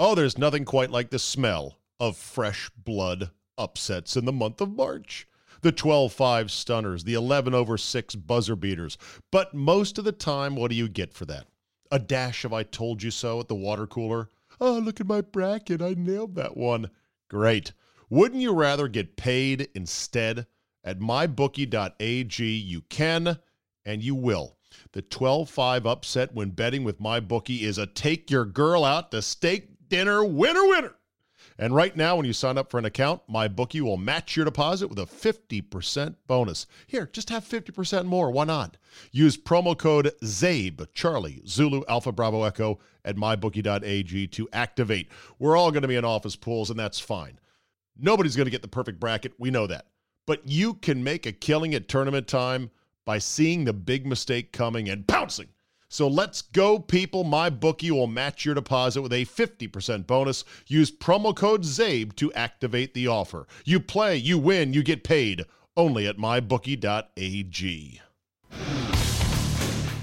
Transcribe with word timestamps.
Oh, 0.00 0.14
there's 0.14 0.38
nothing 0.38 0.64
quite 0.64 0.92
like 0.92 1.10
the 1.10 1.18
smell 1.18 1.78
of 1.98 2.16
fresh 2.16 2.70
blood 2.76 3.32
upsets 3.56 4.16
in 4.16 4.26
the 4.26 4.32
month 4.32 4.60
of 4.60 4.76
March. 4.76 5.26
The 5.62 5.72
12 5.72 6.12
5 6.12 6.52
stunners, 6.52 7.02
the 7.02 7.14
11 7.14 7.52
over 7.52 7.76
6 7.76 8.14
buzzer 8.14 8.54
beaters. 8.54 8.96
But 9.32 9.54
most 9.54 9.98
of 9.98 10.04
the 10.04 10.12
time, 10.12 10.54
what 10.54 10.70
do 10.70 10.76
you 10.76 10.88
get 10.88 11.12
for 11.12 11.24
that? 11.24 11.48
A 11.90 11.98
dash 11.98 12.44
of 12.44 12.52
I 12.52 12.62
told 12.62 13.02
you 13.02 13.10
so 13.10 13.40
at 13.40 13.48
the 13.48 13.56
water 13.56 13.88
cooler? 13.88 14.30
Oh, 14.60 14.78
look 14.78 15.00
at 15.00 15.08
my 15.08 15.20
bracket. 15.20 15.82
I 15.82 15.94
nailed 15.94 16.36
that 16.36 16.56
one. 16.56 16.90
Great. 17.28 17.72
Wouldn't 18.08 18.40
you 18.40 18.52
rather 18.52 18.86
get 18.86 19.16
paid 19.16 19.68
instead? 19.74 20.46
At 20.84 21.00
mybookie.ag, 21.00 22.44
you 22.44 22.82
can 22.82 23.38
and 23.84 24.02
you 24.02 24.14
will. 24.14 24.58
The 24.92 25.02
12 25.02 25.50
5 25.50 25.86
upset 25.86 26.34
when 26.34 26.50
betting 26.50 26.84
with 26.84 27.00
MyBookie 27.00 27.62
is 27.62 27.78
a 27.78 27.86
take 27.86 28.30
your 28.30 28.44
girl 28.44 28.84
out 28.84 29.10
to 29.10 29.22
steak 29.22 29.70
dinner 29.88 30.24
winner 30.24 30.66
winner. 30.66 30.94
And 31.60 31.74
right 31.74 31.96
now, 31.96 32.16
when 32.16 32.24
you 32.24 32.32
sign 32.32 32.56
up 32.56 32.70
for 32.70 32.78
an 32.78 32.84
account, 32.84 33.22
my 33.26 33.48
bookie 33.48 33.80
will 33.80 33.96
match 33.96 34.36
your 34.36 34.44
deposit 34.44 34.88
with 34.88 34.98
a 34.98 35.06
50% 35.06 36.14
bonus. 36.28 36.66
Here, 36.86 37.08
just 37.12 37.30
have 37.30 37.44
50% 37.44 38.04
more. 38.04 38.30
Why 38.30 38.44
not? 38.44 38.76
Use 39.10 39.36
promo 39.36 39.76
code 39.76 40.12
CZABE, 40.22 40.86
Charlie, 40.94 41.42
Zulu, 41.46 41.82
Alpha, 41.88 42.12
Bravo, 42.12 42.44
Echo 42.44 42.78
at 43.04 43.16
mybookie.ag 43.16 44.28
to 44.28 44.48
activate. 44.52 45.08
We're 45.40 45.56
all 45.56 45.72
going 45.72 45.82
to 45.82 45.88
be 45.88 45.96
in 45.96 46.04
office 46.04 46.36
pools, 46.36 46.70
and 46.70 46.78
that's 46.78 47.00
fine. 47.00 47.40
Nobody's 47.98 48.36
going 48.36 48.46
to 48.46 48.52
get 48.52 48.62
the 48.62 48.68
perfect 48.68 49.00
bracket. 49.00 49.32
We 49.38 49.50
know 49.50 49.66
that. 49.66 49.86
But 50.26 50.46
you 50.46 50.74
can 50.74 51.02
make 51.02 51.26
a 51.26 51.32
killing 51.32 51.74
at 51.74 51.88
tournament 51.88 52.28
time 52.28 52.70
by 53.04 53.18
seeing 53.18 53.64
the 53.64 53.72
big 53.72 54.06
mistake 54.06 54.52
coming 54.52 54.88
and 54.88 55.08
pouncing 55.08 55.48
so 55.88 56.06
let's 56.06 56.42
go, 56.42 56.78
people. 56.78 57.24
My 57.24 57.48
bookie 57.48 57.90
will 57.90 58.06
match 58.06 58.44
your 58.44 58.54
deposit 58.54 59.02
with 59.02 59.12
a 59.12 59.24
50% 59.24 60.06
bonus. 60.06 60.44
Use 60.66 60.90
promo 60.90 61.34
code 61.34 61.62
CZABE 61.62 62.14
to 62.16 62.32
activate 62.34 62.92
the 62.94 63.08
offer. 63.08 63.46
You 63.64 63.80
play, 63.80 64.16
you 64.16 64.38
win, 64.38 64.74
you 64.74 64.82
get 64.82 65.02
paid 65.02 65.44
only 65.76 66.06
at 66.06 66.18
mybookie.ag. 66.18 68.00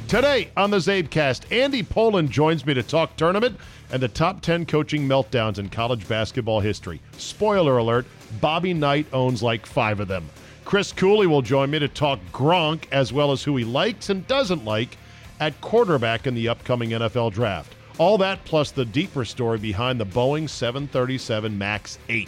Today 0.08 0.52
on 0.56 0.72
the 0.72 0.78
Czabecast, 0.78 1.52
Andy 1.52 1.84
Pollin 1.84 2.30
joins 2.30 2.66
me 2.66 2.74
to 2.74 2.84
talk 2.84 3.16
tournament 3.18 3.60
and 3.92 4.02
the 4.02 4.08
top 4.08 4.42
10 4.42 4.66
coaching 4.66 5.08
meltdowns 5.08 5.60
in 5.60 5.68
college 5.70 6.08
basketball 6.08 6.60
history. 6.60 7.02
Spoiler 7.18 7.78
alert, 7.78 8.06
Bobby 8.40 8.74
Knight 8.74 9.08
owns 9.14 9.44
like 9.44 9.66
five 9.66 10.00
of 10.00 10.08
them. 10.08 10.30
Chris 10.64 10.92
Cooley 10.92 11.28
will 11.28 11.42
join 11.42 11.70
me 11.70 11.80
to 11.80 11.88
talk 11.88 12.20
Gronk 12.32 12.86
as 12.92 13.12
well 13.12 13.32
as 13.32 13.44
who 13.44 13.58
he 13.58 13.64
likes 13.64 14.10
and 14.10 14.26
doesn't 14.28 14.64
like 14.64 14.98
at 15.40 15.60
quarterback 15.62 16.28
in 16.28 16.36
the 16.36 16.48
upcoming 16.48 16.92
NFL 16.92 17.34
draft. 17.34 17.76
All 17.98 18.18
that 18.18 18.44
plus 18.46 18.72
the 18.72 18.86
deeper 18.86 19.24
story 19.24 19.58
behind 19.58 20.00
the 20.00 20.06
Boeing 20.06 20.50
737 20.50 21.58
MAX 21.58 21.98
8. 22.10 22.28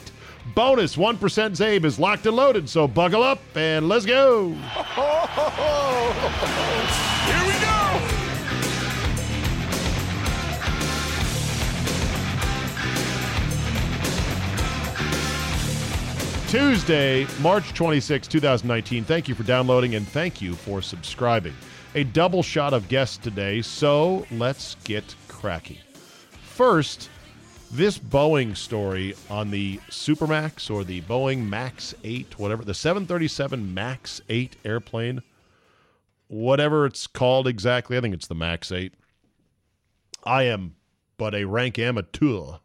Bonus 0.56 0.96
1% 0.96 1.18
Czabe 1.18 1.84
is 1.84 2.00
locked 2.00 2.26
and 2.26 2.36
loaded, 2.36 2.70
so 2.70 2.88
buckle 2.88 3.22
up 3.22 3.40
and 3.56 3.90
let's 3.90 4.06
go. 4.06 4.52
Here 7.28 7.44
we 7.46 7.54
go. 7.60 7.74
Tuesday, 16.48 17.28
March 17.42 17.74
26, 17.74 18.26
2019. 18.30 19.04
Thank 19.04 19.28
you 19.28 19.36
for 19.36 19.44
downloading 19.44 19.96
and 19.96 20.08
thank 20.08 20.42
you 20.42 20.54
for 20.54 20.82
subscribing 20.82 21.54
a 21.98 22.04
double 22.04 22.44
shot 22.44 22.76
of 22.76 22.88
guests 22.90 23.18
today, 23.18 23.60
so 23.60 24.24
let's 24.30 24.76
get 24.84 25.16
cracking. 25.28 25.80
First, 26.44 27.10
this 27.72 27.98
Boeing 27.98 28.56
story 28.56 29.16
on 29.32 29.50
the 29.50 29.78
Supermax 29.90 30.70
or 30.70 30.84
the 30.84 31.02
Boeing 31.02 31.50
Max 31.50 31.96
8, 32.04 32.38
whatever, 32.38 32.64
the 32.64 32.76
737 32.76 33.74
Max 33.74 34.22
8 34.30 34.58
airplane, 34.64 35.24
whatever 36.28 36.86
it's 36.86 37.08
called 37.08 37.48
exactly, 37.48 37.98
I 37.98 38.02
think 38.02 38.14
it's 38.14 38.28
the 38.28 38.36
Max 38.36 38.72
8. 38.72 38.94
I 40.24 40.44
am 40.44 40.76
but 41.18 41.34
a 41.34 41.46
rank 41.46 41.80
amateur 41.80 42.58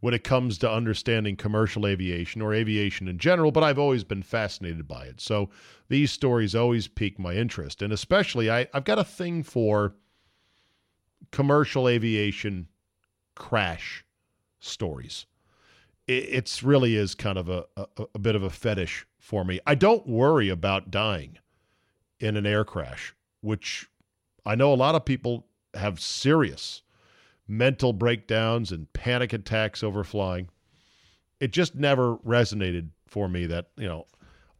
when 0.00 0.14
it 0.14 0.24
comes 0.24 0.58
to 0.58 0.70
understanding 0.70 1.36
commercial 1.36 1.86
aviation 1.86 2.42
or 2.42 2.52
aviation 2.54 3.08
in 3.08 3.18
general, 3.18 3.50
but 3.50 3.62
I've 3.62 3.78
always 3.78 4.04
been 4.04 4.22
fascinated 4.22 4.86
by 4.86 5.04
it. 5.04 5.20
So 5.20 5.48
these 5.88 6.10
stories 6.10 6.54
always 6.54 6.88
pique 6.88 7.18
my 7.18 7.34
interest. 7.34 7.82
And 7.82 7.92
especially, 7.92 8.50
I, 8.50 8.66
I've 8.74 8.84
got 8.84 8.98
a 8.98 9.04
thing 9.04 9.42
for 9.42 9.94
commercial 11.32 11.88
aviation 11.88 12.68
crash 13.34 14.04
stories. 14.60 15.26
It 16.06 16.24
it's 16.30 16.62
really 16.62 16.96
is 16.96 17.14
kind 17.14 17.38
of 17.38 17.48
a, 17.48 17.64
a, 17.76 17.86
a 18.14 18.18
bit 18.18 18.34
of 18.34 18.42
a 18.42 18.50
fetish 18.50 19.06
for 19.18 19.44
me. 19.44 19.60
I 19.66 19.74
don't 19.74 20.06
worry 20.06 20.48
about 20.48 20.90
dying 20.90 21.38
in 22.20 22.36
an 22.36 22.46
air 22.46 22.64
crash, 22.64 23.14
which 23.40 23.88
I 24.44 24.54
know 24.54 24.72
a 24.72 24.74
lot 24.74 24.94
of 24.94 25.04
people 25.04 25.46
have 25.74 26.00
serious 26.00 26.82
mental 27.48 27.92
breakdowns 27.92 28.72
and 28.72 28.92
panic 28.92 29.32
attacks 29.32 29.82
over 29.82 30.04
flying. 30.04 30.48
It 31.40 31.52
just 31.52 31.74
never 31.74 32.16
resonated 32.18 32.88
for 33.06 33.28
me 33.28 33.46
that, 33.46 33.68
you 33.76 33.86
know, 33.86 34.06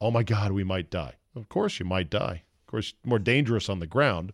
oh 0.01 0.11
my 0.11 0.23
God, 0.23 0.53
we 0.53 0.65
might 0.65 0.91
die. 0.91 1.15
Of 1.35 1.49
course, 1.49 1.79
you 1.79 1.87
might 1.87 2.11
die. 2.11 2.43
Of 2.63 2.67
course, 2.71 2.95
more 3.05 3.19
dangerous 3.19 3.69
on 3.69 3.81
the 3.81 3.87
ground 3.87 4.33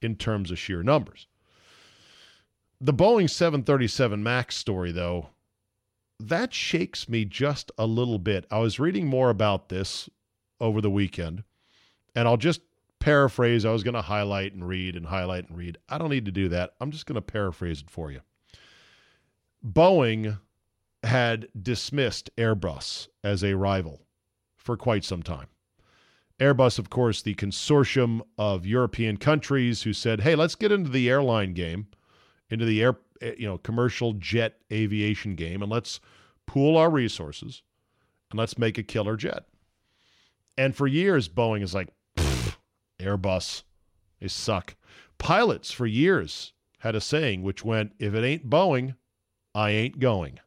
in 0.00 0.16
terms 0.16 0.50
of 0.50 0.58
sheer 0.58 0.82
numbers. 0.82 1.26
The 2.80 2.94
Boeing 2.94 3.28
737 3.28 4.22
MAX 4.22 4.56
story, 4.56 4.92
though, 4.92 5.28
that 6.18 6.54
shakes 6.54 7.08
me 7.08 7.24
just 7.24 7.70
a 7.76 7.86
little 7.86 8.18
bit. 8.18 8.46
I 8.50 8.58
was 8.58 8.80
reading 8.80 9.06
more 9.06 9.30
about 9.30 9.68
this 9.68 10.08
over 10.60 10.80
the 10.80 10.90
weekend, 10.90 11.44
and 12.14 12.26
I'll 12.26 12.36
just 12.36 12.60
paraphrase. 13.00 13.64
I 13.64 13.72
was 13.72 13.82
going 13.82 13.94
to 13.94 14.02
highlight 14.02 14.52
and 14.52 14.66
read 14.66 14.94
and 14.94 15.06
highlight 15.06 15.48
and 15.48 15.58
read. 15.58 15.78
I 15.88 15.98
don't 15.98 16.10
need 16.10 16.26
to 16.26 16.30
do 16.30 16.48
that. 16.50 16.74
I'm 16.80 16.92
just 16.92 17.06
going 17.06 17.16
to 17.16 17.22
paraphrase 17.22 17.80
it 17.80 17.90
for 17.90 18.12
you. 18.12 18.20
Boeing 19.66 20.38
had 21.02 21.48
dismissed 21.60 22.30
Airbus 22.36 23.08
as 23.24 23.42
a 23.42 23.56
rival 23.56 24.02
for 24.56 24.76
quite 24.76 25.04
some 25.04 25.22
time. 25.22 25.48
Airbus, 26.38 26.78
of 26.78 26.88
course, 26.88 27.20
the 27.20 27.34
consortium 27.34 28.20
of 28.38 28.64
European 28.64 29.16
countries 29.16 29.82
who 29.82 29.92
said, 29.92 30.20
"Hey, 30.20 30.34
let's 30.34 30.54
get 30.54 30.72
into 30.72 30.90
the 30.90 31.10
airline 31.10 31.52
game, 31.52 31.88
into 32.48 32.64
the 32.64 32.82
air, 32.82 32.98
you 33.36 33.46
know, 33.46 33.58
commercial 33.58 34.14
jet 34.14 34.58
aviation 34.72 35.34
game, 35.34 35.62
and 35.62 35.70
let's 35.70 36.00
pool 36.46 36.76
our 36.78 36.90
resources, 36.90 37.62
and 38.30 38.38
let's 38.38 38.56
make 38.56 38.78
a 38.78 38.82
killer 38.82 39.16
jet." 39.16 39.46
And 40.56 40.74
for 40.74 40.86
years, 40.86 41.28
Boeing 41.28 41.62
is 41.62 41.74
like, 41.74 41.88
Airbus, 43.00 43.62
they 44.20 44.28
suck. 44.28 44.76
Pilots 45.18 45.70
for 45.70 45.86
years 45.86 46.52
had 46.78 46.94
a 46.94 47.00
saying 47.00 47.42
which 47.42 47.64
went, 47.64 47.92
if 47.98 48.14
it 48.14 48.24
ain't 48.24 48.48
Boeing, 48.48 48.94
I 49.54 49.70
ain't 49.70 49.98
going. 49.98 50.40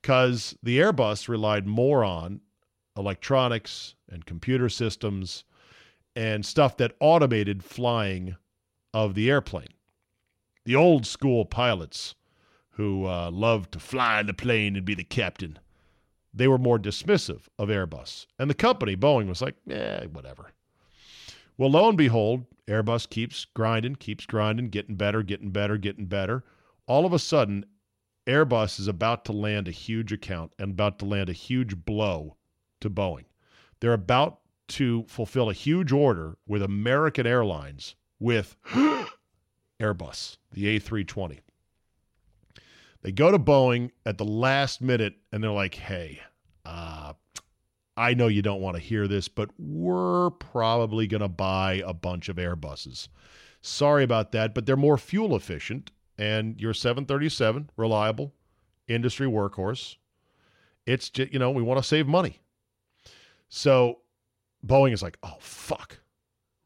Because 0.00 0.56
the 0.62 0.78
Airbus 0.78 1.28
relied 1.28 1.66
more 1.66 2.04
on 2.04 2.40
electronics 2.96 3.94
and 4.10 4.26
computer 4.26 4.68
systems 4.68 5.44
and 6.14 6.44
stuff 6.44 6.76
that 6.76 6.96
automated 7.00 7.62
flying 7.62 8.36
of 8.92 9.14
the 9.14 9.30
airplane. 9.30 9.68
The 10.64 10.76
old 10.76 11.06
school 11.06 11.44
pilots 11.44 12.14
who 12.70 13.06
uh, 13.06 13.30
loved 13.30 13.72
to 13.72 13.80
fly 13.80 14.22
the 14.22 14.34
plane 14.34 14.76
and 14.76 14.84
be 14.84 14.94
the 14.94 15.04
captain, 15.04 15.58
they 16.32 16.46
were 16.46 16.58
more 16.58 16.78
dismissive 16.78 17.42
of 17.58 17.68
Airbus. 17.68 18.26
And 18.38 18.48
the 18.48 18.54
company, 18.54 18.96
Boeing, 18.96 19.28
was 19.28 19.42
like, 19.42 19.56
eh, 19.70 20.06
whatever. 20.06 20.52
Well, 21.58 21.72
lo 21.72 21.88
and 21.88 21.98
behold, 21.98 22.46
Airbus 22.68 23.10
keeps 23.10 23.44
grinding, 23.44 23.96
keeps 23.96 24.26
grinding, 24.26 24.68
getting 24.68 24.94
better, 24.94 25.24
getting 25.24 25.50
better, 25.50 25.76
getting 25.76 26.06
better. 26.06 26.44
All 26.86 27.04
of 27.04 27.12
a 27.12 27.18
sudden, 27.18 27.66
Airbus 28.28 28.78
is 28.78 28.86
about 28.86 29.24
to 29.24 29.32
land 29.32 29.66
a 29.66 29.72
huge 29.72 30.12
account 30.12 30.52
and 30.58 30.70
about 30.70 31.00
to 31.00 31.04
land 31.04 31.28
a 31.28 31.32
huge 31.32 31.84
blow 31.84 32.36
to 32.80 32.88
Boeing. 32.88 33.24
They're 33.80 33.92
about 33.92 34.38
to 34.68 35.04
fulfill 35.08 35.50
a 35.50 35.54
huge 35.54 35.90
order 35.90 36.38
with 36.46 36.62
American 36.62 37.26
Airlines 37.26 37.96
with 38.20 38.56
Airbus, 39.80 40.36
the 40.52 40.78
A320. 40.78 41.40
They 43.02 43.12
go 43.12 43.32
to 43.32 43.38
Boeing 43.38 43.90
at 44.06 44.18
the 44.18 44.24
last 44.24 44.80
minute 44.80 45.14
and 45.32 45.42
they're 45.42 45.50
like, 45.50 45.74
hey, 45.74 46.20
uh, 46.64 47.14
I 47.98 48.14
know 48.14 48.28
you 48.28 48.42
don't 48.42 48.60
want 48.60 48.76
to 48.76 48.82
hear 48.82 49.08
this, 49.08 49.26
but 49.26 49.50
we're 49.58 50.30
probably 50.30 51.08
going 51.08 51.20
to 51.20 51.28
buy 51.28 51.82
a 51.84 51.92
bunch 51.92 52.28
of 52.28 52.36
Airbuses. 52.36 53.08
Sorry 53.60 54.04
about 54.04 54.30
that, 54.32 54.54
but 54.54 54.66
they're 54.66 54.76
more 54.76 54.96
fuel 54.96 55.34
efficient 55.34 55.90
and 56.16 56.60
your 56.60 56.72
737, 56.72 57.70
reliable, 57.76 58.34
industry 58.86 59.26
workhorse. 59.26 59.96
It's 60.86 61.10
just, 61.10 61.32
you 61.32 61.40
know, 61.40 61.50
we 61.50 61.60
want 61.60 61.78
to 61.78 61.82
save 61.82 62.06
money. 62.06 62.38
So 63.48 63.98
Boeing 64.64 64.92
is 64.92 65.02
like, 65.02 65.18
oh, 65.24 65.36
fuck. 65.40 65.98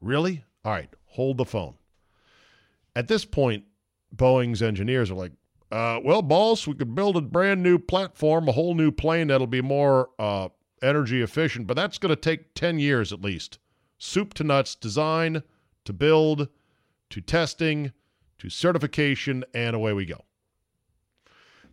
Really? 0.01 0.43
All 0.63 0.71
right, 0.71 0.89
hold 1.05 1.37
the 1.37 1.45
phone. 1.45 1.73
At 2.95 3.07
this 3.07 3.25
point, 3.25 3.63
Boeing's 4.15 4.61
engineers 4.61 5.09
are 5.09 5.15
like, 5.15 5.31
uh, 5.71 5.99
well, 6.03 6.21
boss, 6.21 6.67
we 6.67 6.75
could 6.75 6.93
build 6.93 7.17
a 7.17 7.21
brand 7.21 7.63
new 7.63 7.79
platform, 7.79 8.47
a 8.47 8.51
whole 8.51 8.75
new 8.75 8.91
plane 8.91 9.27
that'll 9.27 9.47
be 9.47 9.61
more 9.61 10.09
uh, 10.19 10.49
energy 10.83 11.21
efficient, 11.21 11.67
but 11.67 11.75
that's 11.75 11.97
going 11.97 12.09
to 12.09 12.15
take 12.15 12.53
10 12.53 12.79
years 12.79 13.11
at 13.13 13.21
least. 13.21 13.57
Soup 13.97 14.33
to 14.35 14.43
nuts 14.43 14.75
design, 14.75 15.43
to 15.85 15.93
build, 15.93 16.49
to 17.09 17.21
testing, 17.21 17.93
to 18.37 18.49
certification, 18.49 19.43
and 19.53 19.75
away 19.75 19.93
we 19.93 20.05
go. 20.05 20.25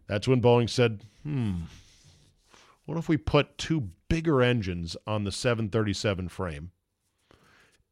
That's 0.06 0.28
when 0.28 0.40
Boeing 0.40 0.68
said, 0.68 1.02
hmm, 1.22 1.54
what 2.84 2.98
if 2.98 3.08
we 3.08 3.16
put 3.16 3.58
two 3.58 3.90
bigger 4.08 4.42
engines 4.42 4.96
on 5.06 5.24
the 5.24 5.32
737 5.32 6.28
frame 6.28 6.72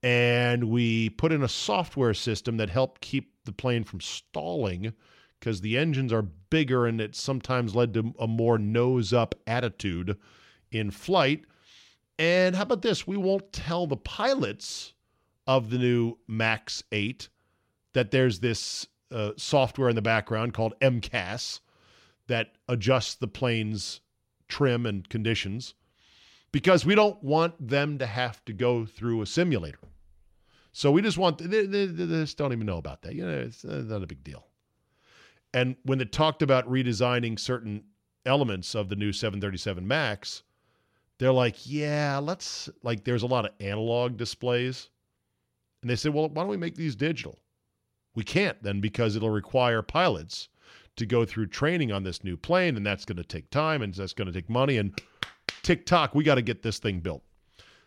and 0.03 0.65
we 0.65 1.11
put 1.11 1.33
in 1.33 1.43
a 1.43 1.49
software 1.49 2.15
system 2.15 2.57
that 2.57 2.71
helped 2.71 3.01
keep 3.01 3.33
the 3.45 3.53
plane 3.53 3.85
from 3.85 4.01
stalling 4.01 4.93
because 5.39 5.61
the 5.61 5.79
engines 5.79 6.13
are 6.13 6.23
bigger 6.23 6.87
and 6.87 7.01
it 7.01 7.15
sometimes 7.15 7.75
led 7.75 7.95
to 7.95 8.15
a 8.19 8.27
more 8.27 8.59
nose 8.59 9.13
up 9.13 9.35
attitude 9.47 10.17
in 10.71 10.91
flight. 10.91 11.45
And 12.19 12.57
how 12.57 12.63
about 12.63 12.83
this? 12.83 13.07
We 13.07 13.17
won't 13.17 13.53
tell 13.53 13.87
the 13.87 13.97
pilots 13.97 14.93
of 15.47 15.71
the 15.71 15.79
new 15.79 16.19
MAX 16.27 16.83
8 16.93 17.29
that 17.95 18.11
there's 18.11 18.41
this 18.41 18.87
uh, 19.11 19.33
software 19.37 19.89
in 19.89 19.97
the 19.97 20.03
background 20.03 20.53
called 20.53 20.75
MCAS 20.81 21.61
that 22.27 22.53
adjusts 22.69 23.15
the 23.15 23.29
plane's 23.29 24.01
trim 24.49 24.87
and 24.87 25.09
conditions 25.09 25.75
because 26.53 26.85
we 26.85 26.95
don't 26.95 27.23
want 27.23 27.55
them 27.67 27.99
to 27.99 28.07
have 28.07 28.45
to 28.45 28.53
go 28.53 28.85
through 28.85 29.23
a 29.23 29.27
simulator. 29.27 29.79
So 30.73 30.91
we 30.91 31.03
just 31.03 31.19
want, 31.19 31.39
they, 31.39 31.67
they, 31.67 31.87
they 31.87 32.07
just 32.07 32.37
don't 32.37 32.53
even 32.53 32.67
know 32.67 32.79
about 32.79 33.03
that. 33.03 33.15
You 33.15 33.27
know, 33.27 33.39
it's 33.39 33.65
uh, 33.65 33.85
not 33.87 34.03
a 34.03 34.07
big 34.07 34.23
deal. 34.23 34.47
And 35.55 35.77
when 35.85 36.01
it 36.01 36.13
talked 36.13 36.43
about 36.43 36.69
redesigning 36.69 37.39
certain 37.39 37.85
elements 38.27 38.75
of 38.75 38.89
the 38.89 38.97
new 38.97 39.13
737 39.13 39.87
MAX, 39.87 40.43
they're 41.19 41.33
like, 41.33 41.67
yeah, 41.67 42.19
let's, 42.23 42.69
like, 42.83 43.05
there's 43.05 43.23
a 43.23 43.27
lot 43.27 43.45
of 43.45 43.53
analog 43.61 44.17
displays. 44.17 44.89
And 45.83 45.91
they 45.91 45.97
said, 45.97 46.15
well, 46.15 46.29
why 46.29 46.43
don't 46.43 46.51
we 46.51 46.57
make 46.57 46.77
these 46.77 46.97
digital? 46.97 47.39
We 48.15 48.25
can't 48.25 48.61
then 48.63 48.81
because 48.81 49.17
it'll 49.17 49.31
require 49.31 49.83
pilots 49.83 50.49
to 50.97 51.07
go 51.07 51.25
through 51.25 51.47
training 51.47 51.93
on 51.93 52.03
this 52.03 52.25
new 52.25 52.37
plane, 52.37 52.77
and 52.77 52.85
that's 52.85 53.05
going 53.05 53.17
to 53.17 53.25
take 53.25 53.51
time 53.51 53.83
and 53.83 53.95
that's 53.95 54.13
going 54.13 54.27
to 54.27 54.33
take 54.33 54.51
money. 54.51 54.79
And 54.79 55.01
tick 55.63 55.87
tock, 55.87 56.15
we 56.15 56.25
got 56.25 56.37
to 56.37 56.43
get 56.43 56.63
this 56.63 56.79
thing 56.79 57.01
built. 57.01 57.23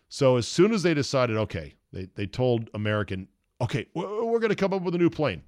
So 0.08 0.36
as 0.36 0.46
soon 0.46 0.72
as 0.72 0.82
they 0.82 0.94
decided, 0.94 1.36
okay, 1.36 1.74
they, 1.92 2.08
they 2.14 2.26
told 2.26 2.70
American, 2.74 3.28
okay, 3.60 3.86
we're, 3.94 4.40
going 4.40 4.50
to 4.50 4.56
come 4.56 4.72
up 4.72 4.82
with 4.82 4.94
a 4.94 4.98
new 4.98 5.10
plane. 5.10 5.42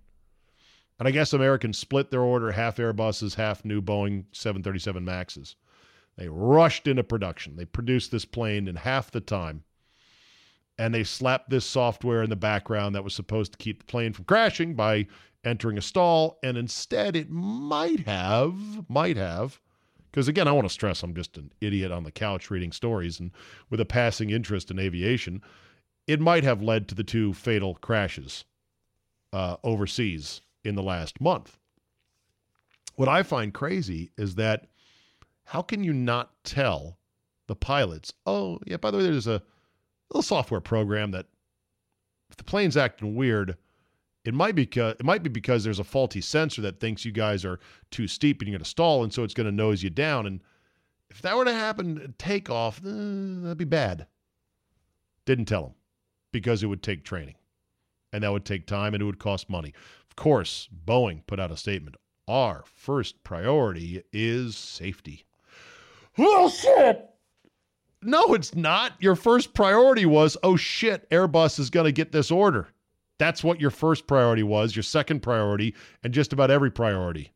And 0.98 1.08
I 1.08 1.10
guess 1.10 1.32
American 1.32 1.72
split 1.72 2.10
their 2.10 2.20
order 2.20 2.52
half 2.52 2.76
Airbuses, 2.76 3.34
half 3.34 3.64
new 3.64 3.82
Boeing 3.82 4.24
737 4.32 5.04
Maxes. 5.04 5.56
They 6.16 6.28
rushed 6.28 6.86
into 6.86 7.04
production. 7.04 7.56
They 7.56 7.64
produced 7.64 8.10
this 8.10 8.24
plane 8.24 8.68
in 8.68 8.76
half 8.76 9.10
the 9.10 9.20
time. 9.20 9.64
And 10.78 10.94
they 10.94 11.04
slapped 11.04 11.50
this 11.50 11.64
software 11.64 12.22
in 12.22 12.30
the 12.30 12.36
background 12.36 12.94
that 12.94 13.04
was 13.04 13.14
supposed 13.14 13.52
to 13.52 13.58
keep 13.58 13.80
the 13.80 13.84
plane 13.84 14.12
from 14.12 14.24
crashing 14.24 14.74
by 14.74 15.06
entering 15.44 15.78
a 15.78 15.82
stall. 15.82 16.38
And 16.42 16.56
instead, 16.56 17.16
it 17.16 17.30
might 17.30 18.00
have, 18.00 18.88
might 18.88 19.16
have, 19.16 19.60
because 20.10 20.28
again, 20.28 20.46
I 20.46 20.52
want 20.52 20.66
to 20.66 20.72
stress 20.72 21.02
I'm 21.02 21.14
just 21.14 21.36
an 21.36 21.50
idiot 21.60 21.90
on 21.90 22.04
the 22.04 22.12
couch 22.12 22.50
reading 22.50 22.70
stories 22.70 23.18
and 23.18 23.32
with 23.68 23.80
a 23.80 23.84
passing 23.84 24.30
interest 24.30 24.70
in 24.70 24.78
aviation. 24.78 25.42
It 26.06 26.20
might 26.20 26.44
have 26.44 26.62
led 26.62 26.88
to 26.88 26.94
the 26.94 27.02
two 27.02 27.34
fatal 27.34 27.74
crashes 27.74 28.44
uh, 29.32 29.56
overseas 29.64 30.40
in 30.64 30.76
the 30.76 30.82
last 30.82 31.20
month. 31.20 31.58
What 32.94 33.08
I 33.08 33.24
find 33.24 33.52
crazy 33.52 34.12
is 34.16 34.36
that 34.36 34.68
how 35.44 35.62
can 35.62 35.84
you 35.84 35.92
not 35.92 36.32
tell 36.44 36.98
the 37.46 37.56
pilots, 37.56 38.12
oh, 38.26 38.58
yeah, 38.66 38.76
by 38.76 38.90
the 38.90 38.98
way, 38.98 39.04
there's 39.04 39.26
a 39.26 39.42
little 40.10 40.22
software 40.22 40.60
program 40.60 41.10
that 41.12 41.26
if 42.30 42.36
the 42.36 42.44
plane's 42.44 42.76
acting 42.76 43.14
weird, 43.14 43.56
it 44.24 44.32
might 44.32 44.54
be 44.54 44.62
because 44.62 44.94
it 44.98 45.04
might 45.04 45.22
be 45.22 45.28
because 45.28 45.62
there's 45.62 45.78
a 45.78 45.84
faulty 45.84 46.20
sensor 46.20 46.62
that 46.62 46.80
thinks 46.80 47.04
you 47.04 47.12
guys 47.12 47.44
are 47.44 47.60
too 47.90 48.08
steep 48.08 48.40
and 48.40 48.48
you're 48.48 48.56
going 48.56 48.64
to 48.64 48.68
stall, 48.68 49.04
and 49.04 49.12
so 49.12 49.22
it's 49.22 49.34
going 49.34 49.46
to 49.46 49.52
nose 49.52 49.82
you 49.82 49.90
down. 49.90 50.26
And 50.26 50.40
if 51.10 51.20
that 51.22 51.36
were 51.36 51.44
to 51.44 51.52
happen 51.52 52.14
takeoff, 52.18 52.78
eh, 52.78 52.88
that'd 52.88 53.58
be 53.58 53.64
bad. 53.64 54.06
Didn't 55.26 55.44
tell 55.44 55.62
them 55.62 55.74
because 56.32 56.62
it 56.62 56.66
would 56.66 56.82
take 56.82 57.04
training, 57.04 57.36
and 58.12 58.24
that 58.24 58.32
would 58.32 58.46
take 58.46 58.66
time 58.66 58.94
and 58.94 59.02
it 59.02 59.06
would 59.06 59.18
cost 59.18 59.50
money. 59.50 59.74
Of 60.08 60.16
course, 60.16 60.68
Boeing 60.86 61.26
put 61.26 61.38
out 61.38 61.50
a 61.50 61.56
statement 61.56 61.96
our 62.26 62.64
first 62.66 63.22
priority 63.22 64.02
is 64.10 64.56
safety. 64.56 65.26
Oh, 66.18 66.48
shit! 66.48 67.10
No, 68.02 68.34
it's 68.34 68.54
not. 68.54 68.92
Your 69.00 69.16
first 69.16 69.54
priority 69.54 70.06
was, 70.06 70.36
oh, 70.42 70.56
shit, 70.56 71.08
Airbus 71.10 71.58
is 71.58 71.70
going 71.70 71.86
to 71.86 71.92
get 71.92 72.12
this 72.12 72.30
order. 72.30 72.68
That's 73.18 73.42
what 73.42 73.60
your 73.60 73.70
first 73.70 74.06
priority 74.06 74.42
was, 74.42 74.76
your 74.76 74.82
second 74.82 75.20
priority, 75.20 75.74
and 76.02 76.12
just 76.12 76.32
about 76.32 76.50
every 76.50 76.70
priority. 76.70 77.32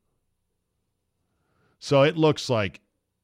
So 1.78 2.02
it 2.02 2.16
looks 2.16 2.50
like 2.50 2.80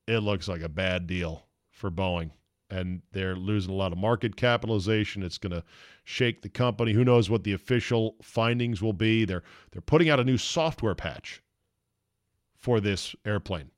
it 0.07 0.21
looks 0.21 0.49
like 0.49 0.63
a 0.63 0.69
bad 0.69 1.07
deal 1.07 1.47
for 1.71 1.91
Boeing 1.91 2.31
and 2.71 3.03
they're 3.13 3.37
losing 3.37 3.73
a 3.73 3.77
lot 3.77 3.93
of 3.93 3.99
market 3.99 4.37
capitalization. 4.37 5.23
It's 5.23 5.39
going 5.39 5.53
to 5.53 5.65
shake 6.05 6.43
the 6.43 6.49
company. 6.49 6.93
Who 6.93 7.05
knows 7.05 7.31
what 7.31 7.45
the 7.45 7.53
official 7.53 8.17
findings 8.23 8.83
will 8.83 8.93
be? 8.93 9.25
They're 9.25 9.43
they're 9.71 9.83
putting 9.83 10.11
out 10.11 10.21
a 10.21 10.25
new 10.25 10.39
software 10.39 10.95
patch 10.95 11.43
for 12.57 12.81
this 12.81 13.15
airplane, 13.25 13.71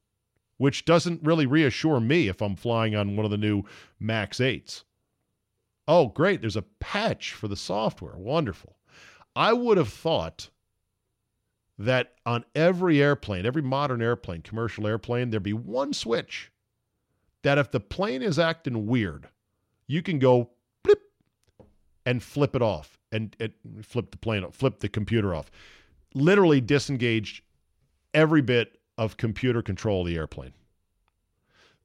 which 0.58 0.85
doesn't 0.85 1.23
really 1.23 1.47
reassure 1.47 2.00
me 2.00 2.28
if 2.28 2.40
I'm 2.40 2.57
flying 2.57 2.95
on 2.95 3.16
one 3.16 3.25
of 3.25 3.30
the 3.30 3.37
new 3.37 3.64
Max 4.00 4.38
8s. 4.38 4.85
Oh, 5.88 6.09
great, 6.09 6.40
there's 6.40 6.57
a 6.57 6.62
patch 6.80 7.33
for 7.33 7.49
the 7.49 7.57
software. 7.57 8.16
Wonderful. 8.16 8.76
I 9.35 9.52
would 9.52 9.76
have 9.76 9.92
thought 9.92 10.49
that 11.78 12.14
on 12.25 12.45
every 12.54 13.02
airplane, 13.02 13.45
every 13.45 13.62
modern 13.62 14.00
airplane, 14.00 14.42
commercial 14.42 14.87
airplane, 14.87 15.30
there'd 15.30 15.42
be 15.42 15.52
one 15.52 15.92
switch 15.92 16.50
that 17.42 17.59
if 17.59 17.71
the 17.71 17.80
plane 17.80 18.23
is 18.23 18.38
acting 18.38 18.87
weird, 18.87 19.28
you 19.87 20.02
can 20.02 20.19
go 20.19 20.50
blip 20.83 21.02
and 22.07 22.23
flip 22.23 22.57
it 22.57 22.62
off 22.62 22.99
and, 23.12 23.37
and 23.38 23.52
flip 23.85 24.11
the 24.11 24.16
plane, 24.16 24.50
flip 24.50 24.80
the 24.80 24.88
computer 24.88 25.35
off. 25.35 25.50
Literally 26.14 26.61
disengage 26.61 27.45
every 28.14 28.40
bit 28.40 28.80
of 28.99 29.17
computer 29.17 29.62
control 29.62 30.03
of 30.03 30.07
the 30.07 30.17
airplane. 30.17 30.53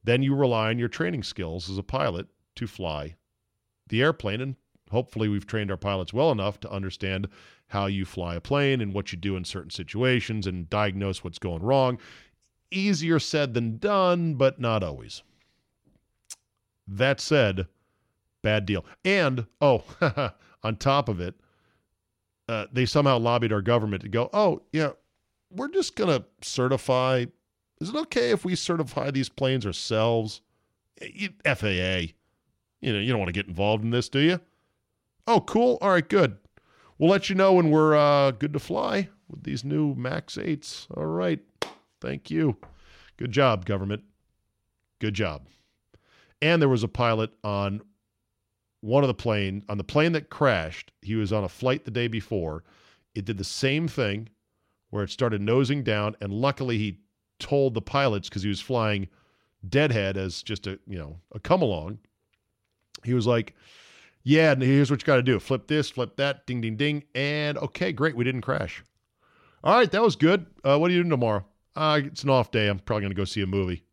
Then 0.04 0.22
you 0.22 0.34
rely 0.34 0.70
on 0.70 0.78
your 0.78 0.88
training 0.88 1.22
skills 1.22 1.70
as 1.70 1.78
a 1.78 1.82
pilot 1.82 2.26
to 2.56 2.66
fly 2.66 3.16
the 3.88 4.02
airplane. 4.02 4.40
And 4.40 4.56
hopefully, 4.90 5.28
we've 5.28 5.46
trained 5.46 5.70
our 5.70 5.76
pilots 5.76 6.12
well 6.12 6.32
enough 6.32 6.58
to 6.60 6.70
understand 6.70 7.28
how 7.68 7.86
you 7.86 8.04
fly 8.04 8.34
a 8.34 8.40
plane 8.40 8.80
and 8.80 8.92
what 8.92 9.12
you 9.12 9.18
do 9.18 9.36
in 9.36 9.44
certain 9.44 9.70
situations 9.70 10.46
and 10.46 10.68
diagnose 10.68 11.22
what's 11.22 11.38
going 11.38 11.62
wrong. 11.62 11.98
Easier 12.70 13.18
said 13.18 13.54
than 13.54 13.78
done, 13.78 14.34
but 14.34 14.60
not 14.60 14.82
always. 14.82 15.22
That 16.86 17.20
said, 17.20 17.66
bad 18.42 18.66
deal. 18.66 18.84
And, 19.04 19.46
oh, 19.60 19.84
on 20.62 20.76
top 20.76 21.08
of 21.08 21.20
it, 21.20 21.34
uh, 22.48 22.66
they 22.72 22.86
somehow 22.86 23.18
lobbied 23.18 23.52
our 23.52 23.62
government 23.62 24.02
to 24.02 24.08
go, 24.08 24.28
oh, 24.32 24.62
yeah, 24.72 24.90
we're 25.54 25.68
just 25.68 25.96
going 25.96 26.10
to 26.10 26.24
certify. 26.42 27.26
Is 27.80 27.88
it 27.88 27.96
okay 27.96 28.30
if 28.30 28.44
we 28.44 28.54
certify 28.54 29.10
these 29.10 29.28
planes 29.28 29.66
ourselves? 29.66 30.40
FAA, 31.00 32.12
you 32.80 32.92
know, 32.92 32.98
you 32.98 33.08
don't 33.08 33.18
want 33.18 33.28
to 33.28 33.32
get 33.32 33.48
involved 33.48 33.82
in 33.82 33.90
this, 33.90 34.08
do 34.08 34.20
you? 34.20 34.40
Oh, 35.26 35.40
cool. 35.40 35.78
All 35.80 35.90
right, 35.90 36.08
good. 36.08 36.36
We'll 36.98 37.10
let 37.10 37.28
you 37.28 37.34
know 37.34 37.54
when 37.54 37.70
we're 37.70 37.96
uh, 37.96 38.30
good 38.32 38.52
to 38.52 38.58
fly 38.58 39.08
with 39.28 39.42
these 39.42 39.64
new 39.64 39.94
MAX 39.94 40.36
8s. 40.36 40.86
All 40.96 41.06
right. 41.06 41.40
Thank 42.00 42.30
you. 42.30 42.56
Good 43.16 43.32
job, 43.32 43.64
government. 43.64 44.04
Good 45.00 45.14
job. 45.14 45.48
And 46.40 46.60
there 46.60 46.68
was 46.68 46.82
a 46.82 46.88
pilot 46.88 47.30
on 47.42 47.82
one 48.80 49.04
of 49.04 49.08
the 49.08 49.14
plane 49.14 49.64
on 49.68 49.78
the 49.78 49.84
plane 49.84 50.12
that 50.12 50.28
crashed. 50.28 50.92
He 51.02 51.14
was 51.14 51.32
on 51.32 51.44
a 51.44 51.48
flight 51.48 51.84
the 51.84 51.90
day 51.90 52.08
before. 52.08 52.64
It 53.14 53.24
did 53.24 53.38
the 53.38 53.44
same 53.44 53.88
thing 53.88 54.28
where 54.92 55.02
it 55.02 55.10
started 55.10 55.40
nosing 55.40 55.82
down, 55.82 56.14
and 56.20 56.30
luckily 56.30 56.76
he 56.76 56.98
told 57.38 57.72
the 57.72 57.80
pilots 57.80 58.28
because 58.28 58.42
he 58.42 58.48
was 58.50 58.60
flying 58.60 59.08
deadhead 59.66 60.18
as 60.18 60.42
just 60.42 60.66
a 60.66 60.78
you 60.86 60.98
know 60.98 61.16
a 61.34 61.40
come 61.40 61.62
along. 61.62 61.98
He 63.02 63.14
was 63.14 63.26
like, 63.26 63.54
"Yeah, 64.22 64.54
here's 64.54 64.90
what 64.90 65.00
you 65.00 65.06
got 65.06 65.16
to 65.16 65.22
do: 65.22 65.40
flip 65.40 65.66
this, 65.66 65.88
flip 65.88 66.16
that, 66.16 66.46
ding, 66.46 66.60
ding, 66.60 66.76
ding, 66.76 67.04
and 67.14 67.56
okay, 67.56 67.90
great, 67.90 68.14
we 68.14 68.22
didn't 68.22 68.42
crash. 68.42 68.84
All 69.64 69.74
right, 69.74 69.90
that 69.90 70.02
was 70.02 70.14
good. 70.14 70.44
Uh, 70.62 70.78
what 70.78 70.90
are 70.90 70.94
you 70.94 71.00
doing 71.00 71.10
tomorrow? 71.10 71.46
Uh, 71.74 72.02
it's 72.04 72.22
an 72.22 72.28
off 72.28 72.50
day. 72.50 72.68
I'm 72.68 72.78
probably 72.78 73.04
gonna 73.04 73.14
go 73.14 73.24
see 73.24 73.40
a 73.40 73.46
movie. 73.46 73.84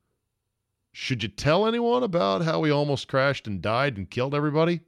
Should 0.91 1.23
you 1.23 1.29
tell 1.29 1.65
anyone 1.65 2.03
about 2.03 2.43
how 2.43 2.59
we 2.59 2.71
almost 2.71 3.07
crashed 3.07 3.47
and 3.47 3.61
died 3.61 3.95
and 3.95 4.09
killed 4.09 4.35
everybody? 4.35 4.81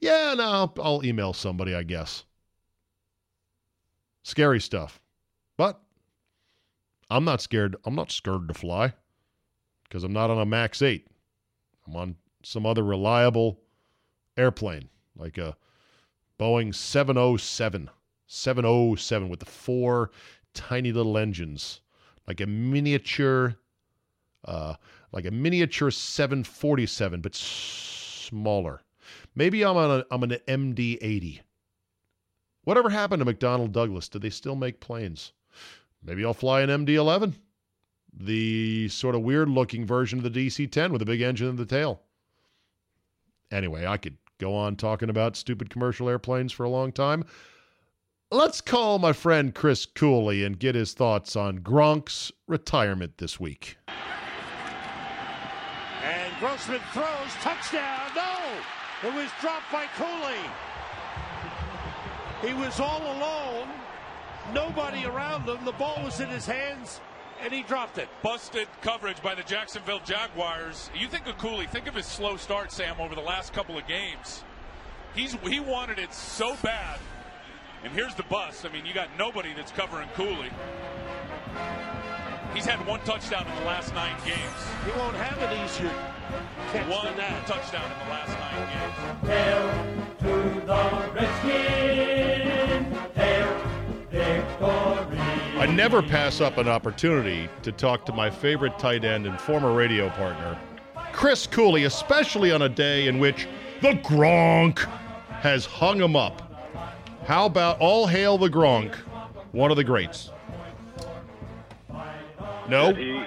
Yeah, 0.00 0.32
no, 0.34 0.44
I'll, 0.44 0.74
I'll 0.82 1.04
email 1.04 1.34
somebody, 1.34 1.74
I 1.74 1.82
guess. 1.82 2.24
Scary 4.22 4.60
stuff. 4.60 5.01
But 5.56 5.80
I'm 7.10 7.24
not 7.24 7.40
scared. 7.40 7.76
I'm 7.84 7.94
not 7.94 8.10
scared 8.10 8.48
to 8.48 8.54
fly 8.54 8.94
because 9.84 10.04
I'm 10.04 10.12
not 10.12 10.30
on 10.30 10.38
a 10.38 10.46
MAX 10.46 10.82
8. 10.82 11.06
I'm 11.86 11.96
on 11.96 12.16
some 12.42 12.66
other 12.66 12.82
reliable 12.82 13.60
airplane, 14.36 14.88
like 15.16 15.38
a 15.38 15.56
Boeing 16.38 16.74
707. 16.74 17.90
707 18.26 19.28
with 19.28 19.40
the 19.40 19.46
four 19.46 20.10
tiny 20.54 20.90
little 20.90 21.18
engines, 21.18 21.82
like 22.26 22.40
a 22.40 22.46
miniature, 22.46 23.56
uh, 24.46 24.74
like 25.12 25.26
a 25.26 25.30
miniature 25.30 25.90
747, 25.90 27.20
but 27.20 27.34
smaller. 27.34 28.80
Maybe 29.34 29.62
I'm 29.62 29.76
on 29.76 30.00
a, 30.00 30.06
I'm 30.10 30.22
an 30.22 30.30
MD-80. 30.48 31.40
Whatever 32.64 32.88
happened 32.88 33.24
to 33.24 33.30
McDonnell 33.30 33.70
Douglas? 33.70 34.08
Do 34.08 34.18
they 34.18 34.30
still 34.30 34.56
make 34.56 34.80
planes? 34.80 35.32
Maybe 36.04 36.24
I'll 36.24 36.34
fly 36.34 36.62
an 36.62 36.70
MD-11, 36.70 37.34
the 38.12 38.88
sort 38.88 39.14
of 39.14 39.22
weird-looking 39.22 39.86
version 39.86 40.18
of 40.18 40.24
the 40.24 40.46
DC-10 40.46 40.90
with 40.90 41.02
a 41.02 41.06
big 41.06 41.20
engine 41.20 41.48
in 41.48 41.56
the 41.56 41.64
tail. 41.64 42.02
Anyway, 43.50 43.86
I 43.86 43.98
could 43.98 44.16
go 44.38 44.54
on 44.54 44.76
talking 44.76 45.08
about 45.10 45.36
stupid 45.36 45.70
commercial 45.70 46.08
airplanes 46.08 46.52
for 46.52 46.64
a 46.64 46.68
long 46.68 46.90
time. 46.90 47.24
Let's 48.32 48.60
call 48.60 48.98
my 48.98 49.12
friend 49.12 49.54
Chris 49.54 49.86
Cooley 49.86 50.42
and 50.42 50.58
get 50.58 50.74
his 50.74 50.94
thoughts 50.94 51.36
on 51.36 51.58
Gronk's 51.58 52.32
retirement 52.48 53.18
this 53.18 53.38
week. 53.38 53.76
And 56.02 56.32
Grossman 56.40 56.80
throws 56.92 57.32
touchdown. 57.40 58.00
No, 58.16 58.38
it 59.08 59.14
was 59.14 59.28
dropped 59.40 59.70
by 59.70 59.84
Cooley. 59.96 60.40
He 62.40 62.54
was 62.54 62.80
all 62.80 63.02
alone, 63.02 63.68
nobody 64.54 65.04
around 65.04 65.48
him. 65.48 65.64
The 65.64 65.72
ball 65.72 66.00
was 66.04 66.20
in 66.20 66.28
his 66.28 66.46
hands, 66.46 67.00
and 67.42 67.52
he 67.52 67.62
dropped 67.62 67.98
it. 67.98 68.08
Busted 68.22 68.68
coverage 68.80 69.22
by 69.22 69.34
the 69.34 69.42
Jacksonville 69.42 70.00
Jaguars. 70.04 70.90
You 70.98 71.08
think 71.08 71.26
of 71.26 71.38
Cooley? 71.38 71.66
Think 71.66 71.86
of 71.86 71.94
his 71.94 72.06
slow 72.06 72.36
start, 72.36 72.72
Sam, 72.72 72.96
over 73.00 73.14
the 73.14 73.20
last 73.20 73.52
couple 73.52 73.78
of 73.78 73.86
games. 73.86 74.44
He's 75.14 75.32
he 75.46 75.60
wanted 75.60 75.98
it 75.98 76.14
so 76.14 76.56
bad 76.62 76.98
and 77.84 77.92
here's 77.92 78.14
the 78.14 78.22
bust. 78.24 78.64
I 78.64 78.72
mean, 78.72 78.86
you 78.86 78.94
got 78.94 79.08
nobody 79.18 79.52
that's 79.54 79.72
covering 79.72 80.08
Cooley. 80.14 80.50
He's 82.54 82.66
had 82.66 82.86
one 82.86 83.00
touchdown 83.00 83.46
in 83.46 83.54
the 83.56 83.64
last 83.64 83.94
nine 83.94 84.16
games. 84.24 84.38
He 84.84 84.90
won't 84.98 85.16
have 85.16 85.38
an 85.38 85.64
easier 85.64 85.90
catch 86.70 86.88
one 86.88 87.06
than 87.06 87.16
that. 87.16 87.46
touchdown 87.46 87.90
in 87.90 87.98
the 87.98 88.10
last 88.12 88.38
nine 88.38 88.62
games. 88.70 88.94
Hail 89.26 89.62
to 90.20 90.66
the 90.66 90.82
Redskins, 91.14 91.81
I 95.72 95.74
never 95.74 96.02
pass 96.02 96.42
up 96.42 96.58
an 96.58 96.68
opportunity 96.68 97.48
to 97.62 97.72
talk 97.72 98.04
to 98.04 98.12
my 98.12 98.28
favorite 98.28 98.78
tight 98.78 99.06
end 99.06 99.26
and 99.26 99.40
former 99.40 99.72
radio 99.72 100.10
partner, 100.10 100.58
Chris 101.12 101.46
Cooley, 101.46 101.84
especially 101.84 102.52
on 102.52 102.60
a 102.60 102.68
day 102.68 103.06
in 103.08 103.18
which 103.18 103.48
the 103.80 103.92
Gronk 104.04 104.80
has 105.40 105.64
hung 105.64 105.98
him 105.98 106.14
up. 106.14 106.42
How 107.24 107.46
about 107.46 107.80
all 107.80 108.06
hail 108.06 108.36
the 108.36 108.50
Gronk, 108.50 108.94
one 109.52 109.70
of 109.70 109.78
the 109.78 109.82
greats? 109.82 110.28
No? 112.68 112.92
He, 112.92 113.24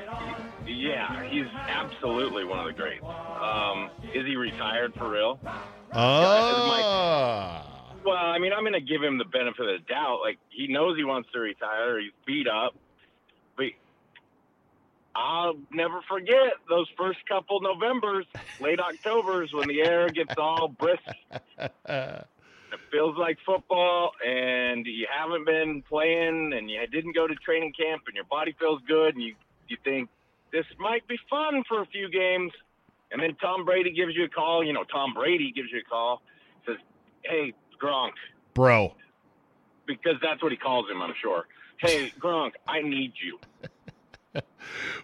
he- 0.68 0.74
yeah, 0.88 1.24
he's 1.28 1.48
absolutely 1.68 2.44
one 2.46 2.60
of 2.60 2.68
the 2.68 2.74
greats. 2.74 3.04
Um, 3.42 3.90
is 4.14 4.24
he 4.24 4.36
retired 4.36 4.94
for 4.94 5.10
real? 5.10 5.40
Ah. 5.94 7.75
Well, 8.06 8.16
I 8.18 8.38
mean, 8.38 8.54
I'm 8.54 8.62
going 8.62 8.74
to 8.74 8.82
give 8.82 9.02
him 9.02 9.18
the 9.18 9.26
benefit 9.26 9.62
of 9.62 9.82
the 9.82 9.86
doubt. 9.90 10.20
Like, 10.22 10.38
he 10.50 10.68
knows 10.68 10.96
he 10.96 11.04
wants 11.04 11.30
to 11.34 11.40
retire. 11.40 12.00
He's 12.00 12.12
beat 12.26 12.48
up. 12.48 12.76
But 13.58 13.72
I'll 15.16 15.56
never 15.72 16.02
forget 16.08 16.54
those 16.70 16.88
first 16.98 17.20
couple 17.28 17.62
Novembers, 17.62 18.26
late 18.60 18.80
Octobers, 18.80 19.54
when 19.54 19.68
the 19.68 19.82
air 19.82 20.10
gets 20.10 20.36
all 20.38 20.68
brisk. 20.68 21.02
It 22.74 22.80
feels 22.92 23.18
like 23.18 23.38
football, 23.46 24.12
and 24.26 24.86
you 24.86 25.08
haven't 25.10 25.46
been 25.46 25.82
playing, 25.88 26.52
and 26.54 26.70
you 26.70 26.86
didn't 26.88 27.16
go 27.16 27.26
to 27.26 27.34
training 27.36 27.72
camp, 27.72 28.02
and 28.08 28.16
your 28.16 28.26
body 28.26 28.54
feels 28.60 28.82
good, 28.86 29.16
and 29.16 29.24
you, 29.24 29.36
you 29.70 29.78
think, 29.86 30.10
this 30.52 30.66
might 30.78 31.08
be 31.08 31.18
fun 31.30 31.64
for 31.70 31.82
a 31.82 31.86
few 31.86 32.10
games. 32.10 32.52
And 33.12 33.22
then 33.22 33.36
Tom 33.36 33.64
Brady 33.64 33.92
gives 33.92 34.14
you 34.14 34.26
a 34.26 34.30
call. 34.30 34.62
You 34.62 34.74
know, 34.74 34.84
Tom 34.84 35.14
Brady 35.14 35.54
gives 35.56 35.72
you 35.72 35.80
a 35.80 35.90
call, 35.90 36.22
says, 36.66 36.78
hey, 37.24 37.54
Gronk, 37.82 38.12
Bro. 38.54 38.96
because 39.88 40.16
that's 40.22 40.42
what 40.42 40.52
he 40.52 40.58
calls 40.58 40.90
him, 40.90 41.02
I'm 41.02 41.14
sure. 41.22 41.46
Hey, 41.78 42.12
Gronk, 42.20 42.52
I 42.68 42.82
need 42.82 43.14
you. 43.24 43.40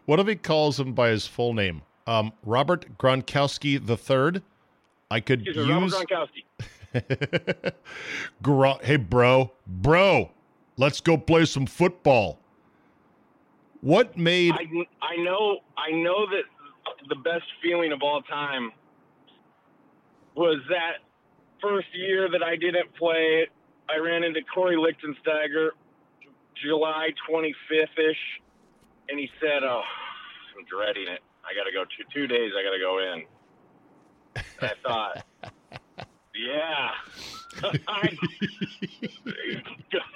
What 0.06 0.20
if 0.20 0.28
he 0.28 0.36
calls 0.36 0.80
him 0.80 0.94
by 0.94 1.10
his 1.10 1.28
full 1.28 1.54
name? 1.54 1.84
Um, 2.08 2.34
Robert 2.44 2.98
Gronkowski 2.98 3.80
III? 3.80 4.42
I 5.10 5.20
could 5.20 5.48
a 5.48 5.66
Robert 5.68 5.86
use. 5.86 5.94
Gronkowski. 6.94 7.74
Gro- 8.42 8.80
hey, 8.82 8.98
bro. 8.98 9.52
Bro, 9.68 10.32
let's 10.78 11.00
go 11.00 11.18
play 11.18 11.46
some 11.46 11.66
football. 11.66 12.40
What 13.82 14.18
made. 14.18 14.54
I, 14.54 14.66
I 15.02 15.16
know 15.18 15.60
I 15.78 15.92
know 15.92 16.26
that 16.28 16.44
the 17.10 17.16
best 17.16 17.46
feeling 17.62 17.92
of 17.92 18.02
all 18.02 18.22
time 18.24 18.72
was 20.36 20.60
that 20.70 20.98
first 21.62 21.88
year 21.94 22.30
that 22.30 22.44
I 22.44 22.56
didn't 22.56 22.94
play. 22.96 23.44
It, 23.44 23.50
I 23.90 23.98
ran 23.98 24.24
into 24.24 24.42
Kory 24.54 24.76
Lichtensteiger 24.76 25.70
July 26.64 27.10
25th 27.30 27.98
ish, 27.98 28.42
and 29.10 29.20
he 29.20 29.30
said, 29.40 29.64
"Oh, 29.64 29.84
I'm 30.58 30.66
dreading 30.66 31.08
it. 31.12 31.22
I 31.44 31.54
got 31.56 31.64
to 31.66 31.72
go 31.72 31.84
two 31.86 32.04
two 32.14 32.28
days. 32.28 32.52
I 32.58 32.64
got 32.64 32.72
to 32.72 32.80
go 32.80 33.00
in." 33.00 33.26
And 34.36 34.46
I 34.62 34.74
thought, 34.84 35.26
yeah. 36.36 36.92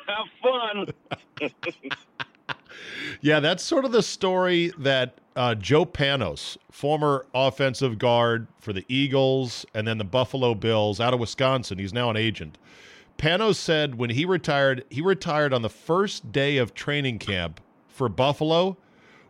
Have 0.07 0.29
fun. 0.41 0.93
Yeah, 3.21 3.39
that's 3.39 3.63
sort 3.63 3.85
of 3.85 3.91
the 3.91 4.03
story 4.03 4.71
that 4.77 5.19
uh, 5.35 5.55
Joe 5.55 5.85
Panos, 5.85 6.57
former 6.71 7.25
offensive 7.33 7.97
guard 7.97 8.47
for 8.59 8.73
the 8.73 8.85
Eagles 8.87 9.65
and 9.73 9.87
then 9.87 9.97
the 9.97 10.03
Buffalo 10.03 10.55
Bills 10.55 10.99
out 10.99 11.13
of 11.13 11.19
Wisconsin, 11.19 11.77
he's 11.77 11.93
now 11.93 12.09
an 12.09 12.17
agent. 12.17 12.57
Panos 13.17 13.55
said 13.55 13.95
when 13.95 14.09
he 14.09 14.25
retired, 14.25 14.83
he 14.89 15.01
retired 15.01 15.53
on 15.53 15.61
the 15.61 15.69
first 15.69 16.31
day 16.31 16.57
of 16.57 16.73
training 16.73 17.19
camp 17.19 17.61
for 17.87 18.09
Buffalo, 18.09 18.77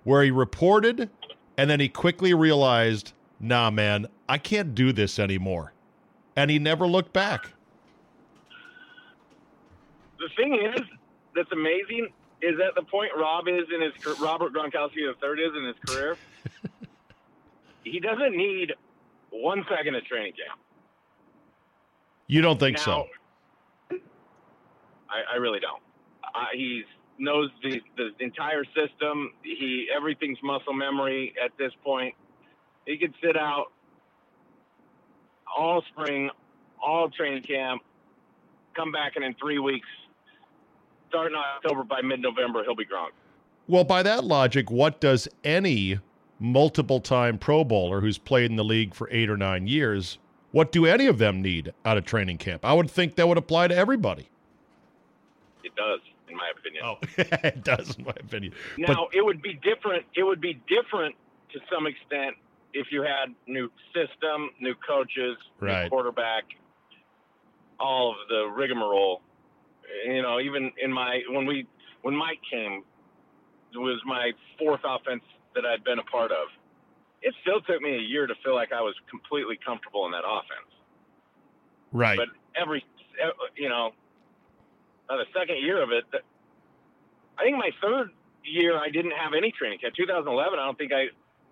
where 0.04 0.24
he 0.24 0.32
reported 0.32 1.10
and 1.58 1.70
then 1.70 1.80
he 1.80 1.88
quickly 1.88 2.34
realized, 2.34 3.14
nah, 3.40 3.70
man, 3.70 4.08
I 4.28 4.38
can't 4.38 4.76
do 4.76 4.92
this 4.92 5.20
anymore. 5.20 5.74
And 6.36 6.52
he 6.52 6.60
never 6.60 6.88
looked 6.88 7.14
back. 7.14 7.52
the 10.20 10.30
thing 10.36 10.56
is 10.56 10.82
that's 11.36 11.52
amazing 11.52 12.10
is 12.42 12.58
that 12.58 12.76
the 12.76 12.84
point 12.84 13.12
Rob 13.18 13.48
is 13.48 13.66
in 13.74 13.82
his 13.82 14.20
Robert 14.20 14.54
Gronkowski 14.54 15.08
the 15.08 15.16
third 15.22 15.40
is 15.40 15.52
in 15.56 15.66
his 15.66 15.76
career. 15.88 16.18
he 17.84 18.00
doesn't 18.00 18.36
need 18.36 18.74
one 19.30 19.66
second 19.70 19.96
of 19.96 20.04
training 20.06 20.34
camp. 20.34 20.60
You 22.28 22.42
don't 22.42 22.60
think 22.60 22.78
so? 22.78 23.08
I, 23.92 25.34
I 25.34 25.36
really 25.38 25.60
don't. 25.60 25.82
Uh, 26.24 26.46
he 26.54 26.84
knows 27.18 27.50
the, 27.64 27.82
the 27.98 28.12
entire 28.20 28.64
system. 28.66 29.32
He 29.44 29.88
everything's 29.96 30.40
muscle 30.44 30.74
memory 30.74 31.34
at 31.44 31.52
this 31.58 31.72
point. 31.84 32.16
He 32.86 32.98
could 32.98 33.14
sit 33.24 33.38
out 33.38 33.68
all 35.58 35.84
spring, 35.94 36.30
all 36.82 37.10
training 37.10 37.44
camp, 37.44 37.82
come 38.76 38.92
back, 38.92 39.16
and 39.16 39.24
in 39.24 39.34
three 39.36 39.60
weeks, 39.60 39.88
starting 41.16 41.38
October 41.38 41.84
by 41.84 42.02
mid-November, 42.02 42.64
he'll 42.64 42.76
be 42.76 42.84
Gronk. 42.84 43.12
Well, 43.68 43.86
by 43.86 44.04
that 44.04 44.26
logic, 44.26 44.70
what 44.70 45.00
does 45.00 45.28
any 45.46 46.00
multiple 46.40 47.00
time 47.00 47.38
Pro 47.38 47.64
Bowler 47.64 48.02
who's 48.02 48.18
played 48.18 48.52
in 48.52 48.58
the 48.58 48.64
league 48.66 48.94
for 48.94 49.08
eight 49.12 49.30
or 49.30 49.38
nine 49.38 49.66
years, 49.68 50.18
what 50.52 50.72
do 50.74 50.86
any 50.86 51.06
of 51.08 51.18
them 51.18 51.42
need 51.42 51.74
out 51.86 51.98
of 51.98 52.04
training 52.06 52.38
camp? 52.38 52.66
I 52.66 52.74
would 52.74 52.92
think 52.92 53.16
that 53.16 53.28
would 53.28 53.38
apply 53.38 53.70
to 53.70 53.76
everybody. 53.76 54.28
It 55.64 55.74
does. 55.76 56.02
in 56.30 56.36
my 56.36 56.52
opinion. 56.58 56.84
Oh, 56.86 56.98
it 57.48 57.64
does, 57.64 57.96
in 57.98 58.04
my 58.04 58.14
opinion. 58.20 58.54
Now 58.78 59.08
it 59.14 59.24
would 59.24 59.42
be 59.42 59.54
different. 59.54 60.04
It 60.16 60.24
would 60.24 60.42
be 60.42 60.62
different 60.68 61.16
to 61.54 61.60
some 61.74 61.88
extent 61.88 62.36
if 62.74 62.88
you 62.92 63.02
had 63.04 63.34
new 63.48 63.72
system, 63.94 64.50
new 64.60 64.76
coaches, 64.88 65.38
Right. 65.62 65.84
new 65.84 65.90
quarterback, 65.90 66.44
all 67.80 68.12
of 68.12 68.18
the 68.28 68.52
rigmarole. 68.54 69.22
You 70.06 70.22
know, 70.22 70.40
even 70.40 70.72
in 70.82 70.92
my 70.92 71.22
when 71.30 71.46
we 71.46 71.68
when 72.02 72.16
Mike 72.16 72.40
came, 72.52 72.84
it 73.74 73.78
was 73.78 74.02
my 74.06 74.32
fourth 74.58 74.82
offense 74.86 75.24
that 75.56 75.66
I'd 75.66 75.84
been 75.84 76.00
a 76.00 76.04
part 76.04 76.32
of. 76.32 76.48
It 77.22 77.34
still 77.42 77.62
took 77.62 77.82
me 77.82 77.96
a 77.96 78.02
year 78.02 78.28
to 78.28 78.36
feel 78.44 78.54
like 78.54 78.72
I 78.72 78.82
was 78.82 78.94
completely 79.10 79.58
comfortable 79.66 80.06
in 80.06 80.12
that 80.12 80.24
offense. 80.28 80.70
right. 81.92 82.18
But 82.18 82.28
every, 82.60 82.86
you 83.58 83.70
know, 83.70 83.92
by 85.10 85.18
the 85.18 85.26
second 85.34 85.58
year 85.64 85.82
of 85.82 85.90
it, 85.92 86.04
I 87.40 87.44
think 87.44 87.58
my 87.58 87.72
third 87.82 88.12
year 88.44 88.78
I 88.78 88.90
didn't 88.90 89.14
have 89.18 89.34
any 89.36 89.52
training 89.52 89.80
camp. 89.80 89.96
2011, 89.96 90.60
I 90.60 90.66
don't 90.66 90.78
think 90.78 90.92
I, 90.94 91.08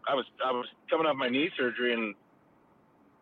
I 0.08 0.14
was 0.14 0.26
I 0.46 0.52
was 0.52 0.68
coming 0.90 1.08
off 1.08 1.16
my 1.16 1.30
knee 1.30 1.50
surgery 1.58 1.94
and 1.94 2.14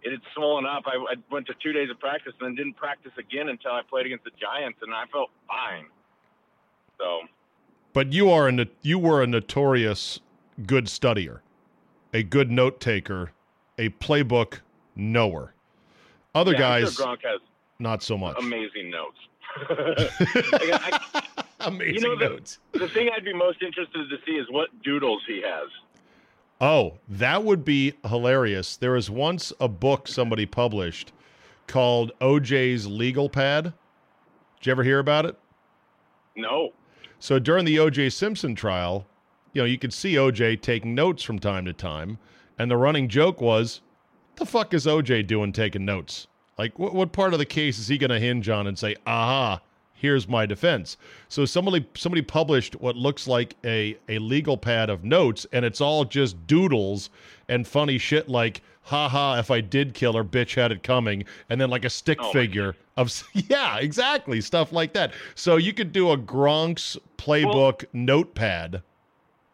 it 0.04 0.12
had 0.12 0.22
swollen 0.34 0.66
up. 0.66 0.84
I, 0.86 0.96
I 0.96 1.16
went 1.32 1.48
to 1.48 1.54
two 1.62 1.74
days 1.74 1.90
of 1.90 2.00
practice 2.00 2.34
and 2.40 2.48
then 2.48 2.56
didn't 2.56 2.76
practice 2.78 3.12
again 3.18 3.50
until 3.50 3.72
I 3.72 3.82
played 3.88 4.06
against 4.06 4.24
the 4.26 4.32
Giants, 4.40 4.80
and 4.82 4.94
I 4.94 5.06
felt 5.12 5.30
fine. 5.48 5.86
So 6.98 7.22
But 7.94 8.14
you 8.14 8.30
are 8.30 8.48
a 8.48 8.68
you 8.82 9.00
were 9.00 9.22
a 9.22 9.28
notorious 9.28 10.20
good 10.66 10.86
studier, 10.86 11.40
a 12.14 12.24
good 12.24 12.52
note 12.52 12.80
taker, 12.80 13.32
a 13.78 13.90
playbook 13.90 14.60
knower. 14.96 15.54
Other 16.34 16.54
yeah, 16.54 16.60
guys, 16.60 16.94
sure 16.96 17.08
Gronk 17.08 17.24
has 17.24 17.42
not 17.80 18.04
so 18.04 18.18
much. 18.18 18.38
amazing 18.40 18.90
notes. 18.92 19.18
Like, 19.70 20.72
I- 20.74 21.34
Amazing 21.64 21.94
you 21.94 22.02
know, 22.02 22.16
the, 22.18 22.30
notes. 22.30 22.58
the 22.72 22.88
thing 22.88 23.10
I'd 23.16 23.24
be 23.24 23.34
most 23.34 23.62
interested 23.62 24.10
to 24.10 24.18
see 24.26 24.32
is 24.32 24.48
what 24.50 24.70
doodles 24.82 25.22
he 25.28 25.44
has. 25.46 25.70
Oh, 26.62 27.00
that 27.10 27.44
would 27.44 27.66
be 27.66 27.94
hilarious. 28.08 28.78
There 28.78 28.92
was 28.92 29.10
once 29.10 29.52
a 29.60 29.68
book 29.68 30.08
somebody 30.08 30.46
published 30.46 31.12
called 31.66 32.12
OJ's 32.22 32.86
Legal 32.86 33.30
Pad. 33.30 33.74
Did 34.60 34.68
you 34.68 34.72
ever 34.72 34.84
hear 34.84 35.00
about 35.00 35.26
it? 35.26 35.36
No. 36.36 36.74
So 37.20 37.40
during 37.40 37.66
the 37.66 37.78
OJ 37.78 38.14
Simpson 38.14 38.54
trial, 38.54 39.08
you 39.54 39.62
know, 39.64 39.66
you 39.66 39.80
could 39.80 39.92
see 39.92 40.14
OJ 40.14 40.62
taking 40.62 40.94
notes 40.94 41.24
from 41.24 41.40
time 41.40 41.66
to 41.66 41.74
time, 41.74 42.20
and 42.60 42.70
the 42.70 42.78
running 42.78 43.08
joke 43.10 43.42
was, 43.42 43.82
"The 44.36 44.46
fuck 44.46 44.72
is 44.76 44.86
OJ 44.86 45.24
doing 45.24 45.52
taking 45.52 45.84
notes? 45.84 46.28
Like, 46.60 46.78
what 46.78 46.94
what 46.94 47.12
part 47.12 47.34
of 47.34 47.40
the 47.40 47.46
case 47.46 47.80
is 47.80 47.88
he 47.88 47.98
going 47.98 48.12
to 48.12 48.20
hinge 48.20 48.48
on 48.48 48.68
and 48.68 48.78
say, 48.78 48.96
aha, 49.08 49.62
here's 50.02 50.28
my 50.28 50.46
defense?" 50.46 50.98
So 51.30 51.46
somebody 51.46 51.88
somebody 51.96 52.22
published 52.22 52.76
what 52.76 52.96
looks 52.96 53.28
like 53.28 53.56
a 53.64 53.98
a 54.10 54.18
legal 54.20 54.58
pad 54.58 54.90
of 54.90 55.04
notes, 55.04 55.46
and 55.52 55.64
it's 55.66 55.80
all 55.82 56.06
just 56.06 56.48
doodles 56.48 57.10
and 57.48 57.68
funny 57.68 57.98
shit 57.98 58.28
like. 58.30 58.62
Ha 58.86 59.08
ha, 59.10 59.38
if 59.38 59.52
I 59.52 59.62
did 59.62 59.94
kill 59.94 60.14
her, 60.14 60.24
bitch 60.24 60.56
had 60.56 60.72
it 60.72 60.82
coming. 60.82 61.24
And 61.52 61.62
then 61.62 61.70
like 61.70 61.86
a 61.86 61.90
stick 61.90 62.18
Oh 62.20 62.32
figure 62.32 62.76
of, 62.98 63.12
yeah, 63.34 63.78
exactly. 63.78 64.42
Stuff 64.42 64.72
like 64.74 64.94
that. 64.94 65.14
So 65.36 65.58
you 65.58 65.72
could 65.72 65.92
do 65.92 66.10
a 66.10 66.18
Gronk's 66.18 66.98
playbook 67.16 67.86
notepad 67.94 68.82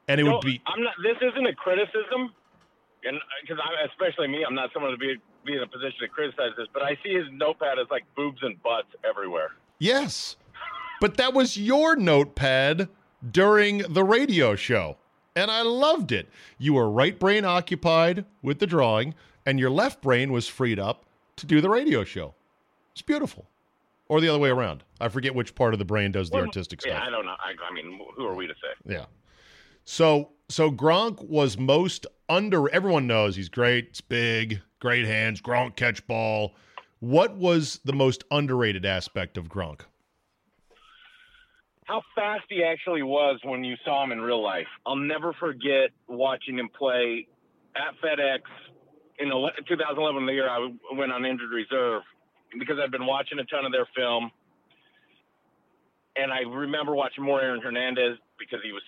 and 0.08 0.20
it 0.20 0.24
No, 0.24 0.34
would 0.34 0.42
be 0.42 0.62
I'm 0.66 0.82
not. 0.84 0.94
This 1.04 1.18
isn't 1.22 1.46
a 1.46 1.54
criticism, 1.54 2.34
and 3.04 3.18
uh, 3.18 3.22
because 3.42 3.60
I, 3.62 3.86
especially 3.86 4.28
me, 4.28 4.46
I'm 4.48 4.56
not 4.56 4.72
someone 4.74 4.92
to 4.92 4.98
be 4.98 5.16
be 5.46 5.56
in 5.56 5.62
a 5.62 5.68
position 5.68 6.00
to 6.02 6.08
criticize 6.08 6.52
this, 6.58 6.68
but 6.74 6.84
I 6.84 6.98
see 7.04 7.14
his 7.14 7.26
notepad 7.32 7.80
as 7.80 7.88
like 7.92 8.04
boobs 8.16 8.40
and 8.42 8.62
butts 8.64 8.90
everywhere. 9.08 9.52
Yes 9.80 10.36
but 11.00 11.18
that 11.18 11.34
was 11.34 11.58
your 11.58 11.96
notepad 11.96 12.90
during 13.32 13.80
the 13.80 14.04
radio 14.04 14.56
show 14.56 14.98
and 15.36 15.50
i 15.52 15.62
loved 15.62 16.12
it 16.12 16.28
you 16.58 16.74
were 16.74 16.90
right 16.90 17.20
brain 17.20 17.46
occupied 17.46 18.26
with 18.42 18.60
the 18.60 18.68
drawing 18.68 19.14
and 19.46 19.60
your 19.60 19.70
left 19.70 20.02
brain 20.02 20.32
was 20.32 20.48
freed 20.48 20.80
up 20.80 21.06
to 21.36 21.46
do 21.46 21.62
the 21.62 21.70
radio 21.70 22.04
show 22.04 22.34
it's 22.92 23.02
beautiful 23.02 23.48
or 24.10 24.22
the 24.22 24.28
other 24.30 24.40
way 24.40 24.50
around 24.50 24.84
i 25.00 25.08
forget 25.08 25.36
which 25.36 25.54
part 25.56 25.74
of 25.74 25.80
the 25.80 25.86
brain 25.86 26.12
does 26.12 26.30
the 26.30 26.38
Well, 26.38 26.46
artistic 26.46 26.84
Yeah, 26.86 26.94
stuff 26.94 27.04
Yeah, 27.04 27.08
I 27.08 27.12
don't 27.12 27.26
know. 27.26 27.36
I, 27.40 27.54
I 27.70 27.74
mean, 27.74 28.00
who 28.16 28.26
are 28.26 28.36
we 28.36 28.48
to 28.48 28.54
say? 28.54 28.94
Yeah. 28.96 29.06
So 29.86 30.30
so 30.50 30.72
Gronk 30.72 31.24
was 31.28 31.58
most 31.58 32.08
under 32.30 32.70
everyone 32.70 33.06
knows 33.08 33.36
he's 33.36 33.50
great, 33.50 33.88
it's 33.90 34.02
big, 34.02 34.62
great 34.80 35.06
hands, 35.06 35.42
Gronk 35.42 35.76
catch 35.76 36.06
ball. 36.08 36.56
What 37.00 37.36
was 37.36 37.80
the 37.86 37.94
most 37.94 38.24
underrated 38.32 38.86
aspect 38.86 39.38
of 39.38 39.50
Gronk? 39.50 39.82
How 41.86 42.02
fast 42.16 42.46
he 42.50 42.64
actually 42.64 43.04
was 43.04 43.40
when 43.44 43.64
you 43.64 43.76
saw 43.86 44.04
him 44.04 44.12
in 44.12 44.20
real 44.20 44.44
life. 44.44 44.68
I'll 44.86 44.96
never 44.96 45.34
forget 45.34 45.92
watching 46.08 46.60
him 46.60 46.70
play 46.78 47.28
at 47.76 47.94
FedEx 48.04 48.42
in 49.20 49.32
ele- 49.32 49.52
2011, 49.68 50.26
the 50.26 50.34
year 50.34 50.50
I 50.50 50.70
went 50.94 51.12
on 51.12 51.26
injured 51.26 51.52
reserve, 51.52 52.04
because 52.60 52.78
I'd 52.84 52.92
been 52.92 53.06
watching 53.06 53.40
a 53.40 53.46
ton 53.46 53.66
of 53.66 53.72
their 53.72 53.88
film. 53.96 54.32
And 56.16 56.32
I 56.32 56.40
remember 56.42 56.96
watching 56.96 57.24
more 57.24 57.42
Aaron 57.42 57.62
Hernandez 57.62 58.18
because 58.40 58.60
he 58.64 58.72
was 58.72 58.84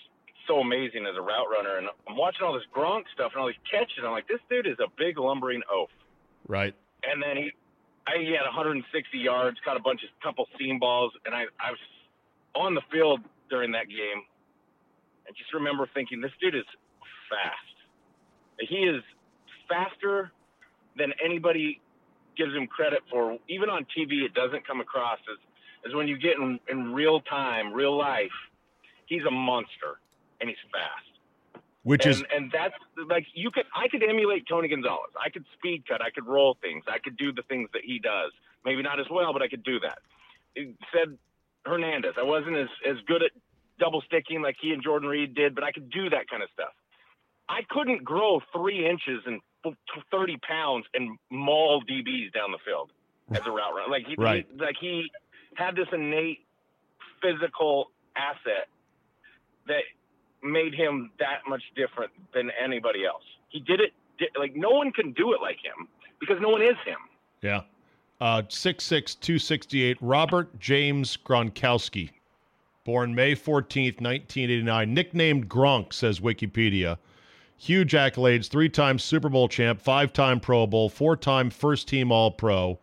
so 0.48 0.60
amazing 0.60 1.06
as 1.06 1.16
a 1.16 1.22
route 1.22 1.48
runner. 1.50 1.78
And 1.78 1.88
I'm 2.08 2.18
watching 2.18 2.42
all 2.44 2.54
this 2.54 2.64
Gronk 2.76 3.04
stuff 3.14 3.32
and 3.34 3.42
all 3.42 3.48
these 3.48 3.64
catches. 3.70 4.04
I'm 4.04 4.12
like, 4.12 4.28
this 4.28 4.42
dude 4.50 4.66
is 4.66 4.78
a 4.80 4.90
big 4.98 5.20
lumbering 5.20 5.62
oaf. 5.72 5.90
Right. 6.48 6.74
And 7.04 7.22
then 7.22 7.38
he, 7.38 7.52
I, 8.10 8.20
he 8.22 8.32
had 8.32 8.46
160 8.46 9.18
yards, 9.18 9.58
caught 9.64 9.78
a 9.78 9.84
bunch 9.84 10.02
of 10.04 10.10
couple 10.22 10.48
seam 10.58 10.80
balls, 10.80 11.12
and 11.26 11.36
I, 11.36 11.44
I 11.60 11.72
was 11.72 11.80
on 12.56 12.74
the 12.74 12.82
field 12.92 13.22
during 13.50 13.72
that 13.74 13.88
game. 13.90 14.26
and 15.28 15.36
just 15.38 15.54
remember 15.54 15.88
thinking, 15.94 16.22
this 16.22 16.32
dude 16.42 16.56
is 16.56 16.66
fast. 17.30 17.76
He 18.60 18.78
is 18.78 19.04
faster 19.70 20.32
than 20.98 21.14
anybody 21.24 21.80
gives 22.38 22.54
him 22.54 22.68
credit 22.68 23.00
for. 23.12 23.38
Even 23.48 23.70
on 23.70 23.86
TV, 23.96 24.26
it 24.26 24.34
doesn't 24.34 24.66
come 24.66 24.82
across 24.82 25.20
as, 25.32 25.38
as 25.88 25.96
when 25.96 26.08
you 26.08 26.18
get 26.18 26.38
in, 26.38 26.60
in 26.70 26.94
real 26.94 27.22
time, 27.22 27.74
real 27.74 27.98
life. 27.98 28.36
He's 29.06 29.24
a 29.28 29.32
monster, 29.32 30.00
and 30.42 30.50
he's 30.50 30.60
fast 30.72 31.09
Which 31.84 32.06
and, 32.06 32.16
is 32.16 32.24
and 32.36 32.52
that's 32.52 32.76
like 33.10 33.26
you 33.34 33.52
could 33.52 33.66
I 33.74 33.88
could 33.88 34.04
emulate 34.04 34.48
Tony 34.48 34.68
Gonzalez. 34.68 35.12
I 35.24 35.30
could 35.30 35.46
speed 35.58 35.84
cut. 35.88 36.02
I 36.02 36.10
could 36.10 36.28
roll 36.28 36.58
things. 36.62 36.84
I 36.88 37.00
could 37.00 37.18
do 37.18 37.32
the 37.32 37.44
things 37.44 37.70
that 37.74 37.84
he 37.84 38.00
does. 38.00 38.32
Maybe 38.66 38.82
not 38.82 39.00
as 39.00 39.06
well, 39.10 39.32
but 39.32 39.42
I 39.42 39.48
could 39.48 39.64
do 39.64 39.80
that. 39.80 40.00
It 40.56 40.76
said 40.94 41.18
Hernandez. 41.66 42.16
I 42.18 42.24
wasn't 42.24 42.58
as 42.58 42.68
as 42.88 42.98
good 43.08 43.24
at 43.24 43.32
double 43.80 44.02
sticking 44.02 44.42
like 44.42 44.58
he 44.62 44.72
and 44.72 44.84
Jordan 44.84 45.08
Reed 45.08 45.34
did, 45.36 45.56
but 45.56 45.64
I 45.64 45.72
could 45.72 45.90
do 45.90 46.10
that 46.10 46.30
kind 46.30 46.44
of 46.44 46.50
stuff. 46.54 46.74
I 47.48 47.62
couldn't 47.70 48.04
grow 48.04 48.42
three 48.54 48.86
inches 48.88 49.24
and 49.26 49.42
thirty 50.12 50.38
pounds 50.38 50.86
and 50.94 51.18
maul 51.32 51.82
DBs 51.90 52.34
down 52.34 52.52
the 52.52 52.60
field 52.66 52.92
as 53.32 53.46
a 53.46 53.52
route 53.52 53.74
runner. 53.74 53.90
Like 53.90 54.06
he, 54.06 54.16
Right. 54.18 54.46
he 54.52 54.60
like 54.60 54.76
he 54.80 55.10
had 55.56 55.76
this 55.76 55.88
innate 55.92 56.40
physical 57.22 57.92
asset 58.16 58.68
that 59.68 59.84
made 60.44 60.74
him 60.74 61.12
that 61.20 61.42
much 61.48 61.64
different 61.76 62.12
than 62.34 62.52
anybody 62.64 63.06
else. 63.06 63.24
He 63.50 63.60
did 63.60 63.80
it 63.82 63.94
like 64.38 64.56
no 64.56 64.70
one 64.70 64.92
can 64.92 65.12
do 65.14 65.34
it 65.34 65.42
like 65.42 65.58
him 65.64 65.88
because 66.20 66.38
no 66.42 66.50
one 66.50 66.62
is 66.62 66.76
him. 66.86 66.98
yeah. 67.42 67.62
Uh 68.22 68.42
6'6", 68.42 69.20
268, 69.22 69.98
Robert 70.02 70.60
James 70.60 71.18
Gronkowski. 71.18 72.10
Born 72.84 73.16
May 73.16 73.34
14th, 73.34 74.02
1989. 74.02 74.94
Nicknamed 74.94 75.48
Gronk, 75.50 75.94
says 75.94 76.20
Wikipedia. 76.20 76.98
Huge 77.56 77.94
accolades, 77.94 78.50
three-time 78.50 79.00
Super 79.00 79.30
Bowl 79.30 79.48
champ, 79.48 79.80
five-time 79.80 80.40
Pro 80.40 80.66
Bowl, 80.66 80.90
four-time 80.90 81.50
first-team 81.50 82.12
All-Pro, 82.12 82.80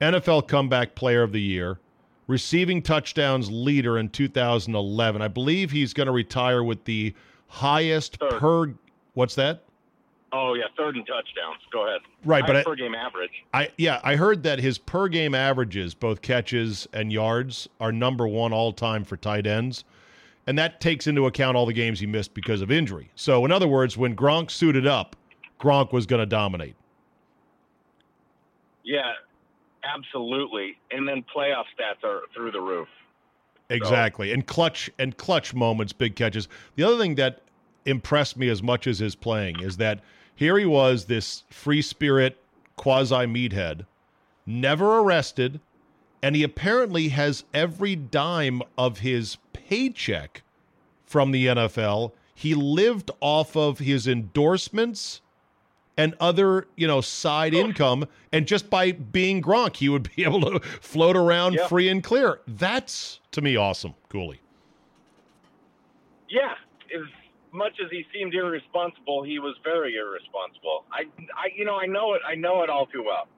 NFL 0.00 0.48
Comeback 0.48 0.94
Player 0.94 1.22
of 1.22 1.32
the 1.32 1.40
Year, 1.40 1.78
receiving 2.26 2.82
touchdowns 2.82 3.50
leader 3.50 3.98
in 3.98 4.08
2011. 4.08 5.22
I 5.22 5.28
believe 5.28 5.70
he's 5.70 5.92
going 5.92 6.06
to 6.06 6.12
retire 6.12 6.62
with 6.62 6.84
the 6.84 7.14
highest 7.48 8.16
Third. 8.16 8.38
per. 8.40 8.74
What's 9.14 9.34
that? 9.36 9.62
Oh 10.32 10.54
yeah, 10.54 10.64
third 10.76 10.96
and 10.96 11.06
touchdowns. 11.06 11.60
Go 11.72 11.86
ahead. 11.86 12.00
Right, 12.24 12.44
but 12.44 12.56
I- 12.56 12.64
per 12.64 12.74
game 12.74 12.94
average. 12.94 13.30
I 13.52 13.70
yeah, 13.78 14.00
I 14.02 14.16
heard 14.16 14.42
that 14.42 14.58
his 14.58 14.78
per 14.78 15.06
game 15.06 15.32
averages, 15.34 15.94
both 15.94 16.22
catches 16.22 16.88
and 16.92 17.12
yards, 17.12 17.68
are 17.80 17.92
number 17.92 18.26
one 18.26 18.52
all 18.52 18.72
time 18.72 19.04
for 19.04 19.16
tight 19.16 19.46
ends. 19.46 19.84
And 20.46 20.58
that 20.58 20.80
takes 20.80 21.06
into 21.06 21.26
account 21.26 21.56
all 21.56 21.64
the 21.66 21.72
games 21.72 22.00
he 22.00 22.06
missed 22.06 22.34
because 22.34 22.60
of 22.62 22.70
injury. 22.72 23.10
So 23.14 23.44
in 23.44 23.52
other 23.52 23.68
words, 23.68 23.96
when 23.96 24.14
Gronk 24.16 24.50
suited 24.50 24.86
up, 24.86 25.14
Gronk 25.60 25.92
was 25.92 26.04
going 26.04 26.20
to 26.20 26.26
dominate. 26.26 26.74
Yeah, 28.82 29.12
absolutely. 29.84 30.76
And 30.90 31.06
then 31.08 31.24
playoff 31.34 31.64
stats 31.78 32.04
are 32.04 32.22
through 32.34 32.52
the 32.52 32.60
roof. 32.60 32.88
Exactly. 33.70 34.32
And 34.32 34.46
clutch 34.46 34.90
and 34.98 35.16
clutch 35.16 35.54
moments, 35.54 35.92
big 35.92 36.16
catches. 36.16 36.48
The 36.76 36.82
other 36.84 36.98
thing 36.98 37.14
that 37.16 37.40
impressed 37.86 38.36
me 38.36 38.48
as 38.48 38.62
much 38.62 38.86
as 38.86 38.98
his 38.98 39.14
playing 39.14 39.60
is 39.60 39.76
that 39.78 40.00
here 40.34 40.58
he 40.58 40.66
was, 40.66 41.04
this 41.04 41.44
free 41.50 41.82
spirit 41.82 42.38
quasi 42.76 43.14
meathead, 43.14 43.86
never 44.46 44.98
arrested, 44.98 45.60
and 46.22 46.34
he 46.34 46.42
apparently 46.42 47.08
has 47.08 47.44
every 47.52 47.94
dime 47.94 48.62
of 48.76 49.00
his 49.00 49.36
paycheck 49.52 50.42
from 51.06 51.30
the 51.30 51.46
NFL. 51.46 52.12
He 52.34 52.54
lived 52.54 53.10
off 53.20 53.56
of 53.56 53.78
his 53.78 54.08
endorsements 54.08 55.20
and 55.96 56.14
other, 56.20 56.66
you 56.76 56.86
know, 56.86 57.00
side 57.00 57.54
income. 57.54 58.06
And 58.32 58.46
just 58.46 58.68
by 58.70 58.92
being 58.92 59.40
Gronk, 59.42 59.76
he 59.76 59.88
would 59.88 60.14
be 60.14 60.24
able 60.24 60.40
to 60.42 60.60
float 60.80 61.16
around 61.16 61.54
Yeah. 61.54 61.68
free 61.68 61.88
and 61.88 62.02
clear. 62.02 62.40
That's 62.46 63.20
to 63.32 63.40
me 63.42 63.56
awesome, 63.56 63.94
Cooley. 64.08 64.40
Yeah, 66.28 66.54
as 66.94 67.02
much 67.52 67.74
as 67.84 67.90
he 67.90 68.04
seemed 68.12 68.34
irresponsible, 68.34 69.22
he 69.22 69.38
was 69.38 69.54
very 69.62 69.94
irresponsible. 69.96 70.84
I, 70.90 71.02
I, 71.36 71.50
you 71.56 71.64
know, 71.64 71.76
I 71.76 71.86
know 71.86 72.14
it. 72.14 72.22
I 72.26 72.34
know 72.34 72.62
it 72.62 72.70
all 72.70 72.86
too 72.86 73.04
well. 73.04 73.28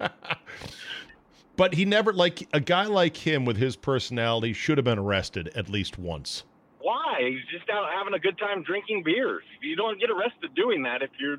But 1.56 1.74
he 1.74 1.84
never 1.84 2.12
like 2.12 2.48
a 2.52 2.58
guy 2.58 2.86
like 2.86 3.16
him 3.16 3.44
with 3.44 3.56
his 3.56 3.76
personality 3.76 4.52
should 4.52 4.76
have 4.76 4.84
been 4.84 4.98
arrested 4.98 5.48
at 5.54 5.68
least 5.68 5.96
once. 5.98 6.42
Why? 6.84 7.16
He's 7.30 7.44
just 7.50 7.70
out 7.70 7.88
having 7.96 8.12
a 8.12 8.18
good 8.18 8.36
time 8.36 8.62
drinking 8.62 9.04
beers. 9.04 9.42
You 9.62 9.74
don't 9.74 9.98
get 9.98 10.10
arrested 10.10 10.54
doing 10.54 10.82
that 10.82 11.00
if 11.00 11.08
you're 11.18 11.38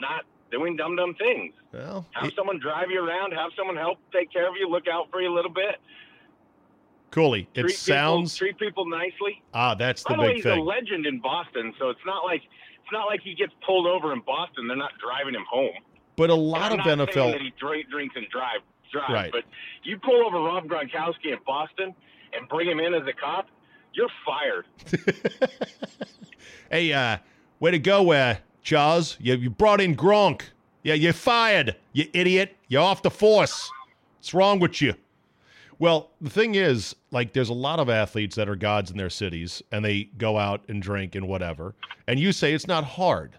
not 0.00 0.22
doing 0.52 0.76
dumb 0.76 0.94
dumb 0.94 1.14
things. 1.16 1.52
Well, 1.72 2.06
Have 2.12 2.26
it- 2.26 2.34
someone 2.36 2.60
drive 2.60 2.92
you 2.92 3.04
around. 3.04 3.32
Have 3.32 3.50
someone 3.58 3.74
help 3.76 3.98
take 4.12 4.32
care 4.32 4.48
of 4.48 4.54
you. 4.56 4.68
Look 4.68 4.86
out 4.86 5.10
for 5.10 5.20
you 5.20 5.28
a 5.28 5.34
little 5.34 5.50
bit. 5.50 5.80
Cooley, 7.10 7.48
it 7.54 7.62
treat 7.62 7.76
sounds 7.76 8.34
people, 8.38 8.58
treat 8.58 8.58
people 8.68 8.86
nicely. 8.86 9.42
ah, 9.52 9.74
that's 9.74 10.02
the 10.04 10.10
By 10.10 10.16
the 10.16 10.22
way, 10.22 10.28
big 10.28 10.36
he's 10.36 10.46
a 10.46 10.54
legend 10.56 11.06
in 11.06 11.18
Boston, 11.20 11.74
so 11.78 11.90
it's 11.90 12.04
not 12.06 12.24
like 12.24 12.42
it's 12.44 12.92
not 12.92 13.06
like 13.06 13.20
he 13.22 13.34
gets 13.34 13.52
pulled 13.66 13.86
over 13.86 14.12
in 14.12 14.20
Boston. 14.20 14.68
They're 14.68 14.76
not 14.76 14.92
driving 15.02 15.34
him 15.34 15.44
home. 15.50 15.74
But 16.16 16.30
a 16.30 16.34
lot 16.34 16.72
of 16.72 16.80
NFL 16.80 17.32
that 17.32 17.40
he 17.40 17.52
drink, 17.58 17.88
drinks 17.90 18.14
and 18.16 18.28
drive, 18.30 18.60
drive. 18.92 19.10
Right. 19.10 19.32
But 19.32 19.42
you 19.82 19.98
pull 19.98 20.24
over 20.26 20.38
Rob 20.38 20.66
Gronkowski 20.68 21.32
in 21.32 21.38
Boston 21.46 21.94
and 22.32 22.48
bring 22.48 22.68
him 22.68 22.78
in 22.80 22.94
as 22.94 23.02
a 23.08 23.12
cop, 23.12 23.48
you're 23.94 24.10
fired. 24.24 24.66
Hey, 26.70 26.92
uh, 26.92 27.18
way 27.60 27.70
to 27.70 27.78
go, 27.78 28.10
uh, 28.10 28.34
Charles. 28.62 29.16
You, 29.20 29.36
you 29.36 29.48
brought 29.48 29.80
in 29.80 29.94
Gronk. 29.94 30.42
Yeah, 30.82 30.94
you're 30.94 31.12
fired, 31.12 31.76
you 31.92 32.08
idiot. 32.12 32.56
You're 32.66 32.82
off 32.82 33.02
the 33.02 33.10
force. 33.10 33.70
What's 34.18 34.34
wrong 34.34 34.58
with 34.58 34.82
you? 34.82 34.94
Well, 35.78 36.10
the 36.20 36.30
thing 36.30 36.56
is, 36.56 36.96
like, 37.12 37.32
there's 37.32 37.48
a 37.48 37.54
lot 37.54 37.78
of 37.78 37.88
athletes 37.88 38.34
that 38.36 38.48
are 38.48 38.56
gods 38.56 38.90
in 38.90 38.96
their 38.96 39.10
cities 39.10 39.62
and 39.70 39.84
they 39.84 40.04
go 40.18 40.36
out 40.36 40.62
and 40.68 40.82
drink 40.82 41.14
and 41.14 41.28
whatever. 41.28 41.76
And 42.08 42.18
you 42.18 42.32
say 42.32 42.54
it's 42.54 42.66
not 42.66 42.82
hard, 42.82 43.36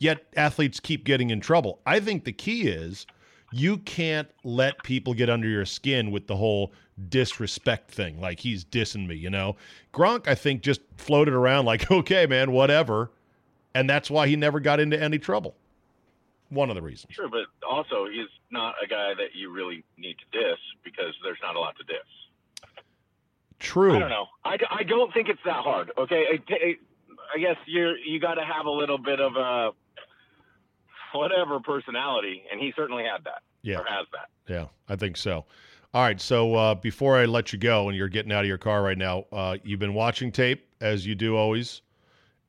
yet 0.00 0.24
athletes 0.36 0.80
keep 0.80 1.04
getting 1.04 1.30
in 1.30 1.40
trouble. 1.40 1.80
I 1.86 2.00
think 2.00 2.24
the 2.24 2.32
key 2.32 2.62
is 2.62 3.06
you 3.52 3.78
can't 3.78 4.28
let 4.44 4.82
people 4.82 5.14
get 5.14 5.28
under 5.30 5.48
your 5.48 5.64
skin 5.64 6.10
with 6.10 6.26
the 6.26 6.36
whole 6.36 6.72
disrespect 7.08 7.90
thing. 7.90 8.20
Like, 8.20 8.40
he's 8.40 8.64
dissing 8.64 9.06
me, 9.06 9.14
you 9.14 9.30
know? 9.30 9.56
Gronk, 9.92 10.26
I 10.28 10.34
think, 10.34 10.62
just 10.62 10.80
floated 10.96 11.34
around 11.34 11.64
like, 11.64 11.90
okay, 11.90 12.26
man, 12.26 12.52
whatever. 12.52 13.10
And 13.74 13.88
that's 13.88 14.10
why 14.10 14.26
he 14.26 14.36
never 14.36 14.60
got 14.60 14.80
into 14.80 15.00
any 15.00 15.18
trouble. 15.18 15.56
One 16.50 16.68
of 16.68 16.76
the 16.76 16.82
reasons. 16.82 17.14
Sure, 17.14 17.28
but 17.28 17.46
also 17.66 18.06
he's 18.06 18.28
not 18.50 18.74
a 18.82 18.86
guy 18.86 19.14
that 19.14 19.34
you 19.34 19.50
really 19.50 19.84
need 19.96 20.16
to 20.18 20.38
diss 20.38 20.58
because 20.84 21.14
there's 21.24 21.38
not 21.42 21.56
a 21.56 21.60
lot 21.60 21.76
to 21.78 21.84
diss. 21.84 22.72
True. 23.58 23.96
I 23.96 23.98
don't 24.00 24.10
know. 24.10 24.26
I, 24.44 24.58
I 24.70 24.82
don't 24.82 25.12
think 25.14 25.28
it's 25.28 25.40
that 25.44 25.62
hard. 25.62 25.92
Okay, 25.96 26.24
I, 26.30 26.54
I- 27.34 27.38
guess 27.40 27.56
you're 27.66 27.96
you 27.96 28.20
got 28.20 28.34
to 28.34 28.44
have 28.44 28.66
a 28.66 28.70
little 28.70 28.98
bit 28.98 29.18
of 29.18 29.36
a 29.36 29.70
whatever 31.14 31.60
personality, 31.60 32.42
and 32.50 32.60
he 32.60 32.72
certainly 32.76 33.04
had 33.04 33.24
that 33.24 33.42
Yeah. 33.62 33.78
or 33.80 33.84
has 33.84 34.06
that. 34.12 34.28
Yeah, 34.52 34.66
I 34.88 34.96
think 34.96 35.16
so. 35.16 35.44
All 35.94 36.02
right. 36.02 36.20
So 36.20 36.54
uh, 36.54 36.74
before 36.74 37.16
I 37.18 37.26
let 37.26 37.52
you 37.52 37.58
go, 37.58 37.88
and 37.88 37.96
you're 37.96 38.08
getting 38.08 38.32
out 38.32 38.40
of 38.40 38.46
your 38.48 38.58
car 38.58 38.82
right 38.82 38.96
now, 38.98 39.26
uh, 39.32 39.58
you've 39.62 39.80
been 39.80 39.94
watching 39.94 40.32
tape 40.32 40.66
as 40.80 41.06
you 41.06 41.14
do 41.14 41.36
always, 41.36 41.82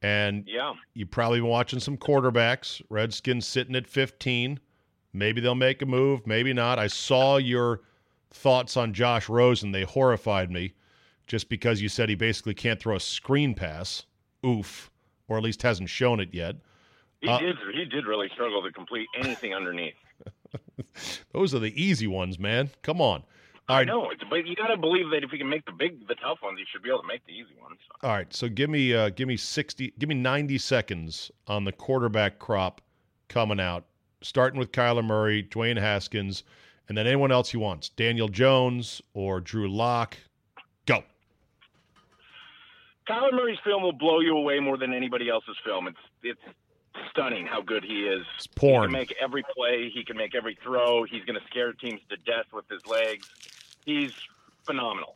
and 0.01 0.47
Yeah. 0.47 0.73
you've 0.93 1.11
probably 1.11 1.39
been 1.39 1.49
watching 1.49 1.79
some 1.79 1.97
quarterbacks. 1.97 2.81
Redskins 2.89 3.45
sitting 3.45 3.75
at 3.75 3.87
15. 3.87 4.59
Maybe 5.13 5.41
they'll 5.41 5.55
make 5.55 5.81
a 5.81 5.85
move. 5.85 6.25
Maybe 6.25 6.53
not. 6.53 6.79
I 6.79 6.87
saw 6.87 7.37
your 7.37 7.81
thoughts 8.31 8.75
on 8.77 8.93
Josh 8.93 9.29
Rosen. 9.29 9.71
They 9.71 9.83
horrified 9.83 10.49
me, 10.49 10.73
just 11.27 11.49
because 11.49 11.81
you 11.81 11.89
said 11.89 12.09
he 12.09 12.15
basically 12.15 12.53
can't 12.55 12.79
throw 12.79 12.95
a 12.95 12.99
screen 12.99 13.53
pass. 13.53 14.05
Oof, 14.45 14.89
or 15.27 15.37
at 15.37 15.43
least 15.43 15.61
hasn't 15.61 15.89
shown 15.89 16.19
it 16.19 16.33
yet. 16.33 16.55
He 17.23 17.29
Uh, 17.29 17.39
did. 17.39 17.55
He 17.73 17.85
did 17.85 18.05
really 18.05 18.27
struggle 18.33 18.61
to 18.63 18.71
complete 18.73 19.07
anything 19.15 19.55
underneath. 19.55 19.95
Those 21.31 21.55
are 21.55 21.59
the 21.59 21.73
easy 21.81 22.05
ones, 22.05 22.37
man. 22.37 22.69
Come 22.81 22.99
on. 22.99 23.23
All 23.69 23.77
I 23.77 23.85
know, 23.85 24.09
it's, 24.09 24.21
but 24.29 24.45
you 24.45 24.57
got 24.57 24.67
to 24.67 24.75
believe 24.75 25.09
that 25.11 25.23
if 25.23 25.31
he 25.31 25.37
can 25.37 25.47
make 25.47 25.63
the 25.65 25.71
big, 25.71 26.05
the 26.09 26.15
tough 26.15 26.39
ones, 26.43 26.59
he 26.59 26.65
should 26.69 26.83
be 26.83 26.89
able 26.89 26.99
to 27.01 27.07
make 27.07 27.25
the 27.25 27.31
easy 27.31 27.55
ones. 27.61 27.79
All 28.01 28.09
right, 28.09 28.31
so 28.33 28.49
give 28.49 28.69
me 28.69 28.93
uh, 28.93 29.07
give 29.09 29.29
me 29.29 29.37
sixty, 29.37 29.93
give 29.99 30.09
me 30.09 30.15
ninety 30.15 30.57
seconds 30.57 31.31
on 31.47 31.63
the 31.63 31.71
quarterback 31.71 32.39
crop 32.39 32.81
coming 33.29 33.61
out, 33.61 33.85
starting 34.21 34.59
with 34.59 34.73
Kyler 34.73 35.03
Murray, 35.05 35.43
Dwayne 35.43 35.79
Haskins, 35.79 36.43
and 36.89 36.97
then 36.97 37.07
anyone 37.07 37.31
else 37.31 37.51
he 37.51 37.57
wants, 37.57 37.87
Daniel 37.87 38.27
Jones 38.27 39.01
or 39.13 39.39
Drew 39.39 39.71
Lock. 39.73 40.17
Go. 40.85 41.01
Kyler 43.07 43.31
Murray's 43.31 43.59
film 43.63 43.81
will 43.81 43.93
blow 43.93 44.19
you 44.19 44.35
away 44.35 44.59
more 44.59 44.77
than 44.77 44.93
anybody 44.93 45.29
else's 45.29 45.55
film. 45.65 45.87
It's 45.87 45.97
it's 46.21 46.41
stunning 47.09 47.45
how 47.45 47.61
good 47.61 47.83
he 47.83 48.05
is. 48.05 48.25
It's 48.37 48.47
He 48.83 48.85
can 48.85 48.91
make 48.91 49.15
every 49.21 49.43
play. 49.55 49.91
He 49.93 50.03
can 50.03 50.17
make 50.17 50.35
every 50.35 50.57
throw. 50.63 51.03
He's 51.03 51.23
going 51.25 51.39
to 51.39 51.45
scare 51.47 51.73
teams 51.73 52.01
to 52.09 52.17
death 52.17 52.45
with 52.53 52.67
his 52.69 52.85
legs. 52.85 53.29
He's 53.85 54.13
phenomenal. 54.65 55.15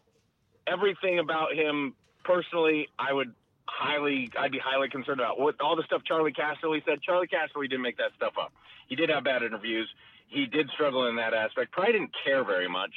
Everything 0.66 1.20
about 1.20 1.54
him, 1.54 1.94
personally, 2.24 2.90
I 3.00 3.14
would 3.14 3.34
highly, 3.68 4.32
I'd 4.38 4.52
be 4.52 4.60
highly 4.60 4.90
concerned 4.90 5.20
about. 5.20 5.40
What 5.40 5.60
all 5.62 5.76
the 5.76 5.84
stuff 5.84 6.04
Charley 6.04 6.34
Casserly 6.34 6.84
said. 6.86 7.02
Charley 7.02 7.28
Casserly 7.28 7.70
didn't 7.70 7.84
make 7.84 7.98
that 7.98 8.12
stuff 8.16 8.34
up. 8.40 8.54
He 8.88 8.96
did 8.96 9.10
have 9.10 9.24
bad 9.24 9.44
interviews. 9.44 9.88
He 10.28 10.46
did 10.46 10.70
struggle 10.72 11.08
in 11.08 11.16
that 11.18 11.34
aspect. 11.34 11.72
Probably 11.72 11.94
didn't 11.94 12.12
care 12.26 12.44
very 12.44 12.68
much, 12.68 12.92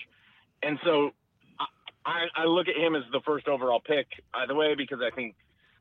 and 0.63 0.79
so 0.85 1.13
I, 1.59 1.67
I, 2.05 2.43
I 2.43 2.45
look 2.47 2.67
at 2.69 2.77
him 2.77 2.97
as 2.97 3.03
the 3.13 3.21
first 3.21 3.47
overall 3.47 3.81
pick 3.81 4.07
either 4.35 4.55
way 4.55 4.75
because 4.75 4.99
I 5.01 5.15
think 5.15 5.37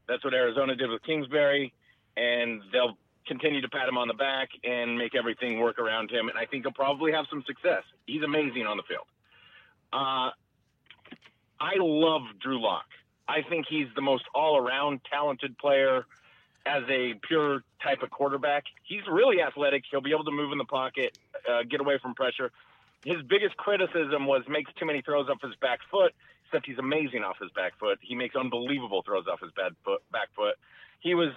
that's 0.07 0.23
what 0.23 0.33
Arizona 0.33 0.75
did 0.75 0.89
with 0.89 1.01
Kingsbury, 1.03 1.73
and 2.19 2.61
they'll 2.71 2.97
continue 3.27 3.61
to 3.61 3.69
pat 3.69 3.87
him 3.87 3.97
on 3.97 4.07
the 4.07 4.13
back 4.13 4.49
and 4.63 4.97
make 4.97 5.15
everything 5.15 5.59
work 5.59 5.79
around 5.79 6.11
him. 6.11 6.29
And 6.29 6.37
I 6.37 6.45
think 6.45 6.63
he'll 6.65 6.73
probably 6.73 7.11
have 7.11 7.25
some 7.29 7.43
success. 7.45 7.83
He's 8.05 8.23
amazing 8.23 8.65
on 8.65 8.77
the 8.77 8.83
field. 8.83 9.07
Uh, 9.93 10.31
I 11.59 11.75
love 11.77 12.23
Drew 12.41 12.61
Lock. 12.61 12.85
I 13.27 13.41
think 13.47 13.65
he's 13.69 13.87
the 13.95 14.01
most 14.01 14.23
all-around 14.33 15.01
talented 15.09 15.57
player 15.57 16.05
as 16.65 16.83
a 16.89 17.13
pure 17.27 17.63
type 17.81 18.01
of 18.01 18.09
quarterback. 18.09 18.63
He's 18.83 19.03
really 19.09 19.41
athletic. 19.41 19.83
He'll 19.89 20.01
be 20.01 20.11
able 20.11 20.25
to 20.25 20.31
move 20.31 20.51
in 20.51 20.57
the 20.57 20.65
pocket, 20.65 21.17
uh, 21.49 21.63
get 21.69 21.79
away 21.79 21.99
from 22.01 22.15
pressure. 22.15 22.51
His 23.05 23.21
biggest 23.29 23.55
criticism 23.57 24.25
was 24.25 24.43
makes 24.49 24.71
too 24.73 24.85
many 24.85 25.01
throws 25.01 25.29
off 25.29 25.41
his 25.41 25.55
back 25.61 25.79
foot. 25.89 26.13
Except 26.45 26.65
he's 26.65 26.79
amazing 26.79 27.23
off 27.23 27.37
his 27.39 27.51
back 27.51 27.77
foot. 27.79 27.99
He 28.01 28.15
makes 28.15 28.35
unbelievable 28.35 29.03
throws 29.05 29.25
off 29.31 29.39
his 29.39 29.51
bad 29.51 29.73
foot, 29.85 30.01
back 30.11 30.29
foot. 30.35 30.55
He 30.99 31.13
was 31.13 31.29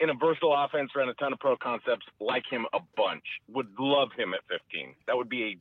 in 0.00 0.10
a 0.10 0.14
versatile 0.14 0.54
offense, 0.54 0.90
ran 0.96 1.08
a 1.08 1.14
ton 1.14 1.32
of 1.32 1.38
pro 1.38 1.56
concepts, 1.56 2.06
like 2.20 2.44
him 2.50 2.66
a 2.72 2.80
bunch. 2.96 3.24
Would 3.48 3.68
love 3.78 4.08
him 4.16 4.34
at 4.34 4.40
15. 4.48 4.94
That 5.06 5.16
would 5.16 5.28
be 5.28 5.42
a 5.44 5.58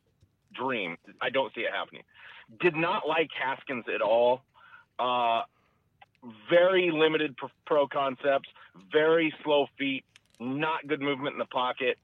dream. 0.56 0.98
I 1.22 1.30
don't 1.30 1.54
see 1.54 1.62
it 1.62 1.72
happening. 1.72 2.04
Did 2.60 2.76
not 2.76 3.08
like 3.08 3.30
Haskins 3.40 3.86
at 3.94 4.02
all. 4.02 4.42
Uh, 5.00 5.42
very 6.50 6.92
limited 6.92 7.36
pro, 7.38 7.50
pro 7.66 7.88
concepts, 7.88 8.50
very 8.92 9.34
slow 9.44 9.68
feet, 9.78 10.04
not 10.40 10.86
good 10.88 11.02
movement 11.02 11.34
in 11.34 11.40
the 11.40 11.46
pocket. 11.46 11.98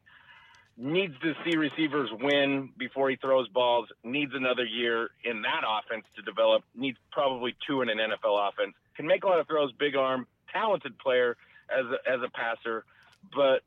Needs 0.80 1.14
to 1.24 1.34
see 1.44 1.58
receivers 1.58 2.10
win 2.22 2.70
before 2.78 3.10
he 3.10 3.16
throws 3.16 3.48
balls. 3.50 3.88
Needs 4.04 4.34
another 4.36 4.64
year 4.64 5.10
in 5.24 5.42
that 5.42 5.62
offense 5.68 6.06
to 6.16 6.22
develop. 6.22 6.64
Needs 6.76 6.98
probably 7.12 7.56
two 7.66 7.82
in 7.82 7.90
an 7.90 7.98
NFL 7.98 8.50
offense. 8.50 8.76
Can 8.96 9.08
make 9.08 9.24
a 9.24 9.28
lot 9.28 9.40
of 9.40 9.48
throws, 9.48 9.72
big 9.80 9.96
arm, 9.96 10.28
talented 10.54 10.98
player 11.00 11.36
as 11.70 11.86
a, 11.86 12.12
as 12.12 12.22
a 12.22 12.30
passer, 12.30 12.86
but 13.36 13.62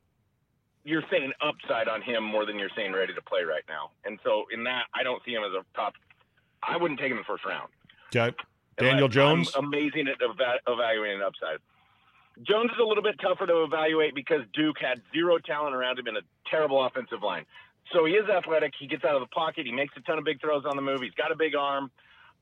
you're 0.83 1.03
saying 1.11 1.31
upside 1.41 1.87
on 1.87 2.01
him 2.01 2.23
more 2.23 2.45
than 2.45 2.57
you're 2.57 2.71
saying 2.75 2.93
ready 2.93 3.13
to 3.13 3.21
play 3.21 3.43
right 3.43 3.63
now. 3.69 3.91
And 4.05 4.19
so 4.23 4.45
in 4.51 4.63
that, 4.63 4.85
I 4.93 5.03
don't 5.03 5.21
see 5.25 5.31
him 5.33 5.43
as 5.43 5.51
a 5.53 5.63
top. 5.75 5.93
I 6.63 6.77
wouldn't 6.77 6.99
take 6.99 7.11
him 7.11 7.17
in 7.17 7.23
the 7.23 7.25
first 7.25 7.45
round. 7.45 7.69
Okay. 8.15 8.35
Daniel 8.77 9.05
Unless 9.05 9.13
Jones. 9.13 9.51
I'm 9.55 9.65
amazing 9.65 10.07
at 10.07 10.17
eva- 10.21 10.59
evaluating 10.67 11.21
upside. 11.21 11.57
Jones 12.43 12.71
is 12.71 12.77
a 12.81 12.83
little 12.83 13.03
bit 13.03 13.15
tougher 13.21 13.45
to 13.45 13.63
evaluate 13.63 14.15
because 14.15 14.41
Duke 14.53 14.77
had 14.79 15.01
zero 15.13 15.37
talent 15.37 15.75
around 15.75 15.99
him 15.99 16.07
and 16.07 16.17
a 16.17 16.21
terrible 16.49 16.83
offensive 16.83 17.21
line. 17.21 17.45
So 17.93 18.05
he 18.05 18.13
is 18.13 18.27
athletic. 18.29 18.73
He 18.79 18.87
gets 18.87 19.03
out 19.03 19.15
of 19.15 19.21
the 19.21 19.27
pocket. 19.27 19.65
He 19.65 19.71
makes 19.71 19.93
a 19.97 20.01
ton 20.01 20.17
of 20.17 20.23
big 20.23 20.39
throws 20.39 20.63
on 20.65 20.75
the 20.75 20.81
move. 20.81 21.01
He's 21.01 21.13
got 21.13 21.31
a 21.31 21.35
big 21.35 21.55
arm. 21.55 21.91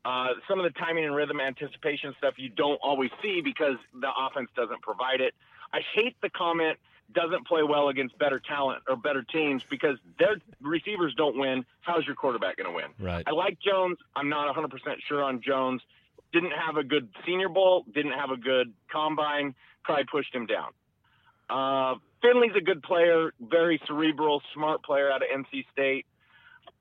Uh, 0.04 0.28
some 0.48 0.58
of 0.58 0.64
the 0.64 0.78
timing 0.78 1.04
and 1.04 1.14
rhythm 1.14 1.40
anticipation 1.40 2.14
stuff 2.16 2.34
you 2.38 2.48
don't 2.48 2.78
always 2.82 3.10
see 3.22 3.42
because 3.42 3.76
the 4.00 4.08
offense 4.16 4.48
doesn't 4.56 4.80
provide 4.80 5.20
it. 5.20 5.34
I 5.72 5.80
hate 5.94 6.16
the 6.22 6.30
comment 6.30 6.78
doesn't 7.12 7.46
play 7.46 7.62
well 7.62 7.88
against 7.88 8.16
better 8.18 8.40
talent 8.40 8.82
or 8.88 8.96
better 8.96 9.22
teams 9.22 9.62
because 9.68 9.98
their 10.18 10.36
receivers 10.60 11.14
don't 11.16 11.38
win. 11.38 11.64
How's 11.80 12.06
your 12.06 12.14
quarterback 12.14 12.56
going 12.56 12.68
to 12.68 12.74
win? 12.74 12.86
Right. 12.98 13.24
I 13.26 13.32
like 13.32 13.58
Jones. 13.60 13.98
I'm 14.14 14.28
not 14.28 14.54
100% 14.54 14.70
sure 15.08 15.22
on 15.22 15.40
Jones. 15.40 15.82
didn't 16.32 16.52
have 16.52 16.76
a 16.76 16.84
good 16.84 17.08
Senior 17.26 17.48
Bowl, 17.48 17.84
didn't 17.92 18.12
have 18.12 18.30
a 18.30 18.36
good 18.36 18.72
combine, 18.90 19.54
probably 19.82 20.04
pushed 20.04 20.34
him 20.34 20.46
down. 20.46 20.70
Uh, 21.48 21.98
Finley's 22.22 22.54
a 22.56 22.60
good 22.60 22.82
player, 22.82 23.32
very 23.40 23.80
cerebral, 23.86 24.42
smart 24.54 24.84
player 24.84 25.10
out 25.10 25.22
of 25.22 25.28
NC 25.28 25.64
State. 25.72 26.06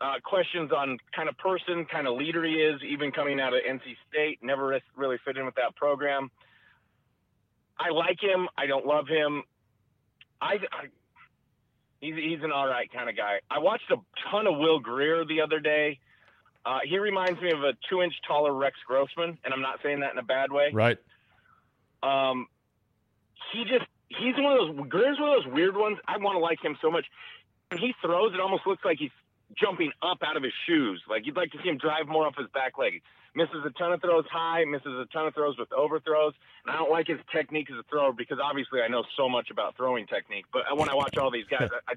Uh, 0.02 0.14
questions 0.24 0.72
on 0.72 0.98
kind 1.14 1.28
of 1.28 1.38
person, 1.38 1.86
kind 1.86 2.08
of 2.08 2.16
leader 2.16 2.46
he 2.46 2.54
is, 2.54 2.82
even 2.88 3.12
coming 3.12 3.40
out 3.40 3.54
of 3.54 3.62
NC 3.68 3.96
State. 4.10 4.40
Never 4.42 4.80
really 4.96 5.18
fit 5.26 5.38
in 5.38 5.46
with 5.46 5.56
that 5.56 5.76
program. 5.76 6.30
I 7.80 7.90
like 7.92 8.22
him. 8.22 8.48
I 8.58 8.66
don't 8.66 8.86
love 8.86 9.08
him. 9.08 9.44
I, 10.42 10.56
I 10.72 10.88
he's 12.02 12.16
he's 12.16 12.44
an 12.44 12.52
all 12.52 12.68
right 12.68 12.92
kind 12.92 13.10
of 13.10 13.16
guy. 13.16 13.40
I 13.50 13.60
watched 13.60 13.90
a 13.92 13.98
ton 14.30 14.48
of 14.48 14.58
Will 14.58 14.80
Grier 14.80 15.26
the 15.26 15.42
other 15.42 15.60
day. 15.60 16.00
Uh, 16.66 16.80
he 16.84 17.00
reminds 17.00 17.42
me 17.42 17.52
of 17.52 17.64
a 17.64 17.74
two 17.90 18.02
inch 18.02 18.14
taller 18.28 18.54
Rex 18.54 18.76
Grossman, 18.86 19.38
and 19.44 19.54
I'm 19.54 19.62
not 19.62 19.80
saying 19.82 20.02
that 20.02 20.12
in 20.12 20.18
a 20.18 20.24
bad 20.24 20.52
way. 20.52 20.70
Right. 20.74 20.98
Um, 22.04 22.48
he 23.54 23.64
just 23.64 23.86
he's 24.10 24.36
one 24.38 24.58
of 24.58 24.78
those 24.78 24.88
Grier's 24.90 25.20
one 25.20 25.30
of 25.38 25.44
those 25.44 25.54
weird 25.54 25.76
ones. 25.76 25.98
I 26.08 26.18
want 26.18 26.36
to 26.36 26.40
like 26.40 26.64
him 26.64 26.78
so 26.82 26.92
much. 26.92 27.06
When 27.70 27.80
he 27.80 27.94
throws, 28.02 28.34
it 28.34 28.40
almost 28.40 28.66
looks 28.66 28.84
like 28.84 28.98
he's 28.98 29.12
jumping 29.58 29.92
up 30.02 30.20
out 30.24 30.38
of 30.38 30.44
his 30.44 30.54
shoes. 30.68 31.02
Like 31.10 31.26
you'd 31.26 31.38
like 31.38 31.52
to 31.52 31.58
see 31.64 31.70
him 31.70 31.78
drive 31.78 32.08
more 32.08 32.26
off 32.26 32.36
his 32.38 32.48
back 32.54 32.78
leg. 32.78 33.02
Misses 33.36 33.64
a 33.66 33.70
ton 33.72 33.94
of 33.94 34.02
throws 34.02 34.26
high, 34.32 34.66
misses 34.66 34.88
a 34.88 35.06
ton 35.14 35.28
of 35.28 35.34
throws 35.34 35.58
with 35.58 35.72
overthrows. 35.72 36.34
And 36.66 36.76
I 36.76 36.80
don't 36.80 36.92
like 36.92 37.08
his 37.08 37.20
technique 37.32 37.70
as 37.72 37.78
a 37.78 37.84
thrower 37.90 38.12
because 38.12 38.40
obviously 38.44 38.82
I 38.82 38.88
know 38.88 39.04
so 39.16 39.30
much 39.30 39.50
about 39.52 39.78
throwing 39.78 40.08
technique. 40.08 40.46
But 40.52 40.64
when 40.76 40.90
I 40.90 40.96
watch 40.96 41.18
all 41.18 41.32
these 41.32 41.46
guys, 41.46 41.70
I, 41.88 41.94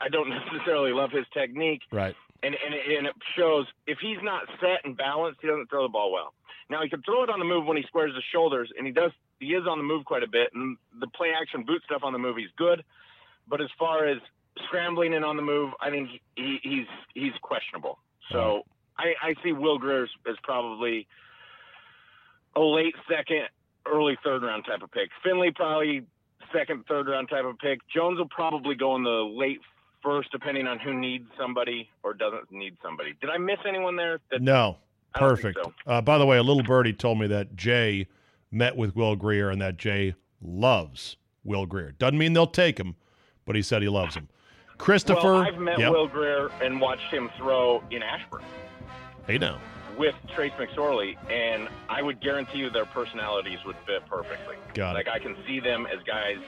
I 0.00 0.08
don't 0.08 0.28
necessarily 0.28 0.92
love 0.92 1.10
his 1.10 1.26
technique. 1.32 1.82
Right. 1.90 2.14
And, 2.42 2.56
and, 2.64 2.74
it, 2.74 2.98
and 2.98 3.06
it 3.06 3.14
shows 3.36 3.66
if 3.86 3.98
he's 4.00 4.18
not 4.22 4.44
set 4.60 4.84
and 4.84 4.96
balanced, 4.96 5.40
he 5.42 5.48
doesn't 5.48 5.68
throw 5.68 5.82
the 5.82 5.88
ball 5.88 6.12
well. 6.12 6.32
Now 6.70 6.82
he 6.82 6.88
can 6.88 7.02
throw 7.02 7.24
it 7.24 7.30
on 7.30 7.38
the 7.38 7.44
move 7.44 7.66
when 7.66 7.76
he 7.76 7.82
squares 7.82 8.14
his 8.14 8.24
shoulders, 8.32 8.70
and 8.78 8.86
he 8.86 8.92
does. 8.92 9.10
He 9.40 9.48
is 9.48 9.66
on 9.66 9.78
the 9.78 9.84
move 9.84 10.04
quite 10.04 10.22
a 10.22 10.28
bit, 10.28 10.50
and 10.54 10.76
the 11.00 11.08
play 11.08 11.32
action 11.38 11.64
boot 11.64 11.82
stuff 11.84 12.02
on 12.04 12.12
the 12.12 12.18
move, 12.18 12.36
he's 12.36 12.52
good. 12.56 12.84
But 13.48 13.60
as 13.60 13.68
far 13.76 14.06
as 14.06 14.18
scrambling 14.66 15.14
and 15.14 15.24
on 15.24 15.36
the 15.36 15.42
move, 15.42 15.72
I 15.80 15.90
think 15.90 16.08
he, 16.36 16.60
he's 16.62 16.86
he's 17.14 17.32
questionable. 17.42 17.98
So 18.30 18.38
uh-huh. 18.38 18.62
I, 19.00 19.28
I 19.30 19.34
see 19.42 19.52
Will 19.52 19.78
Grier 19.78 20.04
as 20.28 20.36
probably 20.42 21.06
a 22.56 22.60
late 22.60 22.94
second, 23.08 23.44
early 23.86 24.18
third 24.24 24.42
round 24.42 24.64
type 24.66 24.82
of 24.82 24.90
pick. 24.90 25.10
Finley 25.24 25.50
probably 25.52 26.02
second, 26.52 26.84
third 26.86 27.08
round 27.08 27.28
type 27.28 27.44
of 27.44 27.58
pick. 27.58 27.80
Jones 27.94 28.18
will 28.18 28.28
probably 28.28 28.74
go 28.74 28.96
in 28.96 29.02
the 29.04 29.10
late 29.10 29.60
first, 30.02 30.30
depending 30.32 30.66
on 30.66 30.78
who 30.78 30.92
needs 30.94 31.24
somebody 31.38 31.88
or 32.02 32.12
doesn't 32.14 32.50
need 32.50 32.76
somebody. 32.82 33.14
Did 33.20 33.30
I 33.30 33.38
miss 33.38 33.58
anyone 33.66 33.96
there? 33.96 34.20
That, 34.30 34.42
No. 34.42 34.76
I 35.14 35.20
don't 35.20 35.36
think 35.40 35.56
Perfect. 35.56 35.74
so. 35.86 35.92
Uh, 35.92 36.00
by 36.00 36.18
the 36.18 36.26
way, 36.26 36.38
a 36.38 36.42
little 36.42 36.62
birdie 36.62 36.92
told 36.92 37.18
me 37.18 37.26
that 37.28 37.56
Jay 37.56 38.06
met 38.52 38.76
with 38.76 38.94
Will 38.94 39.16
Grier 39.16 39.50
and 39.50 39.60
that 39.60 39.76
Jay 39.76 40.14
loves 40.40 41.16
Will 41.42 41.66
Grier. 41.66 41.92
Doesn't 41.98 42.16
mean 42.18 42.32
they'll 42.32 42.46
take 42.46 42.78
him, 42.78 42.94
but 43.44 43.56
he 43.56 43.62
said 43.62 43.82
he 43.82 43.88
loves 43.88 44.14
him. 44.14 44.28
Christopher. 44.78 45.32
Well, 45.32 45.36
I've 45.42 45.58
met 45.58 45.78
Yep. 45.80 45.90
Will 45.92 46.06
Grier 46.06 46.48
and 46.62 46.80
watched 46.80 47.12
him 47.12 47.28
throw 47.36 47.82
in 47.90 48.02
Ashburn 48.04 48.44
Hey 49.30 49.38
now. 49.38 49.60
with 49.96 50.16
Trace 50.34 50.50
McSorley, 50.58 51.16
and 51.30 51.68
I 51.88 52.02
would 52.02 52.20
guarantee 52.20 52.58
you 52.58 52.70
their 52.70 52.84
personalities 52.84 53.60
would 53.64 53.76
fit 53.86 54.04
perfectly. 54.08 54.56
Got 54.74 54.90
it. 54.90 54.94
Like 54.94 55.08
I 55.08 55.20
can 55.20 55.36
see 55.46 55.60
them 55.60 55.86
as 55.86 56.02
guys, 56.04 56.38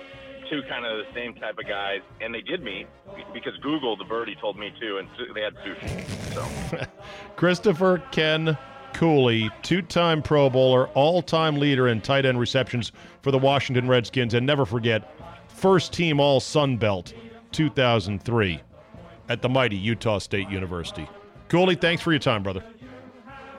two 0.51 0.62
kind 0.68 0.85
of 0.85 0.99
the 0.99 1.05
same 1.14 1.33
type 1.35 1.59
of 1.61 1.68
guys, 1.68 2.01
and 2.21 2.35
they 2.35 2.40
did 2.40 2.61
meet 2.61 2.88
because 3.33 3.57
Google, 3.59 3.97
the 3.97 4.03
birdie, 4.03 4.35
told 4.35 4.59
me 4.59 4.73
too, 4.81 4.99
and 4.99 5.09
they 5.33 5.42
had 5.42 5.55
sushi. 5.59 6.05
So 6.35 6.85
Christopher 7.37 8.03
Ken 8.11 8.59
Cooley, 8.95 9.49
two 9.62 9.83
time 9.83 10.21
Pro 10.21 10.51
Bowler, 10.51 10.88
all 10.88 11.23
time 11.23 11.61
leader 11.61 11.87
in 11.87 12.01
tight 12.01 12.27
end 12.27 12.40
receptions 12.40 12.90
for 13.21 13.31
the 13.31 13.38
Washington 13.38 13.87
Redskins. 13.87 14.35
And 14.35 14.45
never 14.45 14.66
forget, 14.66 15.16
first 15.47 15.92
team 15.92 16.18
All 16.18 16.40
Sun 16.40 16.79
Belt 16.79 17.12
2003 17.53 18.61
at 19.29 19.40
the 19.40 19.49
mighty 19.49 19.77
Utah 19.77 20.18
State 20.18 20.49
University. 20.51 21.09
Cooley, 21.53 21.75
thanks 21.75 22.03
for 22.03 22.12
your 22.12 22.18
time, 22.18 22.42
brother. 22.42 22.64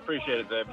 Appreciate 0.04 0.40
it, 0.40 0.50
Dave. 0.50 0.66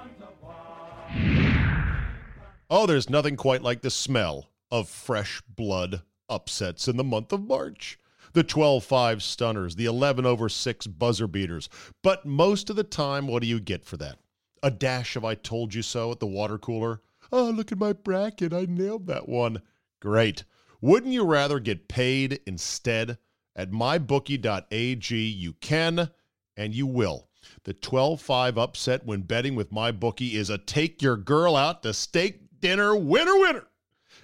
Oh, 2.69 2.87
there's 2.87 3.09
nothing 3.11 3.37
quite 3.37 3.63
like 3.63 3.81
the 3.81 3.91
smell 3.91 4.49
of 4.71 4.89
fresh 4.89 5.41
blood 5.49 6.03
upsets 6.29 6.89
in 6.89 6.97
the 6.97 7.05
month 7.05 7.33
of 7.33 7.43
March. 7.43 7.99
The 8.33 8.45
12 8.45 8.85
5 8.85 9.23
stunners, 9.23 9.75
the 9.77 9.87
11 9.87 10.25
over 10.27 10.49
6 10.49 10.87
buzzer 10.87 11.27
beaters. 11.27 11.69
But 12.03 12.27
most 12.27 12.71
of 12.71 12.77
the 12.77 12.85
time, 12.85 13.27
what 13.27 13.43
do 13.43 13.49
you 13.49 13.61
get 13.61 13.85
for 13.85 13.97
that? 13.97 14.19
A 14.63 14.71
dash 14.71 15.17
of 15.17 15.25
I 15.25 15.35
told 15.35 15.75
you 15.75 15.83
so 15.83 16.13
at 16.13 16.21
the 16.21 16.27
water 16.27 16.59
cooler? 16.59 17.01
Oh, 17.33 17.51
look 17.51 17.73
at 17.73 17.79
my 17.79 17.93
bracket. 17.93 18.53
I 18.53 18.67
nailed 18.69 19.07
that 19.07 19.29
one. 19.29 19.63
Great. 20.01 20.45
Wouldn't 20.81 21.13
you 21.13 21.25
rather 21.25 21.59
get 21.59 21.89
paid 21.89 22.41
instead? 22.47 23.19
At 23.57 23.71
mybookie.ag, 23.71 25.17
you 25.17 25.53
can 25.55 26.11
and 26.57 26.75
you 26.75 26.87
will. 26.87 27.30
The 27.65 27.75
12 27.75 28.21
5 28.21 28.59
upset 28.59 29.05
when 29.05 29.23
betting 29.23 29.55
with 29.55 29.71
my 29.71 29.93
bookie 29.93 30.37
is 30.37 30.51
a 30.51 30.59
take 30.59 31.03
your 31.03 31.17
girl 31.17 31.57
out 31.57 31.83
to 31.83 31.93
steak 31.93 32.61
dinner 32.61 32.97
winner 32.97 33.39
winner. 33.39 33.67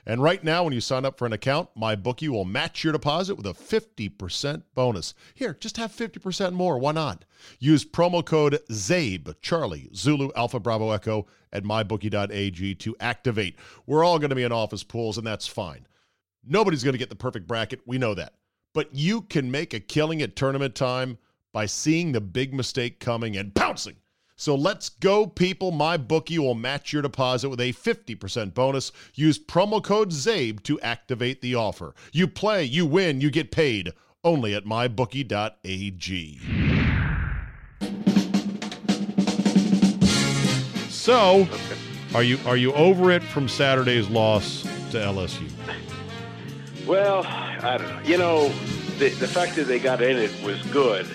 And 0.08 0.22
right 0.22 0.42
now, 0.42 0.62
when 0.62 0.72
you 0.72 0.80
sign 0.80 1.04
up 1.04 1.18
for 1.18 1.26
an 1.26 1.32
account, 1.32 1.68
my 1.74 1.96
bookie 1.96 2.28
will 2.28 2.44
match 2.44 2.84
your 2.84 2.92
deposit 2.92 3.34
with 3.34 3.46
a 3.46 3.52
50% 3.52 4.62
bonus. 4.72 5.14
Here, 5.34 5.56
just 5.58 5.76
have 5.78 5.90
50% 5.90 6.52
more. 6.52 6.78
Why 6.78 6.92
not? 6.92 7.24
Use 7.58 7.84
promo 7.84 8.24
code 8.24 8.60
CZABE, 8.70 9.34
Charlie, 9.42 9.90
Zulu, 9.94 10.30
Alpha, 10.36 10.60
Bravo, 10.60 10.92
Echo 10.92 11.26
at 11.52 11.64
mybookie.ag 11.64 12.76
to 12.76 12.96
activate. 13.00 13.56
We're 13.84 14.04
all 14.04 14.20
going 14.20 14.30
to 14.30 14.36
be 14.36 14.44
in 14.44 14.52
office 14.52 14.84
pools, 14.84 15.18
and 15.18 15.26
that's 15.26 15.48
fine. 15.48 15.88
Nobody's 16.46 16.84
going 16.84 16.94
to 16.94 16.98
get 16.98 17.10
the 17.10 17.16
perfect 17.16 17.48
bracket. 17.48 17.80
We 17.84 17.98
know 17.98 18.14
that. 18.14 18.34
But 18.74 18.94
you 18.94 19.22
can 19.22 19.50
make 19.50 19.74
a 19.74 19.80
killing 19.80 20.22
at 20.22 20.36
tournament 20.36 20.76
time 20.76 21.18
by 21.56 21.64
seeing 21.64 22.12
the 22.12 22.20
big 22.20 22.52
mistake 22.52 23.00
coming 23.00 23.34
and 23.34 23.54
pouncing. 23.54 23.96
So 24.36 24.54
let's 24.54 24.90
go, 24.90 25.26
people. 25.26 25.70
My 25.70 25.96
bookie 25.96 26.38
will 26.38 26.52
match 26.52 26.92
your 26.92 27.00
deposit 27.00 27.48
with 27.48 27.62
a 27.62 27.72
50% 27.72 28.52
bonus. 28.52 28.92
Use 29.14 29.38
promo 29.38 29.82
code 29.82 30.10
CZABE 30.10 30.62
to 30.64 30.78
activate 30.82 31.40
the 31.40 31.54
offer. 31.54 31.94
You 32.12 32.28
play, 32.28 32.62
you 32.64 32.84
win, 32.84 33.22
you 33.22 33.30
get 33.30 33.50
paid 33.50 33.94
only 34.22 34.54
at 34.54 34.66
mybookie.ag. 34.66 36.40
So, 40.90 41.48
are 42.14 42.22
you 42.22 42.38
are 42.44 42.58
you 42.58 42.74
over 42.74 43.10
it 43.10 43.22
from 43.22 43.48
Saturday's 43.48 44.10
loss 44.10 44.60
to 44.90 44.98
LSU? 44.98 45.50
Well, 46.86 47.22
I 47.24 47.78
don't 47.78 47.88
know. 47.88 48.00
You 48.04 48.18
know, 48.18 48.48
the, 48.98 49.08
the 49.08 49.26
fact 49.26 49.56
that 49.56 49.64
they 49.64 49.78
got 49.78 50.02
in 50.02 50.18
it 50.18 50.30
was 50.42 50.60
good. 50.66 51.06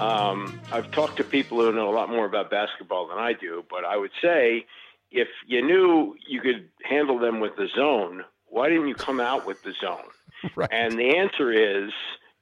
Um, 0.00 0.60
I've 0.70 0.90
talked 0.92 1.16
to 1.16 1.24
people 1.24 1.60
who 1.60 1.72
know 1.72 1.90
a 1.90 1.94
lot 1.94 2.08
more 2.08 2.24
about 2.24 2.50
basketball 2.50 3.08
than 3.08 3.18
I 3.18 3.32
do, 3.32 3.64
but 3.68 3.84
I 3.84 3.96
would 3.96 4.12
say 4.22 4.66
if 5.10 5.28
you 5.46 5.64
knew 5.64 6.16
you 6.26 6.40
could 6.40 6.68
handle 6.84 7.18
them 7.18 7.40
with 7.40 7.56
the 7.56 7.68
zone, 7.74 8.24
why 8.46 8.68
didn't 8.68 8.88
you 8.88 8.94
come 8.94 9.20
out 9.20 9.46
with 9.46 9.62
the 9.62 9.72
zone? 9.80 10.08
Right. 10.54 10.68
And 10.70 10.96
the 10.96 11.16
answer 11.16 11.50
is 11.50 11.90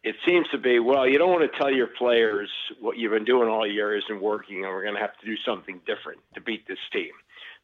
it 0.05 0.17
seems 0.27 0.47
to 0.49 0.59
be, 0.59 0.79
well, 0.79 1.09
you 1.09 1.17
don't 1.17 1.31
want 1.31 1.51
to 1.51 1.59
tell 1.59 1.71
your 1.71 1.87
players 1.87 2.51
what 2.79 2.99
you've 2.99 3.13
been 3.13 3.25
doing 3.25 3.49
all 3.49 3.67
year 3.67 3.97
isn't 3.97 4.21
working, 4.21 4.65
and 4.65 4.67
we're 4.67 4.83
going 4.83 4.97
to 4.97 5.01
have 5.01 5.17
to 5.19 5.25
do 5.25 5.35
something 5.47 5.81
different 5.87 6.21
to 6.35 6.43
beat 6.43 6.69
this 6.69 6.79
team. 6.93 7.13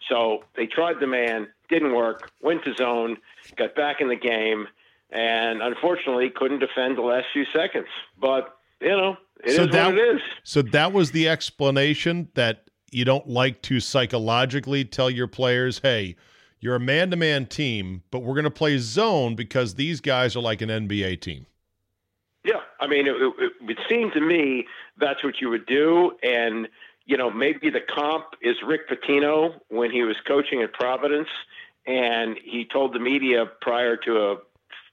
So 0.08 0.44
they 0.56 0.66
tried 0.66 1.00
the 1.00 1.06
man, 1.06 1.48
didn't 1.68 1.94
work, 1.94 2.32
went 2.40 2.64
to 2.64 2.74
zone, 2.74 3.18
got 3.56 3.74
back 3.74 4.00
in 4.00 4.08
the 4.08 4.16
game, 4.16 4.68
and 5.10 5.62
unfortunately 5.62 6.30
couldn't 6.30 6.60
defend 6.60 6.96
the 6.96 7.02
last 7.02 7.26
few 7.32 7.44
seconds. 7.52 7.88
But, 8.18 8.56
you 8.82 8.88
know, 8.90 9.16
it 9.44 9.50
is 9.50 9.56
So 9.56 9.66
that- 9.66 9.86
what 9.94 9.98
it 9.98 10.16
is. 10.16 10.20
So 10.44 10.62
that 10.62 10.92
was 10.92 11.12
the 11.12 11.28
explanation 11.28 12.28
that 12.34 12.64
you 12.90 13.04
don't 13.04 13.28
like 13.28 13.62
to 13.62 13.80
psychologically 13.80 14.84
tell 14.84 15.08
your 15.08 15.26
players, 15.26 15.78
hey, 15.82 16.16
you're 16.60 16.74
a 16.74 16.80
man 16.80 17.10
to 17.10 17.16
man 17.16 17.46
team, 17.46 18.02
but 18.10 18.20
we're 18.20 18.34
going 18.34 18.44
to 18.44 18.50
play 18.50 18.78
zone 18.78 19.34
because 19.34 19.74
these 19.74 20.00
guys 20.00 20.36
are 20.36 20.40
like 20.42 20.60
an 20.62 20.68
NBA 20.68 21.20
team. 21.20 21.46
Yeah, 22.44 22.60
I 22.80 22.86
mean, 22.86 23.06
it, 23.06 23.14
it, 23.14 23.32
it 23.38 23.52
would 23.66 23.78
seem 23.88 24.10
to 24.12 24.20
me 24.20 24.66
that's 24.98 25.22
what 25.24 25.40
you 25.40 25.48
would 25.48 25.66
do, 25.66 26.12
and 26.22 26.68
you 27.04 27.16
know, 27.16 27.30
maybe 27.30 27.68
the 27.70 27.80
comp 27.80 28.26
is 28.42 28.56
Rick 28.64 28.88
Pitino 28.88 29.54
when 29.68 29.90
he 29.90 30.02
was 30.02 30.16
coaching 30.26 30.62
at 30.62 30.72
Providence, 30.72 31.28
and 31.86 32.36
he 32.44 32.64
told 32.64 32.92
the 32.94 33.00
media 33.00 33.46
prior 33.60 33.96
to 33.96 34.18
a 34.18 34.36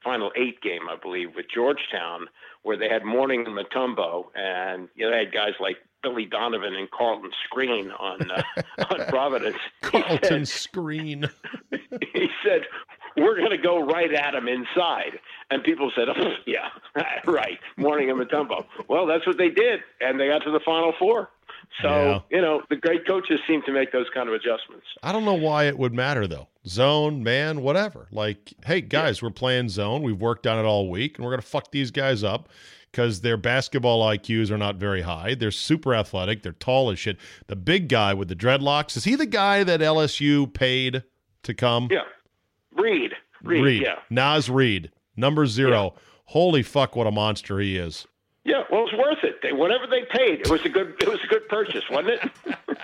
Final 0.03 0.31
Eight 0.35 0.61
game, 0.61 0.89
I 0.89 0.95
believe, 0.95 1.35
with 1.35 1.45
Georgetown, 1.53 2.27
where 2.63 2.77
they 2.77 2.89
had 2.89 3.03
Mourning 3.05 3.45
and 3.45 3.57
Mutombo, 3.57 4.25
and 4.35 4.87
you 4.95 5.05
know, 5.05 5.11
they 5.11 5.19
had 5.25 5.33
guys 5.33 5.53
like 5.59 5.77
Billy 6.01 6.25
Donovan 6.25 6.73
and 6.75 6.89
Carlton 6.91 7.31
Screen 7.45 7.91
on 7.91 8.31
uh, 8.31 8.41
on 8.91 9.05
Providence. 9.07 9.57
Carlton 9.81 10.45
said- 10.45 10.47
screen. 10.47 11.29
he 12.13 12.29
said, 12.45 12.61
"We're 13.17 13.37
going 13.37 13.51
to 13.51 13.57
go 13.57 13.83
right 13.85 14.13
at 14.13 14.33
him 14.35 14.47
inside." 14.47 15.19
And 15.51 15.63
people 15.63 15.91
said, 15.95 16.07
oh, 16.09 16.33
"Yeah, 16.45 16.69
right." 17.25 17.59
Mourning 17.77 18.09
and 18.09 18.19
Mutombo. 18.19 18.65
Well, 18.87 19.05
that's 19.05 19.25
what 19.27 19.37
they 19.37 19.49
did, 19.49 19.81
and 19.99 20.19
they 20.19 20.27
got 20.27 20.43
to 20.43 20.51
the 20.51 20.61
Final 20.61 20.93
Four. 20.97 21.29
So 21.81 21.89
Yeah. 21.89 22.37
you 22.37 22.41
know, 22.41 22.61
the 22.69 22.75
great 22.75 23.05
coaches 23.07 23.39
seem 23.47 23.61
to 23.63 23.71
make 23.71 23.91
those 23.91 24.07
kind 24.13 24.27
of 24.27 24.35
adjustments. 24.35 24.85
I 25.03 25.11
don't 25.11 25.23
know 25.25 25.33
why 25.35 25.65
it 25.65 25.77
would 25.77 25.93
matter 25.93 26.27
though. 26.27 26.47
Zone, 26.67 27.23
man, 27.23 27.61
whatever. 27.61 28.07
Like, 28.11 28.53
hey 28.65 28.81
guys, 28.81 29.21
we're 29.21 29.29
playing 29.29 29.69
zone. 29.69 30.01
We've 30.03 30.19
worked 30.19 30.45
on 30.45 30.59
it 30.59 30.67
all 30.67 30.89
week, 30.89 31.17
and 31.17 31.25
we're 31.25 31.31
gonna 31.31 31.41
fuck 31.41 31.71
these 31.71 31.89
guys 31.91 32.23
up 32.23 32.49
because 32.91 33.21
their 33.21 33.37
basketball 33.37 34.01
IQs 34.03 34.51
are 34.51 34.57
not 34.57 34.75
very 34.75 35.01
high. 35.01 35.35
They're 35.35 35.51
super 35.51 35.93
athletic. 35.95 36.43
They're 36.43 36.51
tall 36.53 36.89
as 36.91 36.99
shit. 36.99 37.17
The 37.47 37.55
big 37.55 37.87
guy 37.87 38.13
with 38.13 38.27
the 38.27 38.35
dreadlocks 38.35 38.97
is 38.97 39.05
he 39.05 39.15
the 39.15 39.25
guy 39.27 39.63
that 39.63 39.79
LSU 39.79 40.51
paid 40.53 41.03
to 41.43 41.53
come? 41.53 41.87
Yeah, 41.91 42.01
Reid, 42.75 43.13
Reid, 43.41 43.83
yeah, 43.83 43.99
Naz 44.09 44.49
Reid, 44.49 44.91
number 45.15 45.45
zero. 45.45 45.93
Holy 46.25 46.61
fuck, 46.61 46.95
what 46.95 47.07
a 47.07 47.11
monster 47.11 47.59
he 47.59 47.77
is. 47.77 48.05
Yeah. 48.49 48.63
Well, 48.71 48.85
it's 48.85 48.93
worth 48.93 49.23
it. 49.23 49.41
They, 49.43 49.53
whatever 49.53 49.85
they 49.87 50.01
paid, 50.09 50.41
it 50.41 50.49
was 50.49 50.65
a 50.65 50.69
good, 50.69 50.95
it 50.99 51.07
was 51.07 51.19
a 51.23 51.27
good 51.27 51.47
purchase, 51.47 51.83
wasn't 51.89 52.19
it? 52.45 52.55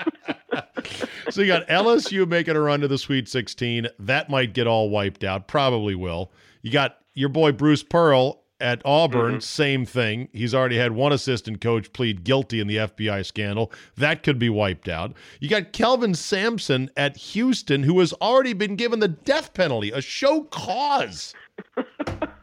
So 1.31 1.41
you 1.41 1.47
got 1.47 1.67
LSU 1.67 2.27
making 2.27 2.55
a 2.55 2.59
run 2.59 2.81
to 2.81 2.87
the 2.87 2.99
Sweet 2.99 3.27
16. 3.27 3.87
That 3.99 4.29
might 4.29 4.53
get 4.53 4.67
all 4.67 4.89
wiped 4.91 5.23
out. 5.23 5.47
Probably 5.47 5.95
will. 5.95 6.31
You 6.61 6.71
got 6.71 6.97
your 7.15 7.29
boy 7.29 7.51
Bruce 7.51 7.81
Pearl 7.81 8.43
at 8.61 8.81
Auburn. 8.85 9.33
Mm-hmm. 9.33 9.39
Same 9.39 9.85
thing. 9.85 10.29
He's 10.31 10.53
already 10.53 10.77
had 10.77 10.91
one 10.91 11.11
assistant 11.11 11.61
coach 11.61 11.91
plead 11.93 12.23
guilty 12.23 12.59
in 12.59 12.67
the 12.67 12.77
FBI 12.77 13.25
scandal. 13.25 13.71
That 13.97 14.23
could 14.23 14.39
be 14.39 14.49
wiped 14.49 14.87
out. 14.87 15.13
You 15.39 15.49
got 15.49 15.73
Kelvin 15.73 16.13
Sampson 16.13 16.91
at 16.95 17.17
Houston, 17.17 17.83
who 17.83 17.99
has 17.99 18.13
already 18.13 18.53
been 18.53 18.75
given 18.75 18.99
the 18.99 19.07
death 19.07 19.53
penalty, 19.53 19.91
a 19.91 20.01
show 20.01 20.43
cause. 20.43 21.33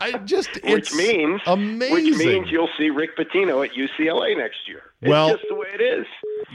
I 0.00 0.12
just 0.18 0.54
which 0.64 0.64
it's 0.64 0.94
means, 0.96 1.40
amazing. 1.46 1.92
which 1.94 2.16
means 2.18 2.46
you'll 2.50 2.68
see 2.78 2.90
Rick 2.90 3.16
Pitino 3.16 3.64
at 3.66 3.72
UCLA 3.74 4.36
next 4.36 4.58
year. 4.68 4.82
It's 5.02 5.08
Well- 5.10 5.30
just 5.30 5.44
the 5.48 5.54
way 5.54 5.68
it 5.74 5.80
is. 5.80 6.06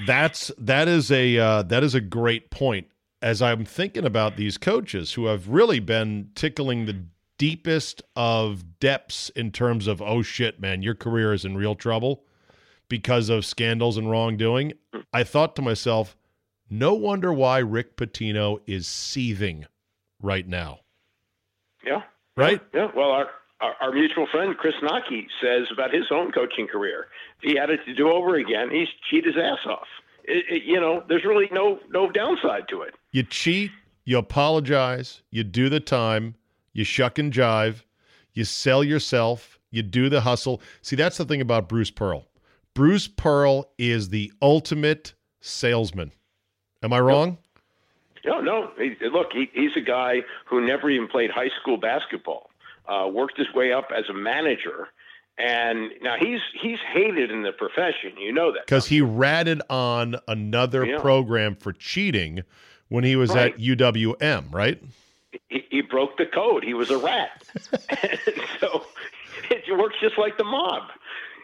That's 0.06 0.51
that 0.58 0.88
is 0.88 1.12
a 1.12 1.38
uh, 1.38 1.63
that 1.63 1.84
is 1.84 1.95
a 1.95 2.01
great 2.01 2.49
point. 2.51 2.88
As 3.21 3.41
I'm 3.41 3.65
thinking 3.65 4.06
about 4.06 4.36
these 4.36 4.58
coaches 4.58 5.13
who 5.13 5.25
have 5.27 5.47
really 5.47 5.80
been 5.80 6.30
tickling 6.34 6.86
the 6.86 7.04
deepest 7.38 8.01
of 8.15 8.80
depths 8.80 9.30
in 9.36 9.51
terms 9.51 9.88
of 9.88 10.01
oh 10.01 10.21
shit, 10.21 10.60
man, 10.60 10.82
your 10.82 10.95
career 10.95 11.34
is 11.34 11.45
in 11.45 11.56
real 11.58 11.75
trouble 11.75 12.23
because 12.89 13.30
of 13.30 13.45
scandals 13.45 13.97
and 13.97 14.10
wrongdoing. 14.10 14.73
I 15.13 15.23
thought 15.23 15.56
to 15.58 15.62
myself, 15.62 16.15
no 16.69 16.93
wonder 16.93 17.32
why 17.34 17.60
Rick 17.60 17.95
Pitino 17.97 18.60
is 18.65 18.88
seething 18.88 19.65
right 20.21 20.47
now. 20.47 20.80
Yeah. 21.86 22.04
Right? 22.38 22.62
Yeah. 22.74 22.88
Well, 22.96 23.12
our, 23.12 23.28
our 23.60 23.74
our 23.82 23.91
mutual 23.91 24.28
friend 24.32 24.58
Chris 24.58 24.74
Knoche 24.82 25.28
says 25.41 25.67
about 25.72 25.94
his 25.94 26.06
own 26.12 26.32
coaching 26.32 26.67
career. 26.67 27.08
If 27.41 27.52
he 27.52 27.58
had 27.58 27.70
it 27.70 27.82
to 27.86 27.94
do 27.94 28.10
over 28.10 28.36
again, 28.36 28.70
he'd 28.72 28.88
cheat 29.10 29.26
his 29.26 29.36
ass 29.38 29.65
off. 29.65 29.88
It, 30.24 30.46
it, 30.50 30.63
you 30.65 30.80
know, 30.80 31.04
there's 31.08 31.26
really 31.26 31.50
no 31.52 31.80
no 31.89 32.10
downside 32.12 32.67
to 32.70 32.82
it. 32.82 32.94
You 33.12 33.24
cheat, 33.24 33.72
you 34.06 34.17
apologize, 34.17 35.22
you 35.32 35.44
do 35.44 35.70
the 35.70 35.80
time, 35.80 36.36
you 36.74 36.84
shuck 36.84 37.17
and 37.20 37.34
jive, 37.34 37.84
you 38.34 38.46
sell 38.46 38.84
yourself, 38.84 39.60
you 39.72 39.82
do 39.82 40.10
the 40.10 40.22
hustle. 40.22 40.62
See, 40.82 40.96
that's 40.96 41.17
the 41.17 41.26
thing 41.26 41.41
about 41.41 41.67
Bruce 41.67 41.91
Pearl. 41.91 42.28
Bruce 42.74 43.08
Pearl 43.08 43.70
is 43.78 44.10
the 44.10 44.32
ultimate 44.41 45.13
salesman. 45.41 46.12
Am 46.84 46.94
I 46.94 47.00
wrong? 47.00 47.38
No, 48.26 48.40
no. 48.42 48.72
He, 48.78 48.96
look, 49.12 49.28
he, 49.34 49.50
he's 49.54 49.76
a 49.76 49.82
guy 49.82 50.22
who 50.46 50.66
never 50.66 50.90
even 50.90 51.08
played 51.08 51.32
high 51.32 51.50
school 51.62 51.78
basketball. 51.78 52.50
Uh, 52.88 53.08
worked 53.08 53.38
his 53.38 53.48
way 53.54 53.72
up 53.72 53.90
as 53.96 54.06
a 54.10 54.14
manager, 54.14 54.88
and 55.38 55.92
now 56.02 56.16
he's 56.20 56.40
he's 56.62 56.80
hated 56.94 57.30
in 57.32 57.44
the 57.44 57.52
profession. 57.52 58.12
You 58.20 58.32
know 58.34 58.52
that 58.52 58.66
Because 58.66 58.88
he 58.88 59.02
ratted 59.02 59.62
on 59.70 60.16
another 60.28 60.86
Yeah. 60.86 61.00
program 61.00 61.56
for 61.56 61.74
cheating 61.74 62.42
when 62.90 63.04
he 63.04 63.16
was 63.16 63.30
Right. 63.34 63.54
at 63.54 63.60
UWM, 63.60 64.52
right? 64.52 64.82
he, 65.48 65.64
he 65.70 65.82
broke 65.82 66.18
the 66.18 66.26
code. 66.26 66.64
He 66.64 66.74
was 66.74 66.90
a 66.90 66.98
rat. 66.98 67.44
so 68.60 68.84
it 69.50 69.78
works 69.78 69.96
just 70.02 70.18
like 70.18 70.38
the 70.38 70.44
mob. 70.44 70.84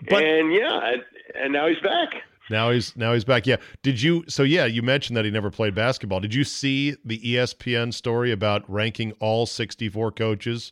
But- 0.09 0.23
and 0.23 0.51
yeah, 0.53 0.79
and, 0.93 1.03
and 1.35 1.53
now 1.53 1.67
he's 1.67 1.79
back. 1.79 2.09
Now 2.49 2.71
he's 2.71 2.95
now 2.95 3.13
he's 3.13 3.23
back. 3.25 3.45
Yeah. 3.45 3.57
Did 3.83 4.01
you 4.01 4.23
so 4.27 4.43
yeah, 4.43 4.65
you 4.65 4.81
mentioned 4.81 5.17
that 5.17 5.25
he 5.25 5.31
never 5.31 5.51
played 5.51 5.75
basketball. 5.75 6.19
Did 6.19 6.33
you 6.33 6.43
see 6.43 6.95
the 7.03 7.19
ESPN 7.19 7.93
story 7.93 8.31
about 8.31 8.63
ranking 8.69 9.11
all 9.19 9.45
64 9.45 10.11
coaches? 10.13 10.71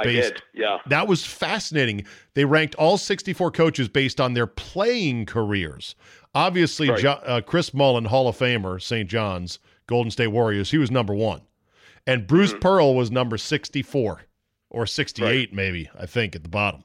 I 0.00 0.04
did. 0.04 0.42
Yeah. 0.54 0.78
That 0.86 1.08
was 1.08 1.24
fascinating. 1.26 2.04
They 2.34 2.44
ranked 2.44 2.76
all 2.76 2.98
64 2.98 3.50
coaches 3.50 3.88
based 3.88 4.20
on 4.20 4.34
their 4.34 4.46
playing 4.46 5.26
careers. 5.26 5.96
Obviously, 6.36 6.88
Right. 6.88 7.00
Jo- 7.00 7.20
uh, 7.24 7.40
Chris 7.40 7.74
Mullin, 7.74 8.04
Hall 8.04 8.28
of 8.28 8.38
Famer, 8.38 8.80
St. 8.80 9.08
John's, 9.10 9.58
Golden 9.88 10.12
State 10.12 10.28
Warriors, 10.28 10.70
he 10.70 10.78
was 10.78 10.90
number 10.92 11.14
one. 11.14 11.40
And 12.06 12.28
Bruce 12.28 12.50
Mm-hmm. 12.52 12.60
Pearl 12.60 12.94
was 12.94 13.10
number 13.10 13.36
64 13.36 14.22
or 14.70 14.86
68, 14.86 15.52
maybe, 15.52 15.90
I 15.98 16.06
think, 16.06 16.36
at 16.36 16.44
the 16.44 16.48
bottom. 16.48 16.84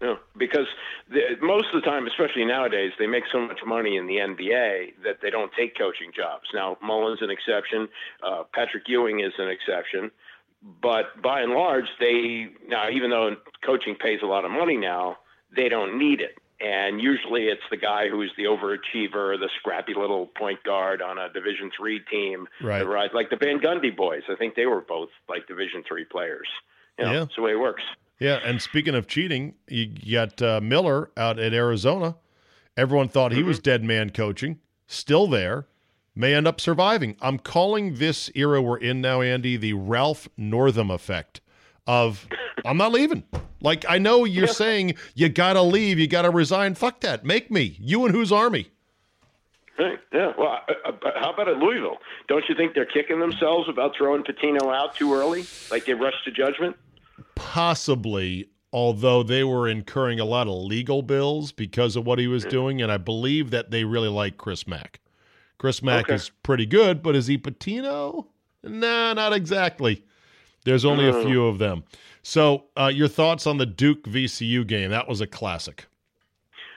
No, 0.00 0.11
because 0.42 0.66
the, 1.08 1.36
most 1.40 1.66
of 1.72 1.80
the 1.80 1.86
time, 1.86 2.06
especially 2.08 2.44
nowadays, 2.44 2.90
they 2.98 3.06
make 3.06 3.24
so 3.30 3.40
much 3.40 3.60
money 3.64 3.96
in 3.96 4.06
the 4.08 4.16
NBA 4.16 4.94
that 5.04 5.18
they 5.22 5.30
don't 5.30 5.52
take 5.56 5.78
coaching 5.78 6.10
jobs. 6.14 6.48
Now, 6.52 6.76
Mullin's 6.82 7.22
an 7.22 7.30
exception. 7.30 7.88
Uh, 8.26 8.42
Patrick 8.52 8.88
Ewing 8.88 9.20
is 9.20 9.32
an 9.38 9.48
exception. 9.48 10.10
But 10.80 11.22
by 11.22 11.40
and 11.42 11.52
large, 11.52 11.86
they 12.00 12.48
now, 12.68 12.88
even 12.90 13.10
though 13.10 13.36
coaching 13.64 13.94
pays 13.94 14.20
a 14.22 14.26
lot 14.26 14.44
of 14.44 14.50
money 14.50 14.76
now, 14.76 15.18
they 15.54 15.68
don't 15.68 15.98
need 15.98 16.20
it. 16.20 16.38
And 16.60 17.00
usually, 17.00 17.46
it's 17.46 17.62
the 17.70 17.76
guy 17.76 18.08
who's 18.08 18.32
the 18.36 18.44
overachiever, 18.44 19.38
the 19.38 19.48
scrappy 19.58 19.94
little 19.94 20.26
point 20.26 20.62
guard 20.62 21.02
on 21.02 21.18
a 21.18 21.32
Division 21.32 21.70
three 21.76 22.00
team. 22.10 22.46
Right. 22.60 22.86
rides- 22.86 23.14
like 23.14 23.30
the 23.30 23.36
Van 23.36 23.58
Gundy 23.58 23.96
boys. 23.96 24.22
I 24.28 24.36
think 24.36 24.54
they 24.54 24.66
were 24.66 24.80
both 24.80 25.08
like 25.28 25.48
Division 25.48 25.82
three 25.86 26.04
players. 26.04 26.46
You 26.98 27.04
know, 27.04 27.12
Yeah. 27.12 27.18
That's 27.20 27.36
the 27.36 27.42
way 27.42 27.52
it 27.52 27.60
works. 27.60 27.82
Yeah, 28.18 28.38
and 28.44 28.62
speaking 28.62 28.94
of 28.94 29.06
cheating, 29.06 29.54
you 29.68 29.88
got 30.12 30.40
uh, 30.40 30.60
Miller 30.60 31.10
out 31.16 31.38
at 31.38 31.52
Arizona. 31.52 32.16
Everyone 32.76 33.08
thought 33.08 33.32
he 33.32 33.42
was 33.42 33.58
dead 33.58 33.82
man 33.84 34.10
coaching, 34.10 34.58
still 34.86 35.26
there, 35.26 35.66
may 36.14 36.34
end 36.34 36.46
up 36.46 36.60
surviving. 36.60 37.16
I'm 37.20 37.38
calling 37.38 37.96
this 37.96 38.30
era 38.34 38.62
we're 38.62 38.78
in 38.78 39.00
now, 39.00 39.20
Andy, 39.20 39.56
the 39.56 39.74
Ralph 39.74 40.28
Northam 40.36 40.90
effect 40.90 41.40
of 41.86 42.28
I'm 42.64 42.76
not 42.76 42.92
leaving. 42.92 43.24
Like 43.60 43.84
I 43.88 43.98
know 43.98 44.24
you're 44.24 44.46
saying 44.46 44.94
you 45.14 45.28
gotta 45.28 45.62
leave, 45.62 45.98
you 45.98 46.06
gotta 46.06 46.30
resign. 46.30 46.74
Fuck 46.74 47.00
that. 47.00 47.24
Make 47.24 47.50
me. 47.50 47.76
You 47.80 48.04
and 48.06 48.14
whose 48.14 48.32
army? 48.32 48.70
Right. 49.78 49.98
Yeah. 50.12 50.32
Well, 50.36 50.58
uh, 50.84 50.92
how 51.16 51.32
about 51.32 51.48
at 51.48 51.56
Louisville? 51.56 51.96
Don't 52.28 52.44
you 52.48 52.54
think 52.54 52.74
they're 52.74 52.84
kicking 52.84 53.18
themselves 53.18 53.68
about 53.68 53.96
throwing 53.96 54.22
Pitino 54.22 54.74
out 54.74 54.94
too 54.94 55.12
early? 55.14 55.44
Like 55.70 55.86
they 55.86 55.94
rushed 55.94 56.24
to 56.24 56.30
judgment? 56.30 56.76
Possibly, 57.42 58.48
although 58.72 59.22
they 59.22 59.44
were 59.44 59.68
incurring 59.68 60.18
a 60.20 60.24
lot 60.24 60.46
of 60.48 60.54
legal 60.54 61.02
bills 61.02 61.52
because 61.52 61.96
of 61.96 62.06
what 62.06 62.18
he 62.18 62.26
was 62.26 62.44
doing, 62.44 62.80
and 62.80 62.90
I 62.90 62.96
believe 62.96 63.50
that 63.50 63.70
they 63.70 63.84
really 63.84 64.08
like 64.08 64.38
Chris 64.38 64.66
Mack. 64.66 65.00
Chris 65.58 65.82
Mack 65.82 66.06
Okay. 66.06 66.14
is 66.14 66.30
pretty 66.42 66.66
good, 66.66 67.02
but 67.02 67.14
is 67.14 67.26
he 67.26 67.36
Pitino? 67.36 68.26
Nah, 68.62 69.12
not 69.12 69.32
exactly. 69.32 70.02
There's 70.64 70.84
only 70.84 71.06
a 71.08 71.22
few 71.24 71.46
of 71.46 71.58
them. 71.58 71.84
So, 72.22 72.64
uh, 72.76 72.90
your 72.94 73.08
thoughts 73.08 73.46
on 73.46 73.58
the 73.58 73.66
Duke 73.66 74.04
VCU 74.04 74.64
game? 74.66 74.90
That 74.90 75.08
was 75.08 75.20
a 75.20 75.26
classic. 75.26 75.86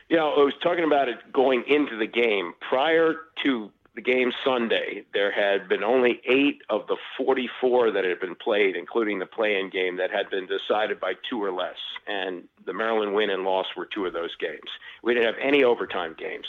Yeah, 0.10 0.24
I 0.24 0.44
was 0.44 0.54
talking 0.62 0.84
about 0.84 1.08
it 1.08 1.18
going 1.32 1.64
into 1.68 1.96
the 1.98 2.08
game. 2.08 2.54
Prior 2.68 3.14
to 3.44 3.72
the 3.96 4.02
game 4.02 4.34
Sunday, 4.44 5.04
there 5.14 5.32
had 5.32 5.70
been 5.70 5.84
only 5.84 6.22
eight 6.26 6.62
of 6.70 6.86
the 6.88 6.98
44 7.18 7.92
that 7.92 8.04
had 8.04 8.20
been 8.20 8.36
played, 8.36 8.76
including 8.76 9.20
the 9.20 9.26
play-in 9.26 9.70
game, 9.70 9.98
that 9.98 10.12
had 10.12 10.30
been 10.30 10.48
decided 10.48 11.00
by 11.00 11.14
two 11.30 11.42
or 11.44 11.52
less. 11.52 11.78
And 12.06 12.44
the 12.66 12.74
Maryland 12.74 13.14
win 13.16 13.30
and 13.30 13.44
loss 13.44 13.68
were 13.76 13.86
two 13.86 14.06
of 14.06 14.14
those 14.14 14.36
games. 14.36 14.70
We 15.02 15.14
didn't 15.14 15.28
have 15.28 15.42
any 15.42 15.64
overtime 15.64 16.16
games. 16.18 16.46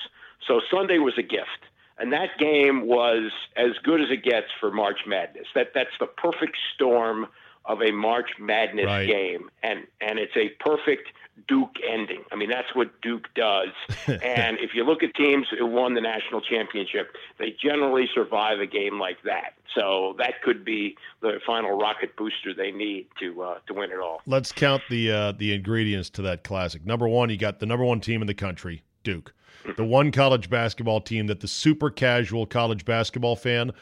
So 0.47 0.61
Sunday 0.71 0.99
was 0.99 1.15
a 1.19 1.23
gift. 1.23 1.63
And 1.99 2.13
that 2.13 2.37
game 2.39 2.87
was 2.87 3.31
as 3.57 3.71
good 3.83 4.01
as 4.03 4.09
it 4.11 4.23
gets 4.23 4.49
for 4.61 4.71
March 4.71 5.01
Madness. 5.07 5.47
That 5.55 5.69
that's 5.75 5.97
the 5.99 6.07
perfect 6.07 6.59
storm 6.75 7.27
of 7.65 7.81
a 7.81 7.91
March 7.91 8.31
Madness 8.39 8.85
Right. 8.87 9.07
game, 9.07 9.51
and 9.63 9.87
and 10.01 10.19
it's 10.19 10.37
a 10.37 10.51
perfect 10.63 11.09
Duke 11.49 11.77
ending. 11.87 12.25
I 12.33 12.37
mean, 12.37 12.51
that's 12.51 12.75
what 12.75 13.01
Duke 13.03 13.27
does. 13.35 13.69
and 14.07 14.59
if 14.59 14.71
you 14.75 14.85
look 14.85 15.03
at 15.03 15.15
teams 15.15 15.47
who 15.57 15.67
won 15.67 15.95
the 15.95 16.01
national 16.01 16.41
championship, 16.41 17.15
they 17.39 17.55
generally 17.63 18.09
survive 18.15 18.61
a 18.61 18.67
game 18.67 18.99
like 18.99 19.19
that. 19.25 19.55
So 19.75 20.15
that 20.19 20.43
could 20.43 20.65
be 20.65 20.97
the 21.21 21.39
final 21.47 21.79
rocket 21.79 22.17
booster 22.17 22.55
they 22.55 22.73
need 22.73 23.09
to 23.21 23.43
uh, 23.43 23.59
to 23.67 23.75
win 23.75 23.91
it 23.91 23.99
all. 23.99 24.23
Let's 24.27 24.51
count 24.51 24.83
the 24.89 25.13
uh, 25.13 25.33
the 25.33 25.53
ingredients 25.53 26.09
to 26.11 26.23
that 26.23 26.45
classic. 26.45 26.87
Number 26.87 27.07
one, 27.07 27.29
you 27.29 27.37
got 27.37 27.61
the 27.61 27.67
number 27.67 27.85
one 27.85 28.01
team 28.01 28.23
in 28.23 28.27
the 28.27 28.35
country, 28.35 28.83
Duke, 29.05 29.35
the 29.77 29.85
one 29.85 30.13
college 30.13 30.49
basketball 30.49 31.03
team 31.03 31.27
that 31.27 31.41
the 31.41 31.49
super 31.49 31.91
casual 31.91 32.47
college 32.47 32.85
basketball 32.87 33.37
fan 33.37 33.73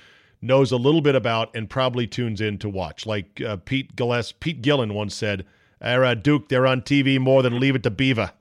knows 0.43 0.73
a 0.73 0.77
little 0.77 1.01
bit 1.01 1.15
about 1.15 1.55
and 1.57 1.71
probably 1.71 2.07
tunes 2.07 2.41
in 2.41 2.59
to 2.59 2.69
watch. 2.69 3.07
Like 3.07 3.41
uh, 3.41 3.57
Pete 3.65 3.97
Gilles, 3.97 4.33
Pete 4.33 4.63
Gillen 4.63 4.95
once 4.95 5.15
said, 5.15 5.47
"They're 5.81 6.15
Duke. 6.15 6.49
They're 6.49 6.67
on 6.67 6.83
TV 6.83 7.19
more 7.19 7.43
than 7.43 7.59
Leave 7.61 7.77
It 7.77 7.83
to 7.85 7.91
Beaver." 7.91 8.33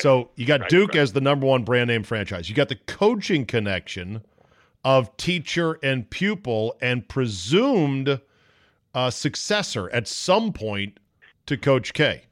So 0.00 0.30
you 0.36 0.46
got 0.46 0.60
Right, 0.60 0.70
Duke 0.70 0.88
right. 0.90 0.98
as 1.00 1.12
the 1.12 1.20
number 1.20 1.46
one 1.46 1.64
brand 1.64 1.88
name 1.88 2.02
franchise. 2.02 2.48
You 2.48 2.54
got 2.54 2.68
the 2.68 2.76
coaching 2.76 3.46
connection 3.46 4.22
of 4.84 5.16
teacher 5.16 5.78
and 5.82 6.08
pupil 6.08 6.76
and 6.80 7.08
presumed 7.08 8.20
uh, 8.94 9.10
successor 9.10 9.90
at 9.90 10.06
some 10.06 10.52
point 10.52 10.98
to 11.46 11.56
Coach 11.56 11.94
K. 11.94 12.22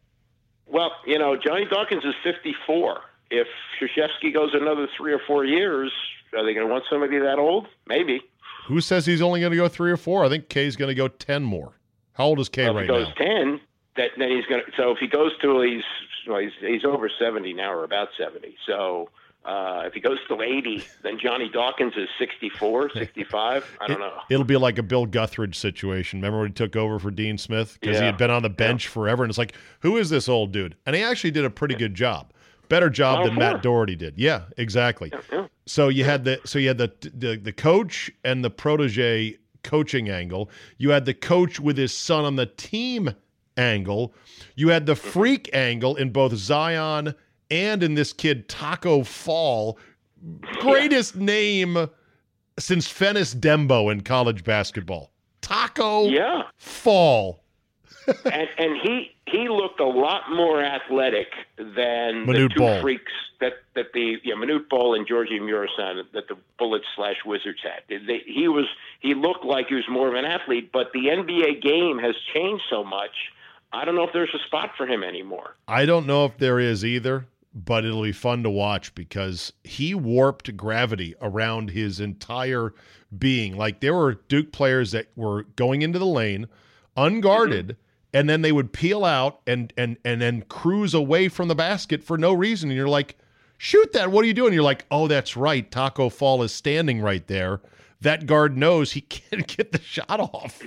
Well, 0.66 0.92
you 1.06 1.18
know, 1.18 1.36
Johnny 1.36 1.64
Dawkins 1.64 2.04
is 2.04 2.14
54. 2.24 3.00
If 3.30 3.46
Krzyzewski 3.80 4.32
goes 4.32 4.50
another 4.52 4.88
three 4.96 5.12
or 5.12 5.20
four 5.26 5.44
years, 5.44 5.92
are 6.36 6.44
they 6.44 6.54
going 6.54 6.66
to 6.66 6.72
want 6.72 6.84
somebody 6.90 7.18
that 7.18 7.38
old? 7.38 7.66
Maybe. 7.86 8.20
Who 8.66 8.80
says 8.80 9.06
he's 9.06 9.22
only 9.22 9.40
going 9.40 9.52
to 9.52 9.56
go 9.56 9.68
three 9.68 9.90
or 9.90 9.96
four? 9.96 10.24
I 10.24 10.28
think 10.28 10.48
K's 10.48 10.76
going 10.76 10.88
to 10.88 10.94
go 10.94 11.08
10 11.08 11.42
more. 11.44 11.72
How 12.14 12.24
old 12.26 12.40
is 12.40 12.48
K 12.48 12.64
Well, 12.64 12.74
right 12.74 12.84
if 12.84 12.90
he 12.90 13.04
goes 13.04 13.08
now? 13.18 13.24
10, 13.26 13.60
that, 13.96 14.10
then 14.18 14.30
he's 14.30 14.46
going 14.46 14.62
to. 14.64 14.72
So 14.76 14.90
if 14.90 14.98
he 14.98 15.06
goes 15.06 15.32
till 15.40 15.60
he's, 15.62 15.84
well, 16.26 16.38
he's 16.38 16.52
he's 16.60 16.84
over 16.84 17.08
70 17.08 17.52
now 17.52 17.72
or 17.72 17.84
about 17.84 18.08
70. 18.18 18.56
So 18.66 19.10
uh, 19.46 19.84
if 19.86 19.94
he 19.94 20.00
goes 20.00 20.18
to 20.28 20.42
80, 20.42 20.84
then 21.02 21.18
Johnny 21.18 21.48
Dawkins 21.48 21.94
is 21.96 22.08
64, 22.18 22.90
65. 22.94 23.78
I 23.80 23.86
don't 23.86 24.00
know. 24.00 24.20
It'll 24.28 24.44
be 24.44 24.56
like 24.56 24.78
a 24.78 24.82
Bill 24.82 25.06
Guthridge 25.06 25.54
situation. 25.54 26.18
Remember 26.18 26.40
when 26.40 26.48
he 26.48 26.54
took 26.54 26.74
over 26.74 26.98
for 26.98 27.12
Dean 27.12 27.38
Smith 27.38 27.78
because 27.80 27.98
he 27.98 28.04
had 28.04 28.18
been 28.18 28.30
on 28.30 28.42
the 28.42 28.50
bench 28.50 28.88
forever, 28.88 29.22
and 29.22 29.30
it's 29.30 29.38
like, 29.38 29.54
who 29.80 29.96
is 29.96 30.10
this 30.10 30.28
old 30.28 30.52
dude? 30.52 30.74
And 30.84 30.96
he 30.96 31.02
actually 31.02 31.30
did 31.30 31.44
a 31.44 31.50
pretty 31.50 31.76
good 31.76 31.94
job, 31.94 32.32
better 32.68 32.90
job 32.90 33.24
than 33.24 33.36
Matt 33.36 33.62
Doherty 33.62 33.94
did. 33.94 34.14
Yeah, 34.18 34.42
exactly. 34.56 35.12
yeah. 35.32 35.46
So 35.66 35.88
you 35.88 36.04
had 36.04 36.24
the 36.24 36.40
so 36.44 36.58
you 36.58 36.68
had 36.68 36.78
the, 36.78 36.92
the 37.14 37.36
the 37.36 37.52
coach 37.52 38.10
and 38.24 38.44
the 38.44 38.50
protege 38.50 39.38
coaching 39.62 40.08
angle. 40.08 40.50
You 40.78 40.90
had 40.90 41.04
the 41.04 41.14
coach 41.14 41.60
with 41.60 41.76
his 41.76 41.96
son 41.96 42.24
on 42.24 42.36
the 42.36 42.46
team 42.46 43.10
angle. 43.56 44.14
You 44.54 44.68
had 44.68 44.86
the 44.86 44.94
Mm-hmm. 44.94 45.08
freak 45.10 45.50
angle 45.52 45.96
in 45.96 46.10
both 46.10 46.34
Zion 46.34 47.14
and 47.50 47.82
in 47.82 47.94
this 47.94 48.12
kid 48.12 48.48
Taco 48.48 49.02
Fall. 49.02 49.78
Greatest 50.60 51.16
name 51.16 51.88
since 52.58 52.88
Fennis 52.92 53.34
Dembo 53.34 53.92
in 53.92 54.00
college 54.00 54.42
basketball. 54.44 55.12
Taco 55.42 56.08
Yeah. 56.08 56.42
Fall. 56.56 57.42
and 58.24 58.48
and 58.58 58.76
he 58.82 59.10
he 59.26 59.48
looked 59.48 59.80
a 59.80 59.84
lot 59.86 60.22
more 60.32 60.62
athletic 60.62 61.26
than 61.58 62.24
Manute 62.24 62.48
the 62.50 62.54
two 62.54 62.60
Bol. 62.60 62.80
freaks 62.80 63.12
that 63.40 63.54
that 63.74 63.92
the 63.94 64.16
yeah 64.22 64.34
Manute 64.34 64.68
Bol 64.68 64.94
and 64.94 65.06
Gheorghe 65.08 65.40
Muresan 65.40 66.02
that 66.12 66.28
the 66.28 66.36
Bullets 66.58 66.86
slash 66.94 67.16
Wizards 67.24 67.58
had. 67.62 67.82
They, 67.88 68.22
he 68.26 68.46
was 68.48 68.66
he 69.00 69.14
looked 69.14 69.44
like 69.44 69.66
he 69.68 69.74
was 69.74 69.88
more 69.88 70.06
of 70.08 70.14
an 70.14 70.24
athlete, 70.24 70.70
but 70.72 70.92
the 70.92 71.06
NBA 71.06 71.62
game 71.62 71.98
has 71.98 72.14
changed 72.32 72.62
so 72.70 72.84
much. 72.84 73.10
I 73.72 73.84
don't 73.84 73.94
know 73.94 74.04
if 74.04 74.12
there's 74.12 74.34
a 74.34 74.46
spot 74.46 74.70
for 74.76 74.86
him 74.86 75.02
anymore. 75.02 75.56
I 75.68 75.86
don't 75.86 76.06
know 76.06 76.24
if 76.24 76.38
there 76.38 76.58
is 76.58 76.84
either, 76.84 77.26
but 77.54 77.84
it'll 77.84 78.02
be 78.02 78.12
fun 78.12 78.42
to 78.42 78.50
watch 78.50 78.94
because 78.94 79.52
he 79.64 79.94
warped 79.94 80.56
gravity 80.56 81.14
around 81.20 81.70
his 81.70 82.00
entire 82.00 82.74
being. 83.16 83.56
Like 83.56 83.80
there 83.80 83.94
were 83.94 84.20
Duke 84.28 84.52
players 84.52 84.92
that 84.92 85.08
were 85.16 85.44
going 85.56 85.82
into 85.82 85.98
the 85.98 86.06
lane 86.06 86.48
unguarded 86.96 87.68
mm-hmm. 87.68 87.78
and 88.12 88.28
then 88.28 88.42
they 88.42 88.52
would 88.52 88.72
peel 88.72 89.04
out 89.04 89.40
and 89.46 89.72
and 89.76 89.96
and 90.04 90.20
then 90.20 90.42
cruise 90.42 90.94
away 90.94 91.28
from 91.28 91.48
the 91.48 91.54
basket 91.54 92.02
for 92.02 92.16
no 92.16 92.32
reason 92.32 92.70
and 92.70 92.76
you're 92.76 92.88
like, 92.88 93.16
"Shoot 93.58 93.92
that. 93.92 94.10
What 94.10 94.24
are 94.24 94.28
you 94.28 94.34
doing?" 94.34 94.52
You're 94.52 94.62
like, 94.62 94.86
"Oh, 94.90 95.08
that's 95.08 95.36
right. 95.36 95.70
Taco 95.70 96.08
Fall 96.08 96.42
is 96.42 96.52
standing 96.52 97.00
right 97.00 97.26
there." 97.26 97.60
That 98.00 98.26
guard 98.26 98.56
knows 98.56 98.92
he 98.92 99.00
can't 99.02 99.46
get 99.46 99.72
the 99.72 99.80
shot 99.80 100.20
off. 100.20 100.62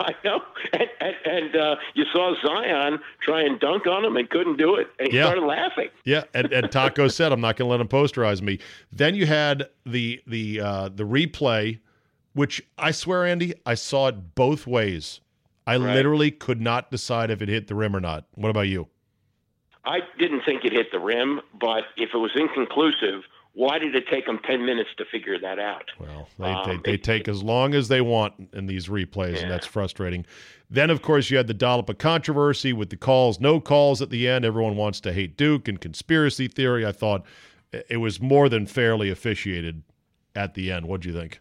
I 0.00 0.14
know, 0.24 0.40
and 0.72 0.88
and, 1.00 1.14
and 1.24 1.56
uh, 1.56 1.76
you 1.94 2.04
saw 2.12 2.34
Zion 2.44 2.98
try 3.22 3.42
and 3.42 3.60
dunk 3.60 3.86
on 3.86 4.04
him 4.04 4.16
and 4.16 4.28
couldn't 4.30 4.56
do 4.56 4.76
it, 4.76 4.88
and 4.98 5.08
he 5.08 5.16
Yeah. 5.16 5.24
started 5.26 5.44
laughing. 5.44 5.88
Yeah, 6.04 6.24
and, 6.34 6.52
and 6.52 6.72
Taco 6.72 7.06
said, 7.18 7.32
"I'm 7.32 7.40
not 7.40 7.56
going 7.56 7.66
to 7.68 7.70
let 7.70 7.80
him 7.80 7.88
posterize 7.88 8.40
me." 8.42 8.58
Then 8.90 9.14
you 9.14 9.26
had 9.26 9.68
the 9.84 10.20
the 10.26 10.60
uh, 10.60 10.88
the 10.88 11.04
replay, 11.04 11.80
which 12.32 12.62
I 12.78 12.90
swear, 12.92 13.26
Andy, 13.26 13.54
I 13.66 13.74
saw 13.74 14.08
it 14.08 14.34
both 14.34 14.66
ways. 14.66 15.20
I 15.66 15.76
Right. 15.76 15.94
literally 15.94 16.30
could 16.30 16.60
not 16.60 16.90
decide 16.90 17.30
if 17.30 17.42
it 17.42 17.48
hit 17.48 17.66
the 17.68 17.74
rim 17.74 17.94
or 17.94 18.00
not. 18.00 18.24
What 18.34 18.48
about 18.48 18.66
you? 18.68 18.88
I 19.84 20.00
didn't 20.18 20.42
think 20.44 20.64
it 20.64 20.72
hit 20.72 20.90
the 20.92 20.98
rim, 20.98 21.40
but 21.58 21.84
if 21.96 22.10
it 22.12 22.18
was 22.18 22.32
inconclusive, 22.34 23.22
why 23.52 23.78
did 23.78 23.94
it 23.94 24.04
take 24.08 24.26
them 24.26 24.38
10 24.46 24.64
minutes 24.64 24.90
to 24.98 25.04
figure 25.04 25.38
that 25.38 25.58
out? 25.58 25.90
Well, 25.98 26.28
they, 26.38 26.44
Um, 26.44 26.68
they, 26.84 26.90
they 26.92 26.94
it- 26.94 27.02
take 27.04 27.28
as 27.28 27.42
long 27.42 27.74
as 27.74 27.88
they 27.88 28.00
want 28.00 28.50
in 28.52 28.66
these 28.66 28.88
replays, 28.88 29.42
and 29.42 29.50
that's 29.50 29.66
frustrating. 29.66 30.24
Then, 30.70 30.88
of 30.90 31.02
course, 31.02 31.30
you 31.30 31.36
had 31.36 31.48
the 31.48 31.54
dollop 31.54 31.88
of 31.88 31.98
controversy 31.98 32.72
with 32.72 32.90
the 32.90 32.96
calls, 32.96 33.40
no 33.40 33.60
calls 33.60 34.00
at 34.00 34.10
the 34.10 34.28
end. 34.28 34.44
Everyone 34.44 34.76
wants 34.76 35.00
to 35.00 35.12
hate 35.12 35.36
Duke 35.36 35.66
and 35.66 35.80
conspiracy 35.80 36.46
theory. 36.46 36.86
I 36.86 36.92
thought 36.92 37.24
it 37.72 37.96
was 37.96 38.20
more 38.20 38.48
than 38.48 38.66
fairly 38.66 39.10
officiated 39.10 39.82
at 40.36 40.54
the 40.54 40.70
end. 40.70 40.86
What 40.86 41.00
do 41.00 41.08
you 41.08 41.14
think? 41.14 41.40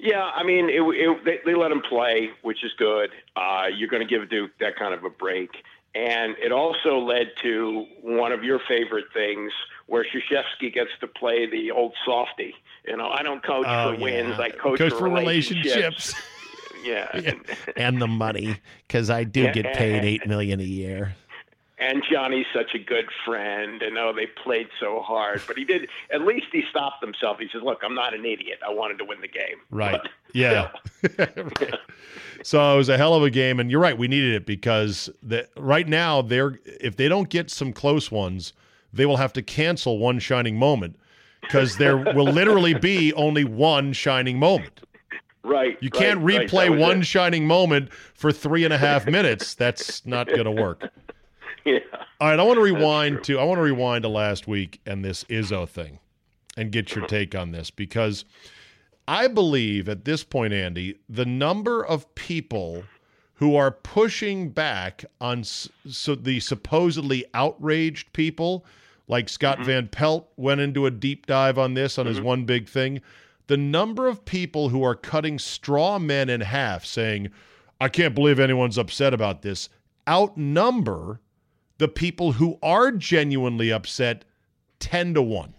Yeah, 0.00 0.22
I 0.22 0.44
mean, 0.44 0.68
it, 0.68 0.80
it, 0.80 1.24
they, 1.24 1.38
they 1.44 1.54
let 1.56 1.72
him 1.72 1.82
play, 1.88 2.30
which 2.42 2.62
is 2.64 2.70
good. 2.78 3.10
Uh, 3.34 3.66
you're 3.74 3.88
going 3.88 4.06
to 4.06 4.08
give 4.08 4.28
Duke 4.30 4.52
that 4.60 4.76
kind 4.76 4.94
of 4.94 5.02
a 5.04 5.10
break. 5.10 5.50
And 5.94 6.36
it 6.38 6.52
also 6.52 6.98
led 6.98 7.28
to 7.42 7.86
one 8.02 8.30
of 8.32 8.44
your 8.44 8.60
favorite 8.68 9.06
things 9.12 9.50
where 9.86 10.04
Krzyzewski 10.04 10.72
gets 10.72 10.90
to 11.00 11.06
play 11.06 11.46
the 11.50 11.70
old 11.70 11.94
softy. 12.04 12.54
You 12.86 12.96
know, 12.96 13.08
I 13.08 13.22
don't 13.22 13.42
coach 13.42 13.66
Oh, 13.68 13.94
for 13.94 14.00
wins, 14.02 14.38
I 14.38 14.50
coach, 14.50 14.78
Coach 14.78 14.92
for, 14.92 14.98
for 14.98 15.08
relationships. 15.08 16.14
Yeah. 16.84 17.32
and 17.76 18.00
the 18.00 18.06
money 18.06 18.56
because 18.86 19.10
I 19.10 19.24
do 19.24 19.42
Yeah, 19.42 19.52
get 19.52 19.74
paid 19.74 19.96
and- 19.96 20.06
eight 20.06 20.26
million 20.28 20.60
a 20.60 20.64
year. 20.64 21.16
And 21.78 22.02
Johnny's 22.10 22.46
such 22.52 22.74
a 22.74 22.78
good 22.78 23.06
friend, 23.24 23.82
and 23.82 23.96
oh, 23.98 24.12
they 24.12 24.26
played 24.26 24.68
so 24.80 25.00
hard. 25.00 25.42
But 25.46 25.56
he 25.56 25.64
did. 25.64 25.88
At 26.12 26.22
least 26.22 26.46
he 26.52 26.64
stopped 26.70 27.02
himself. 27.02 27.38
He 27.38 27.48
says, 27.52 27.62
"Look, 27.62 27.80
I'm 27.84 27.94
not 27.94 28.14
an 28.14 28.24
idiot. 28.24 28.58
I 28.66 28.72
wanted 28.72 28.98
to 28.98 29.04
win 29.04 29.20
the 29.20 29.28
game." 29.28 29.58
Right. 29.70 30.00
But 30.02 30.10
Yeah. 30.32 30.70
Right. 31.60 31.74
So 32.42 32.74
it 32.74 32.76
was 32.76 32.88
a 32.88 32.96
hell 32.96 33.14
of 33.14 33.22
a 33.22 33.30
game, 33.30 33.58
and 33.58 33.70
you're 33.70 33.80
right. 33.80 33.96
We 33.96 34.08
needed 34.08 34.34
it 34.34 34.46
because 34.46 35.10
the, 35.22 35.48
right 35.56 35.88
now 35.88 36.22
they're 36.22 36.58
if 36.64 36.96
they 36.96 37.08
don't 37.08 37.28
get 37.28 37.50
some 37.50 37.72
close 37.72 38.10
ones, 38.10 38.52
they 38.92 39.06
will 39.06 39.16
have 39.16 39.32
to 39.34 39.42
cancel 39.42 39.98
one 39.98 40.18
shining 40.18 40.56
moment 40.56 40.96
because 41.40 41.76
there 41.76 41.96
will 42.14 42.30
literally 42.30 42.74
be 42.74 43.12
only 43.14 43.44
one 43.44 43.92
shining 43.92 44.38
moment. 44.38 44.80
Right. 45.44 45.78
You 45.80 45.90
can't 45.90 46.20
right. 46.20 46.48
replay 46.48 46.70
was 46.70 46.80
one 46.80 47.00
it. 47.00 47.06
shining 47.06 47.46
moment 47.46 47.92
for 47.92 48.32
three 48.32 48.64
and 48.64 48.72
a 48.72 48.78
half 48.78 49.06
minutes. 49.06 49.54
That's 49.54 50.04
not 50.04 50.28
going 50.28 50.44
to 50.44 50.50
work. 50.50 50.90
Yeah. 51.68 51.80
All 52.20 52.28
right, 52.28 52.38
I 52.38 52.42
want 52.42 52.56
to 52.56 52.62
rewind 52.62 53.24
to 53.24 53.38
I 53.38 53.44
want 53.44 53.58
to 53.58 53.62
rewind 53.62 54.02
to 54.02 54.08
last 54.08 54.48
week 54.48 54.80
and 54.86 55.04
this 55.04 55.24
Izzo 55.24 55.68
thing, 55.68 55.98
and 56.56 56.72
get 56.72 56.94
your 56.94 57.04
uh-huh. 57.04 57.08
take 57.08 57.34
on 57.34 57.52
this 57.52 57.70
because 57.70 58.24
I 59.06 59.28
believe 59.28 59.88
at 59.88 60.04
this 60.04 60.24
point, 60.24 60.52
Andy, 60.52 60.98
the 61.08 61.26
number 61.26 61.84
of 61.84 62.14
people 62.14 62.84
who 63.34 63.54
are 63.54 63.70
pushing 63.70 64.50
back 64.50 65.04
on 65.20 65.44
so 65.44 66.14
the 66.14 66.40
supposedly 66.40 67.24
outraged 67.34 68.12
people, 68.12 68.64
like 69.06 69.28
Scott 69.28 69.58
mm-hmm. 69.58 69.66
Van 69.66 69.88
Pelt 69.88 70.28
went 70.36 70.60
into 70.60 70.86
a 70.86 70.90
deep 70.90 71.26
dive 71.26 71.58
on 71.58 71.74
this 71.74 71.98
on 71.98 72.06
his 72.06 72.16
mm-hmm. 72.16 72.26
one 72.26 72.44
big 72.44 72.68
thing. 72.68 73.00
The 73.46 73.56
number 73.56 74.08
of 74.08 74.24
people 74.24 74.70
who 74.70 74.82
are 74.82 74.94
cutting 74.94 75.38
straw 75.38 75.98
men 75.98 76.28
in 76.28 76.40
half, 76.40 76.84
saying, 76.84 77.28
"I 77.80 77.88
can't 77.88 78.14
believe 78.14 78.40
anyone's 78.40 78.76
upset 78.76 79.14
about 79.14 79.42
this," 79.42 79.68
outnumber 80.08 81.20
the 81.78 81.88
people 81.88 82.32
who 82.32 82.58
are 82.62 82.90
genuinely 82.92 83.70
upset 83.70 84.24
10 84.80 85.14
to 85.14 85.22
1. 85.22 85.54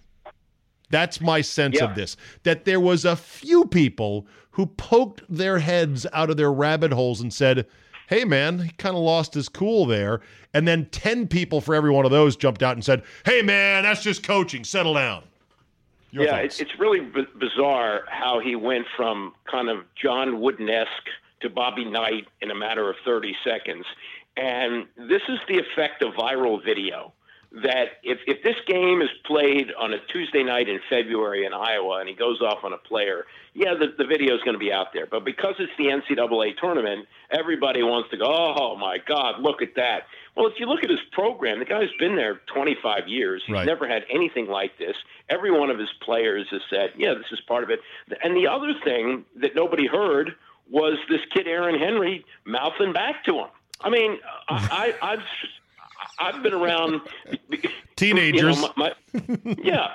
That's 0.90 1.22
my 1.22 1.42
sense 1.42 1.78
Yeah. 1.78 1.86
of 1.86 1.96
this. 1.96 2.18
That 2.44 2.66
there 2.66 2.80
was 2.80 3.06
a 3.06 3.16
few 3.16 3.66
people 3.66 4.28
who 4.52 4.66
poked 4.66 5.22
their 5.30 5.60
heads 5.60 6.06
out 6.14 6.30
of 6.30 6.38
their 6.38 6.52
rabbit 6.52 6.92
holes 6.92 7.22
and 7.22 7.34
said, 7.34 7.68
"Hey 8.08 8.26
man, 8.26 8.60
he 8.60 8.72
kind 8.72 8.96
of 8.96 9.02
lost 9.04 9.34
his 9.36 9.50
cool 9.50 9.86
there." 9.86 10.22
And 10.54 10.68
then 10.68 10.88
10 10.88 11.28
people 11.28 11.62
for 11.62 11.76
every 11.76 11.92
one 11.92 12.06
of 12.06 12.12
those 12.12 12.36
jumped 12.36 12.64
out 12.64 12.76
and 12.76 12.84
said, 12.84 13.04
"Hey 13.24 13.42
man, 13.44 13.84
that's 13.84 14.02
just 14.02 14.24
coaching. 14.24 14.64
Settle 14.64 14.96
down." 14.96 15.24
Your 16.12 16.24
yeah, 16.26 16.42
thoughts. 16.42 16.60
it's, 16.60 16.72
really 16.80 17.02
b- 17.02 17.28
bizarre 17.38 18.04
how 18.10 18.40
he 18.40 18.56
went 18.56 18.88
from 18.98 19.34
kind 19.46 19.70
of 19.70 19.84
John 19.96 20.42
Wooden-esque 20.42 20.90
to 21.42 21.50
Bobby 21.52 21.86
Knight 21.86 22.28
in 22.42 22.50
a 22.50 22.56
matter 22.56 22.90
of 22.90 22.96
30 23.06 23.36
seconds. 23.44 23.86
And 24.40 24.86
this 24.98 25.22
is 25.28 25.40
the 25.48 25.60
effect 25.60 26.02
of 26.02 26.14
viral 26.14 26.64
video. 26.64 27.14
That 27.64 27.98
if, 28.04 28.20
if 28.28 28.44
this 28.44 28.58
game 28.68 29.02
is 29.02 29.10
played 29.26 29.72
on 29.76 29.92
a 29.92 29.98
Tuesday 30.14 30.44
night 30.44 30.70
in 30.70 30.80
February 30.88 31.48
in 31.48 31.52
Iowa 31.54 31.98
and 32.00 32.08
he 32.08 32.14
goes 32.14 32.40
off 32.42 32.60
on 32.64 32.74
a 32.74 32.78
player, 32.78 33.26
yeah, 33.56 33.74
the, 33.74 33.88
the 33.98 34.06
video 34.06 34.36
is 34.36 34.42
going 34.44 34.54
to 34.54 34.60
be 34.60 34.72
out 34.72 34.94
there. 34.94 35.08
But 35.08 35.26
because 35.26 35.56
it's 35.58 35.72
the 35.76 35.86
NCAA 35.86 36.58
tournament, 36.62 37.08
everybody 37.32 37.82
wants 37.82 38.12
to 38.12 38.18
go, 38.18 38.28
oh 38.28 38.76
my 38.78 39.00
God, 39.04 39.42
look 39.42 39.64
at 39.64 39.74
that. 39.78 40.02
Well, 40.38 40.46
if 40.46 40.54
you 40.60 40.68
look 40.68 40.84
at 40.84 40.92
his 40.92 41.00
program, 41.12 41.58
the 41.58 41.66
guy's 41.66 41.90
been 41.98 42.16
there 42.16 42.40
25 42.54 43.08
years. 43.08 43.42
He's 43.48 43.56
Right. 43.56 43.66
never 43.66 43.88
had 43.88 44.04
anything 44.14 44.46
like 44.46 44.78
this. 44.78 44.96
Every 45.28 45.50
one 45.50 45.72
of 45.72 45.80
his 45.80 45.90
players 46.02 46.46
has 46.52 46.62
said, 46.70 46.92
yeah, 46.98 47.16
this 47.16 47.32
is 47.32 47.40
part 47.48 47.64
of 47.64 47.72
it. 47.72 47.80
And 48.24 48.38
the 48.38 48.46
other 48.48 48.76
thing 48.86 49.26
that 49.42 49.56
nobody 49.56 49.88
heard 49.88 50.36
was 50.70 51.00
this 51.10 51.22
kid, 51.34 51.48
Aaron 51.48 51.80
Henry, 51.80 52.24
mouthing 52.46 52.94
back 52.94 53.24
to 53.26 53.34
him. 53.40 53.48
I 53.82 53.90
mean, 53.90 54.20
I, 54.48 54.94
I, 55.02 55.12
I've. 55.14 55.24
I've 56.22 56.44
been 56.44 56.54
around 56.54 57.02
Teenagers. 57.96 58.58
You 58.58 58.62
know, 58.62 58.74
my, 58.76 58.94
my, 59.14 59.56
yeah, 59.62 59.88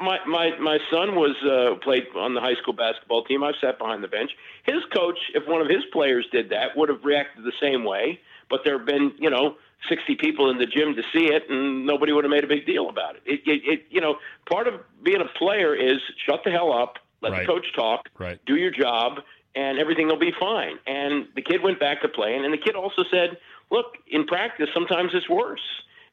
my 0.00 0.18
my 0.26 0.58
my 0.58 0.78
son 0.90 1.14
was 1.14 1.36
uh, 1.44 1.76
played 1.82 2.06
on 2.16 2.34
the 2.34 2.40
high 2.40 2.54
school 2.60 2.72
basketball 2.72 3.24
team. 3.24 3.42
I've 3.44 3.54
sat 3.60 3.78
behind 3.78 4.02
the 4.02 4.08
bench. 4.08 4.30
His 4.64 4.82
coach, 4.94 5.18
if 5.34 5.46
one 5.48 5.60
of 5.60 5.68
his 5.68 5.84
players 5.92 6.26
did 6.32 6.50
that, 6.50 6.76
would 6.76 6.88
have 6.88 7.04
reacted 7.04 7.44
the 7.44 7.52
same 7.60 7.84
way. 7.84 8.20
But 8.48 8.60
there 8.64 8.78
have 8.78 8.86
been, 8.86 9.12
you 9.18 9.30
know, 9.30 9.56
60 9.88 10.16
people 10.16 10.50
in 10.50 10.58
the 10.58 10.66
gym 10.66 10.94
to 10.96 11.02
see 11.12 11.26
it, 11.32 11.48
and 11.48 11.86
nobody 11.86 12.12
would 12.12 12.24
have 12.24 12.30
made 12.32 12.44
a 12.44 12.48
big 12.48 12.66
deal 12.66 12.88
about 12.88 13.16
it. 13.16 13.22
It, 13.24 13.40
it, 13.46 13.62
it 13.64 13.86
you 13.90 14.00
know, 14.00 14.16
part 14.50 14.66
of 14.66 14.74
being 15.04 15.20
a 15.20 15.38
player 15.38 15.74
is 15.74 15.98
shut 16.26 16.40
the 16.44 16.50
hell 16.50 16.72
up, 16.72 16.98
let 17.22 17.32
Right. 17.32 17.46
the 17.46 17.52
coach 17.52 17.66
talk, 17.74 18.08
Right. 18.18 18.38
do 18.46 18.56
your 18.56 18.70
job, 18.72 19.20
and 19.54 19.78
everything 19.78 20.06
will 20.08 20.18
be 20.18 20.32
fine. 20.38 20.78
And 20.86 21.26
the 21.34 21.42
kid 21.42 21.62
went 21.62 21.80
back 21.80 22.02
to 22.02 22.08
playing, 22.08 22.44
and 22.44 22.52
the 22.52 22.58
kid 22.58 22.74
also 22.74 23.04
said, 23.10 23.38
"Look, 23.70 23.96
in 24.06 24.26
practice, 24.26 24.68
sometimes 24.72 25.10
it's 25.14 25.28
worse." 25.28 25.60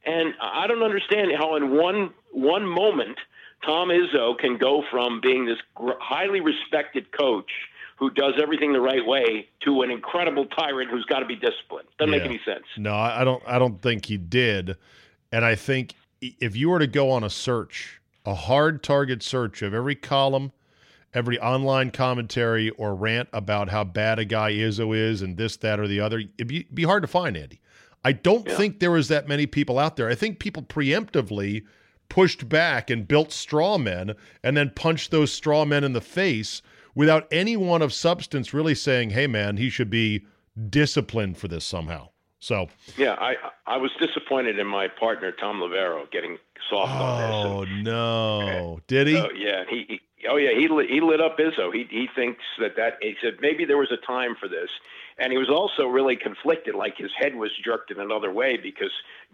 And 0.04 0.34
I 0.40 0.66
don't 0.66 0.82
understand 0.82 1.32
how 1.36 1.56
in 1.56 1.76
one 1.76 2.14
one 2.32 2.66
moment 2.66 3.18
Tom 3.64 3.88
Izzo 3.88 4.38
can 4.38 4.56
go 4.56 4.84
from 4.90 5.20
being 5.20 5.44
this 5.44 5.58
gr- 5.74 5.98
highly 6.00 6.40
respected 6.40 7.10
coach 7.12 7.50
who 7.96 8.10
does 8.10 8.34
everything 8.40 8.72
the 8.72 8.80
right 8.80 9.04
way 9.04 9.48
to 9.64 9.82
an 9.82 9.90
incredible 9.90 10.46
tyrant 10.46 10.90
who's 10.90 11.04
got 11.06 11.18
to 11.18 11.26
be 11.26 11.34
disciplined. 11.34 11.88
Doesn't 11.98 12.12
make 12.12 12.22
any 12.22 12.40
sense. 12.44 12.64
No, 12.76 12.94
I 12.94 13.24
don't. 13.24 13.42
I 13.46 13.58
don't 13.58 13.82
think 13.82 14.06
he 14.06 14.16
did. 14.16 14.76
And 15.32 15.44
I 15.44 15.54
think 15.54 15.94
if 16.20 16.56
you 16.56 16.70
were 16.70 16.78
to 16.78 16.86
go 16.86 17.10
on 17.10 17.24
a 17.24 17.30
search, 17.30 18.00
a 18.24 18.34
hard 18.34 18.82
target 18.82 19.22
search 19.22 19.62
of 19.62 19.74
every 19.74 19.94
column, 19.94 20.52
every 21.14 21.38
online 21.40 21.90
commentary 21.90 22.70
or 22.70 22.94
rant 22.94 23.28
about 23.32 23.68
how 23.70 23.84
bad 23.84 24.18
a 24.18 24.24
guy 24.24 24.52
Izzo 24.52 24.96
is 24.96 25.22
and 25.22 25.36
this, 25.36 25.56
that, 25.58 25.80
or 25.80 25.88
the 25.88 26.00
other, 26.00 26.18
it'd 26.36 26.48
be, 26.48 26.66
be 26.72 26.84
hard 26.84 27.02
to 27.02 27.08
find, 27.08 27.36
Andy. 27.36 27.60
I 28.04 28.12
don't 28.12 28.48
think 28.48 28.78
there 28.78 28.90
was 28.90 29.08
that 29.08 29.26
many 29.26 29.46
people 29.46 29.78
out 29.78 29.96
there. 29.96 30.08
I 30.08 30.14
think 30.14 30.38
people 30.38 30.62
preemptively 30.62 31.64
pushed 32.08 32.48
back 32.48 32.90
and 32.90 33.08
built 33.08 33.32
straw 33.32 33.76
men 33.76 34.14
and 34.42 34.56
then 34.56 34.70
punched 34.74 35.10
those 35.10 35.32
straw 35.32 35.64
men 35.64 35.84
in 35.84 35.92
the 35.92 36.00
face 36.00 36.62
without 36.94 37.26
anyone 37.30 37.82
of 37.82 37.92
substance 37.92 38.54
really 38.54 38.74
saying, 38.74 39.10
hey, 39.10 39.26
man, 39.26 39.56
he 39.56 39.68
should 39.68 39.90
be 39.90 40.24
disciplined 40.70 41.36
for 41.36 41.48
this 41.48 41.64
somehow. 41.64 42.08
So, 42.40 42.68
Yeah, 42.96 43.16
I 43.18 43.34
I 43.66 43.76
was 43.78 43.90
disappointed 44.00 44.58
in 44.58 44.66
my 44.66 44.86
partner 44.88 45.32
Tom 45.32 45.60
Loverro 45.60 46.08
getting 46.10 46.38
soft 46.70 46.92
on 46.92 47.20
this. 47.20 47.30
oh 47.34 47.64
no, 47.82 48.80
did 48.86 49.08
he? 49.08 49.16
Oh 49.16 49.28
yeah, 49.36 49.64
he, 49.68 49.84
he 49.88 50.00
oh 50.28 50.36
yeah 50.36 50.50
he 50.58 50.68
lit, 50.68 50.88
he 50.90 51.00
lit 51.00 51.20
up 51.20 51.38
Izzo. 51.38 51.72
He 51.72 51.86
he 51.90 52.08
thinks 52.14 52.42
that 52.58 52.76
that 52.76 52.98
he 53.00 53.14
said 53.22 53.38
maybe 53.40 53.64
there 53.64 53.78
was 53.78 53.92
a 53.92 53.96
time 54.06 54.34
for 54.38 54.48
this, 54.48 54.70
and 55.18 55.30
he 55.32 55.38
was 55.38 55.48
also 55.50 55.86
really 55.86 56.16
conflicted. 56.16 56.74
Like 56.74 56.96
his 56.96 57.10
head 57.18 57.34
was 57.34 57.50
jerked 57.64 57.90
in 57.90 58.00
another 58.00 58.32
way 58.32 58.56
because 58.56 58.90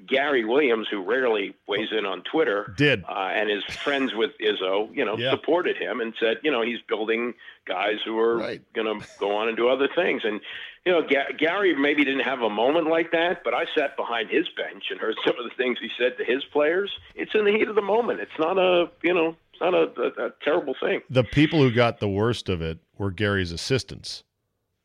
Gary 0.06 0.44
Williams, 0.44 0.88
who 0.90 1.02
rarely 1.02 1.54
weighs 1.66 1.88
in 1.96 2.04
on 2.04 2.22
Twitter, 2.22 2.74
Did. 2.76 3.04
uh, 3.08 3.30
and 3.32 3.48
his 3.48 3.62
friends 3.84 4.12
with 4.14 4.32
Izzo, 4.38 4.94
you 4.94 5.04
know, 5.04 5.16
Yeah. 5.16 5.30
supported 5.30 5.76
him 5.76 6.00
and 6.00 6.12
said, 6.18 6.38
you 6.42 6.50
know, 6.50 6.62
he's 6.62 6.80
building 6.88 7.34
guys 7.64 7.98
who 8.04 8.18
are 8.18 8.36
Right. 8.38 8.60
going 8.74 9.00
to 9.00 9.06
go 9.18 9.36
on 9.36 9.46
and 9.48 9.56
do 9.56 9.68
other 9.68 9.88
things. 9.94 10.22
And 10.24 10.40
you 10.84 10.92
know, 10.92 11.00
Ga- 11.00 11.32
Gary 11.38 11.74
maybe 11.74 12.04
didn't 12.04 12.24
have 12.24 12.42
a 12.42 12.50
moment 12.50 12.88
like 12.88 13.12
that, 13.12 13.42
but 13.42 13.54
I 13.54 13.64
sat 13.74 13.96
behind 13.96 14.28
his 14.28 14.46
bench 14.50 14.84
and 14.90 15.00
heard 15.00 15.16
some 15.24 15.38
of 15.38 15.44
the 15.44 15.54
things 15.56 15.78
he 15.80 15.88
said 15.96 16.18
to 16.18 16.24
his 16.24 16.44
players. 16.44 16.90
It's 17.14 17.34
in 17.34 17.46
the 17.46 17.52
heat 17.52 17.68
of 17.68 17.74
the 17.74 17.80
moment. 17.80 18.20
It's 18.20 18.38
not 18.38 18.58
a, 18.58 18.90
you 19.02 19.14
know, 19.14 19.34
it's 19.54 19.60
not 19.60 19.74
a, 19.74 20.22
a, 20.22 20.26
a 20.26 20.30
terrible 20.42 20.74
thing. 20.80 21.00
the 21.08 21.24
people 21.24 21.60
who 21.60 21.70
got 21.72 22.00
the 22.00 22.08
worst 22.08 22.48
of 22.48 22.60
it 22.60 22.78
were 22.98 23.10
Gary's 23.10 23.52
assistants. 23.52 24.24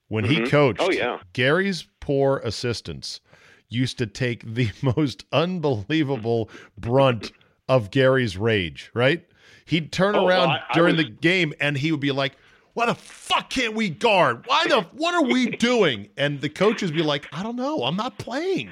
When 0.08 0.24
he 0.26 0.38
Mhm. 0.38 0.50
coached, 0.50 0.82
Oh, 0.82 0.92
yeah. 0.92 1.20
Gary's 1.34 1.88
poor 2.00 2.38
assistants 2.44 3.22
used 3.68 3.98
to 4.00 4.08
take 4.08 4.44
the 4.56 4.70
most 4.98 5.26
unbelievable 5.32 6.50
brunt 6.78 7.32
of 7.68 7.92
Gary's 7.92 8.36
rage, 8.38 8.90
right? 8.94 9.26
He'd 9.66 9.92
turn 9.92 10.16
Oh, 10.16 10.26
around 10.28 10.50
I- 10.50 10.64
I 10.70 10.74
during 10.74 10.96
was- 10.98 11.06
the 11.06 11.12
game 11.12 11.54
and 11.60 11.78
he 11.78 11.92
would 11.92 12.00
be 12.02 12.12
like, 12.12 12.34
why 12.74 12.86
the 12.88 12.96
fuck 12.96 13.50
can't 13.50 13.74
we 13.76 13.90
guard? 13.90 14.46
Why 14.48 14.66
the 14.68 14.82
what 14.94 15.14
are 15.14 15.24
we 15.24 15.48
doing? 15.58 16.10
And 16.18 16.40
the 16.42 16.50
coaches 16.50 16.92
be 16.92 17.04
like, 17.04 17.28
I 17.32 17.44
don't 17.44 17.56
know. 17.56 17.84
I'm 17.84 17.96
not 17.96 18.18
playing. 18.18 18.70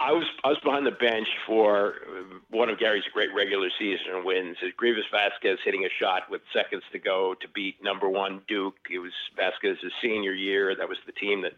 I 0.00 0.12
was 0.12 0.24
I 0.44 0.48
was 0.48 0.58
behind 0.62 0.86
the 0.86 0.92
bench 0.92 1.26
for 1.46 1.94
uh, 2.06 2.38
one 2.50 2.68
of 2.68 2.78
Gary's 2.78 3.04
great 3.12 3.30
regular 3.34 3.68
season 3.78 4.24
wins. 4.24 4.56
Greivis 4.80 5.10
Vasquez 5.10 5.58
hitting 5.64 5.84
a 5.84 5.88
shot 5.98 6.30
with 6.30 6.40
seconds 6.52 6.84
to 6.92 6.98
go 6.98 7.34
to 7.40 7.48
beat 7.48 7.82
number 7.82 8.08
one 8.08 8.42
Duke. 8.46 8.76
It 8.90 9.00
was 9.00 9.12
Vasquez's 9.36 9.92
senior 10.00 10.32
year. 10.32 10.74
That 10.76 10.88
was 10.88 10.98
the 11.06 11.12
team 11.12 11.42
that 11.42 11.54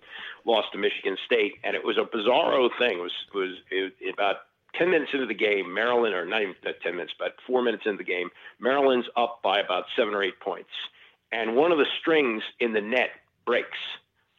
lost 0.47 0.69
to 0.73 0.79
Michigan 0.79 1.17
State, 1.27 1.55
and 1.65 1.77
it 1.77 1.85
was 1.85 1.99
a 1.99 2.05
bizarro 2.17 2.71
thing. 2.79 2.99
It 2.99 3.03
was 3.03 3.13
it 3.35 3.39
was 3.39 3.57
it, 3.71 4.15
about. 4.15 4.37
10 4.79 4.89
minutes 4.89 5.11
into 5.13 5.27
the 5.27 5.35
game, 5.35 5.75
Maryland, 5.75 6.15
or 6.15 6.25
not 6.25 6.43
even 6.43 6.55
uh, 6.65 6.71
10 6.85 6.95
minutes, 6.95 7.13
but 7.19 7.35
four 7.45 7.61
minutes 7.61 7.83
into 7.87 7.99
the 7.99 8.05
game, 8.05 8.31
Maryland's 8.61 9.09
up 9.17 9.41
by 9.43 9.59
about 9.59 9.83
seven 9.97 10.15
or 10.15 10.23
eight 10.23 10.39
points. 10.39 10.71
And 11.33 11.57
one 11.57 11.73
of 11.73 11.79
the 11.79 11.87
strings 12.01 12.41
in 12.61 12.73
the 12.73 12.81
net 12.81 13.11
breaks. 13.45 13.77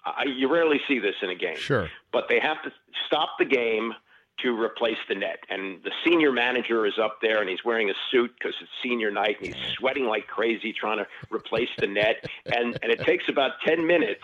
I, 0.05 0.23
you 0.25 0.51
rarely 0.51 0.79
see 0.87 0.99
this 0.99 1.15
in 1.21 1.29
a 1.29 1.35
game 1.35 1.57
Sure. 1.57 1.89
but 2.11 2.27
they 2.29 2.39
have 2.39 2.61
to 2.63 2.71
stop 3.07 3.37
the 3.39 3.45
game 3.45 3.93
to 4.41 4.59
replace 4.59 4.97
the 5.07 5.13
net. 5.15 5.39
And 5.49 5.83
the 5.83 5.91
senior 6.03 6.31
manager 6.31 6.85
is 6.87 6.97
up 6.99 7.19
there 7.21 7.41
and 7.41 7.49
he's 7.49 7.63
wearing 7.63 7.89
a 7.91 7.93
suit 8.11 8.31
because 8.37 8.55
it's 8.59 8.71
senior 8.81 9.11
night 9.11 9.37
and 9.39 9.53
he's 9.53 9.73
sweating 9.77 10.05
like 10.05 10.25
crazy 10.27 10.73
trying 10.73 10.97
to 10.97 11.07
replace 11.29 11.69
the 11.77 11.85
net. 11.87 12.25
And, 12.47 12.77
and 12.81 12.91
it 12.91 13.01
takes 13.01 13.25
about 13.29 13.51
10 13.65 13.85
minutes. 13.85 14.23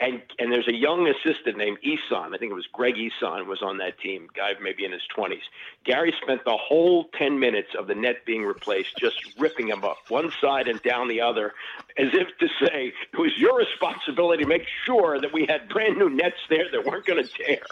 And, 0.00 0.20
and 0.38 0.52
there's 0.52 0.66
a 0.66 0.74
young 0.74 1.08
assistant 1.08 1.56
named 1.56 1.78
Ehsan. 1.86 2.34
I 2.34 2.38
think 2.38 2.50
it 2.50 2.54
was 2.54 2.66
Greg 2.72 2.96
Ehsan 2.96 3.46
was 3.46 3.62
on 3.62 3.78
that 3.78 3.98
team, 4.00 4.28
guy 4.34 4.52
maybe 4.60 4.84
in 4.84 4.90
his 4.90 5.02
20s. 5.16 5.40
Gary 5.84 6.12
spent 6.20 6.44
the 6.44 6.56
whole 6.56 7.04
10 7.16 7.38
minutes 7.38 7.68
of 7.78 7.86
the 7.86 7.94
net 7.94 8.26
being 8.26 8.42
replaced 8.44 8.96
just 8.98 9.16
ripping 9.38 9.68
him 9.68 9.84
up 9.84 9.98
one 10.08 10.32
side 10.40 10.66
and 10.66 10.82
down 10.82 11.08
the 11.08 11.20
other, 11.20 11.54
as 11.96 12.08
if 12.12 12.36
to 12.38 12.48
say 12.66 12.92
it 13.12 13.18
was 13.18 13.38
your 13.38 13.56
responsibility 13.56 14.42
to 14.42 14.48
make 14.48 14.66
sure 14.84 15.20
that 15.20 15.32
we 15.32 15.46
had 15.48 15.68
brand 15.68 15.96
new 15.96 16.10
nets 16.10 16.40
there 16.50 16.66
that 16.72 16.84
weren't 16.84 17.06
going 17.06 17.22
to 17.22 17.30
tear. 17.30 17.62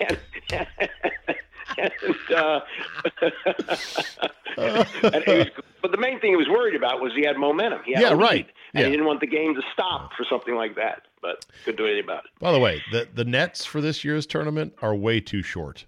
And, 0.50 0.66
and, 1.78 1.92
uh, 2.34 2.60
and 4.56 5.24
was, 5.26 5.46
but 5.82 5.90
the 5.90 5.96
main 5.98 6.20
thing 6.20 6.30
he 6.30 6.36
was 6.36 6.48
worried 6.48 6.74
about 6.74 7.00
was 7.00 7.12
he 7.14 7.24
had 7.24 7.36
momentum. 7.36 7.80
He 7.84 7.92
had 7.92 8.02
Yeah, 8.02 8.12
right. 8.12 8.46
And 8.74 8.80
Yeah. 8.80 8.84
he 8.86 8.90
didn't 8.92 9.06
want 9.06 9.20
the 9.20 9.26
game 9.26 9.54
to 9.54 9.62
stop 9.72 10.12
for 10.16 10.24
something 10.24 10.54
like 10.54 10.74
that, 10.76 11.02
but 11.22 11.44
couldn't 11.64 11.76
do 11.76 11.86
anything 11.86 12.04
about 12.04 12.24
it. 12.24 12.30
By 12.40 12.52
the 12.52 12.58
way, 12.58 12.82
the, 12.92 13.08
the 13.12 13.24
nets 13.24 13.64
for 13.64 13.80
this 13.80 14.04
year's 14.04 14.26
tournament 14.26 14.74
are 14.82 14.94
way 14.94 15.20
too 15.20 15.42
short. 15.42 15.86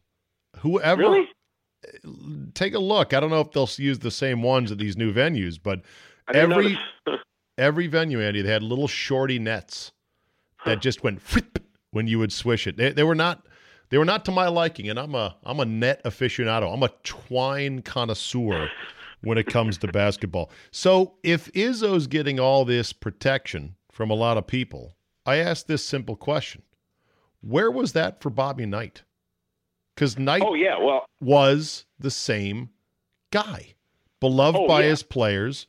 Whoever 0.60 1.02
Really? 1.02 1.28
take 2.54 2.74
a 2.74 2.78
look. 2.78 3.12
I 3.14 3.20
don't 3.20 3.30
know 3.30 3.40
if 3.40 3.52
they'll 3.52 3.68
use 3.76 3.98
the 4.00 4.10
same 4.10 4.42
ones 4.42 4.72
at 4.72 4.78
these 4.78 4.96
new 4.96 5.12
venues, 5.12 5.58
but 5.62 5.82
every 6.32 6.78
every 7.58 7.86
venue, 7.86 8.20
Andy, 8.20 8.42
they 8.42 8.50
had 8.50 8.62
little 8.62 8.88
shorty 8.88 9.38
nets 9.38 9.92
that 10.64 10.80
just 10.80 11.02
went 11.04 11.20
when 11.92 12.06
you 12.06 12.18
would 12.18 12.32
swish 12.32 12.66
it. 12.66 12.76
They, 12.76 12.92
they 12.92 13.04
were 13.04 13.14
not 13.14 13.46
they 13.88 13.98
were 13.98 14.04
not 14.04 14.24
to 14.26 14.32
my 14.32 14.48
liking, 14.48 14.88
and 14.88 14.98
I'm 14.98 15.14
a 15.14 15.36
I'm 15.44 15.60
a 15.60 15.64
net 15.64 16.02
aficionado. 16.04 16.72
I'm 16.72 16.82
a 16.82 16.90
twine 17.04 17.82
connoisseur 17.82 18.68
when 19.22 19.38
it 19.38 19.46
comes 19.46 19.78
to 19.78 19.88
basketball. 19.88 20.50
So 20.70 21.14
if 21.22 21.52
Izzo's 21.52 22.06
getting 22.06 22.38
all 22.40 22.64
this 22.64 22.92
protection 22.92 23.76
from 23.90 24.10
a 24.10 24.14
lot 24.14 24.36
of 24.36 24.46
people, 24.46 24.96
I 25.24 25.36
ask 25.36 25.66
this 25.66 25.84
simple 25.84 26.16
question: 26.16 26.62
Where 27.40 27.70
was 27.70 27.92
that 27.92 28.20
for 28.20 28.30
Bobby 28.30 28.66
Knight? 28.66 29.02
Because 29.94 30.18
Knight 30.18 30.42
Oh 30.44 30.54
yeah, 30.54 30.78
well, 30.78 31.06
was 31.20 31.86
the 31.98 32.10
same 32.10 32.70
guy, 33.30 33.74
beloved 34.20 34.60
Oh, 34.62 34.68
by 34.68 34.82
yeah. 34.82 34.90
his 34.90 35.02
players. 35.02 35.66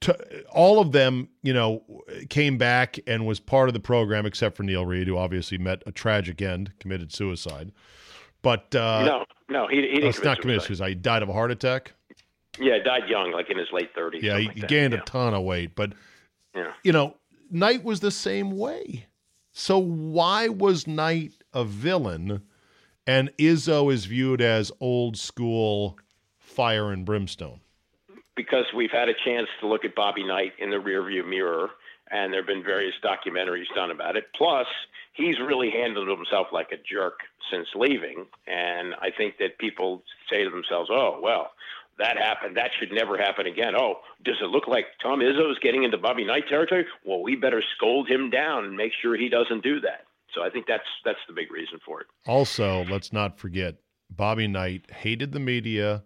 T- 0.00 0.12
all 0.50 0.80
of 0.80 0.92
them, 0.92 1.28
you 1.42 1.52
know, 1.52 1.82
came 2.30 2.56
back 2.56 2.98
and 3.06 3.26
was 3.26 3.38
part 3.38 3.68
of 3.68 3.74
the 3.74 3.80
program, 3.80 4.24
except 4.24 4.56
for 4.56 4.62
Neil 4.62 4.86
Reed, 4.86 5.06
who 5.06 5.18
obviously 5.18 5.58
met 5.58 5.82
a 5.86 5.92
tragic 5.92 6.40
end, 6.40 6.72
committed 6.80 7.12
suicide. 7.12 7.72
But 8.42 8.74
uh, 8.74 9.04
no, 9.04 9.24
no, 9.50 9.68
he, 9.68 9.76
he 9.76 9.82
didn't. 9.96 10.08
it's 10.08 10.22
not 10.24 10.40
committed 10.40 10.62
suicide. 10.62 10.88
He 10.88 10.94
died 10.94 11.22
of 11.22 11.28
a 11.28 11.32
heart 11.34 11.50
attack. 11.50 11.92
Yeah, 12.58 12.78
died 12.82 13.08
young, 13.08 13.32
like 13.32 13.50
in 13.50 13.58
his 13.58 13.68
late 13.72 13.90
thirties. 13.94 14.22
Yeah, 14.22 14.38
he, 14.38 14.46
like 14.46 14.56
he 14.56 14.62
gained 14.62 14.94
yeah. 14.94 15.00
a 15.00 15.04
ton 15.04 15.34
of 15.34 15.42
weight, 15.42 15.74
but 15.74 15.92
Yeah. 16.54 16.72
you 16.82 16.92
know, 16.92 17.16
Knight 17.50 17.84
was 17.84 18.00
the 18.00 18.10
same 18.10 18.56
way. 18.56 19.06
So 19.52 19.78
why 19.78 20.48
was 20.48 20.86
Knight 20.86 21.32
a 21.52 21.64
villain, 21.64 22.42
and 23.06 23.30
Izzo 23.38 23.92
is 23.92 24.06
viewed 24.06 24.40
as 24.40 24.72
old 24.80 25.16
school 25.16 25.98
fire 26.38 26.90
and 26.90 27.04
brimstone? 27.04 27.60
Because 28.40 28.64
we've 28.74 28.90
had 28.90 29.10
a 29.10 29.14
chance 29.24 29.48
to 29.60 29.66
look 29.66 29.84
at 29.84 29.94
Bobby 29.94 30.24
Knight 30.24 30.52
in 30.58 30.70
the 30.70 30.76
rearview 30.76 31.28
mirror, 31.28 31.68
and 32.10 32.32
there 32.32 32.40
have 32.40 32.46
been 32.46 32.64
various 32.64 32.94
documentaries 33.04 33.68
done 33.74 33.90
about 33.90 34.16
it. 34.16 34.24
Plus, 34.34 34.66
he's 35.12 35.38
really 35.38 35.70
handled 35.70 36.08
himself 36.08 36.46
like 36.50 36.72
a 36.72 36.78
jerk 36.90 37.20
since 37.50 37.68
leaving, 37.74 38.24
and 38.46 38.94
I 38.94 39.10
think 39.14 39.36
that 39.40 39.58
people 39.58 40.02
say 40.30 40.42
to 40.44 40.50
themselves, 40.50 40.88
"Oh, 40.90 41.20
well." 41.22 41.52
That 41.98 42.16
happened. 42.16 42.56
That 42.56 42.70
should 42.78 42.92
never 42.92 43.18
happen 43.18 43.46
again. 43.46 43.74
Oh, 43.76 44.00
does 44.24 44.36
it 44.40 44.46
look 44.46 44.66
like 44.66 44.86
Tom 45.02 45.20
Izzo 45.20 45.50
is 45.52 45.58
getting 45.58 45.84
into 45.84 45.98
Bobby 45.98 46.24
Knight 46.24 46.48
territory? 46.48 46.86
Well, 47.04 47.20
we 47.20 47.36
better 47.36 47.62
scold 47.76 48.08
him 48.08 48.30
down 48.30 48.64
and 48.64 48.74
make 48.74 48.92
sure 49.02 49.16
he 49.16 49.28
doesn't 49.28 49.62
do 49.62 49.80
that. 49.80 50.06
So 50.34 50.42
I 50.42 50.48
think 50.48 50.66
that's 50.66 50.88
that's 51.04 51.18
the 51.28 51.34
big 51.34 51.52
reason 51.52 51.78
for 51.84 52.00
it. 52.00 52.06
Also, 52.26 52.84
let's 52.84 53.12
not 53.12 53.38
forget 53.38 53.74
Bobby 54.08 54.48
Knight 54.48 54.90
hated 54.90 55.32
the 55.32 55.40
media 55.40 56.02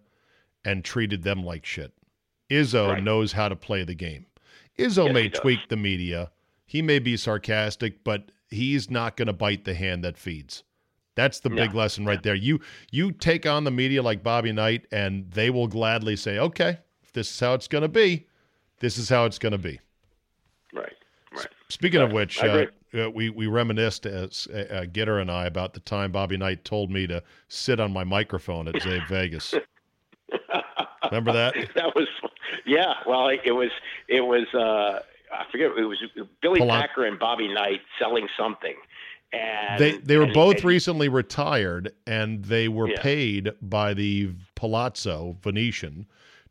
and 0.65 0.83
treated 0.83 1.23
them 1.23 1.45
like 1.45 1.65
shit. 1.65 1.93
Izzo 2.49 2.93
Right. 2.93 3.03
knows 3.03 3.31
how 3.33 3.49
to 3.49 3.55
play 3.55 3.83
the 3.83 3.95
game. 3.95 4.25
Izzo 4.77 5.05
Yes, 5.05 5.13
may 5.13 5.29
tweak 5.29 5.69
the 5.69 5.75
media. 5.77 6.31
He 6.65 6.81
may 6.81 6.99
be 6.99 7.17
sarcastic, 7.17 8.03
but 8.03 8.31
he's 8.49 8.89
not 8.89 9.15
going 9.17 9.27
to 9.27 9.33
bite 9.33 9.63
the 9.65 9.73
hand 9.73 10.03
that 10.03 10.17
feeds. 10.17 10.63
That's 11.15 11.39
the 11.39 11.49
big 11.49 11.73
lesson 11.73 12.05
right 12.05 12.21
there. 12.21 12.35
You 12.35 12.59
you 12.91 13.13
take 13.13 13.45
on 13.45 13.63
the 13.63 13.71
media 13.71 14.03
like 14.03 14.21
Bobby 14.21 14.51
Knight, 14.51 14.85
and 14.91 15.31
they 15.31 15.49
will 15.49 15.67
gladly 15.67 16.17
say, 16.17 16.37
"Okay, 16.37 16.79
if 17.03 17.13
this 17.13 17.31
is 17.31 17.39
how 17.39 17.53
it's 17.53 17.69
going 17.69 17.83
to 17.83 17.87
be, 17.87 18.27
this 18.79 18.97
is 18.97 19.07
how 19.07 19.23
it's 19.23 19.39
going 19.39 19.53
to 19.53 19.57
be." 19.57 19.79
Right. 20.73 20.91
Right. 21.31 21.47
Speaking 21.69 22.01
of 22.01 22.11
which, 22.11 22.43
uh, 22.43 22.65
uh, 22.93 23.09
we 23.11 23.29
we 23.29 23.47
reminisced 23.47 24.05
as 24.05 24.45
uh, 24.53 24.57
uh, 24.57 24.85
Gitter 24.87 25.21
and 25.21 25.31
I 25.31 25.45
about 25.45 25.73
the 25.73 25.79
time 25.79 26.11
Bobby 26.11 26.35
Knight 26.35 26.65
told 26.65 26.91
me 26.91 27.07
to 27.07 27.23
sit 27.47 27.79
on 27.79 27.93
my 27.93 28.03
microphone 28.03 28.67
at 28.67 28.75
Czabe 28.75 29.07
Vegas. 29.07 29.53
Remember 31.05 31.31
that? 31.31 31.53
that 31.75 31.95
was 31.95 32.07
yeah 32.65 32.93
well 33.07 33.29
it 33.29 33.51
was 33.51 33.69
it 34.07 34.21
was 34.21 34.45
uh 34.53 34.99
i 35.33 35.45
forget 35.51 35.71
it 35.77 35.83
was 35.85 35.97
billy 36.41 36.59
Polan- 36.61 36.69
packer 36.81 37.05
and 37.05 37.17
bobby 37.19 37.47
knight 37.53 37.81
selling 37.99 38.27
something 38.37 38.75
and 39.33 39.79
They 39.79 39.97
they 39.97 40.17
were 40.17 40.23
and- 40.25 40.33
both 40.33 40.57
and- 40.57 40.65
recently 40.65 41.09
retired, 41.09 41.91
and 42.07 42.45
they 42.45 42.69
were 42.69 42.87
Yeah. 42.89 43.01
paid 43.01 43.51
by 43.61 43.93
the 43.93 44.29
Palazzo 44.55 45.35
Venetian 45.41 46.05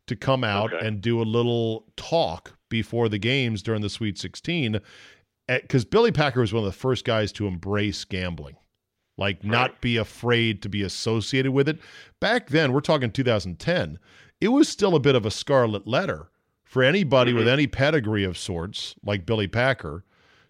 to 0.07 0.15
come 0.15 0.43
out 0.43 0.71
Okay. 0.73 0.85
and 0.85 1.01
do 1.01 1.19
a 1.19 1.23
little 1.23 1.85
talk 1.95 2.53
before 2.69 3.09
the 3.09 3.17
games 3.17 3.63
during 3.63 3.81
the 3.81 3.89
Sweet 3.89 4.19
16. 4.19 4.81
Because 5.47 5.83
Billy 5.85 6.11
Packer 6.11 6.41
was 6.41 6.53
one 6.53 6.63
of 6.63 6.71
the 6.71 6.77
first 6.77 7.05
guys 7.05 7.31
to 7.31 7.47
embrace 7.47 8.03
gambling, 8.03 8.57
like 9.17 9.43
not 9.43 9.81
be 9.81 9.97
afraid 9.97 10.61
to 10.61 10.69
be 10.69 10.83
associated 10.83 11.53
with 11.53 11.67
it. 11.69 11.79
Back 12.19 12.49
then, 12.49 12.71
we're 12.71 12.81
talking 12.81 13.09
2010, 13.09 13.97
it 14.41 14.49
was 14.49 14.67
still 14.69 14.95
a 14.95 14.99
bit 14.99 15.15
of 15.15 15.25
a 15.25 15.31
scarlet 15.31 15.87
letter 15.87 16.29
for 16.63 16.83
anybody 16.83 17.31
with 17.31 17.43
mm-hmm. 17.43 17.53
any 17.53 17.67
pedigree 17.67 18.23
of 18.23 18.37
sorts, 18.37 18.95
like 19.03 19.25
Billy 19.25 19.47
Packer, 19.47 20.03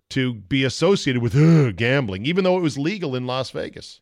to 0.10 0.34
be 0.34 0.64
associated 0.64 1.22
with 1.22 1.36
"Ugh, 1.36 1.76
gambling, 1.76 2.26
even 2.26 2.44
though 2.44 2.58
it 2.58 2.62
was 2.62 2.78
legal 2.78 3.16
in 3.16 3.28
Las 3.28 3.52
Vegas. 3.52 4.02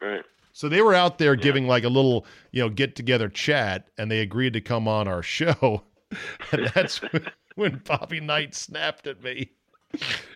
right 0.00 0.22
So 0.52 0.68
they 0.68 0.80
were 0.82 0.94
out 0.94 1.18
there 1.18 1.36
giving 1.36 1.66
like 1.66 1.84
a 1.84 1.88
little, 1.88 2.26
you 2.52 2.62
know, 2.62 2.68
get 2.68 2.94
together 2.96 3.28
chat, 3.28 3.88
and 3.98 4.10
they 4.10 4.20
agreed 4.20 4.52
to 4.54 4.60
come 4.60 4.88
on 4.88 5.08
our 5.08 5.22
show. 5.36 5.82
And 6.52 6.70
that's 6.74 7.02
when, 7.02 7.26
when 7.56 7.82
Bobby 7.84 8.20
Knight 8.20 8.54
snapped 8.54 9.06
at 9.06 9.22
me. 9.22 9.50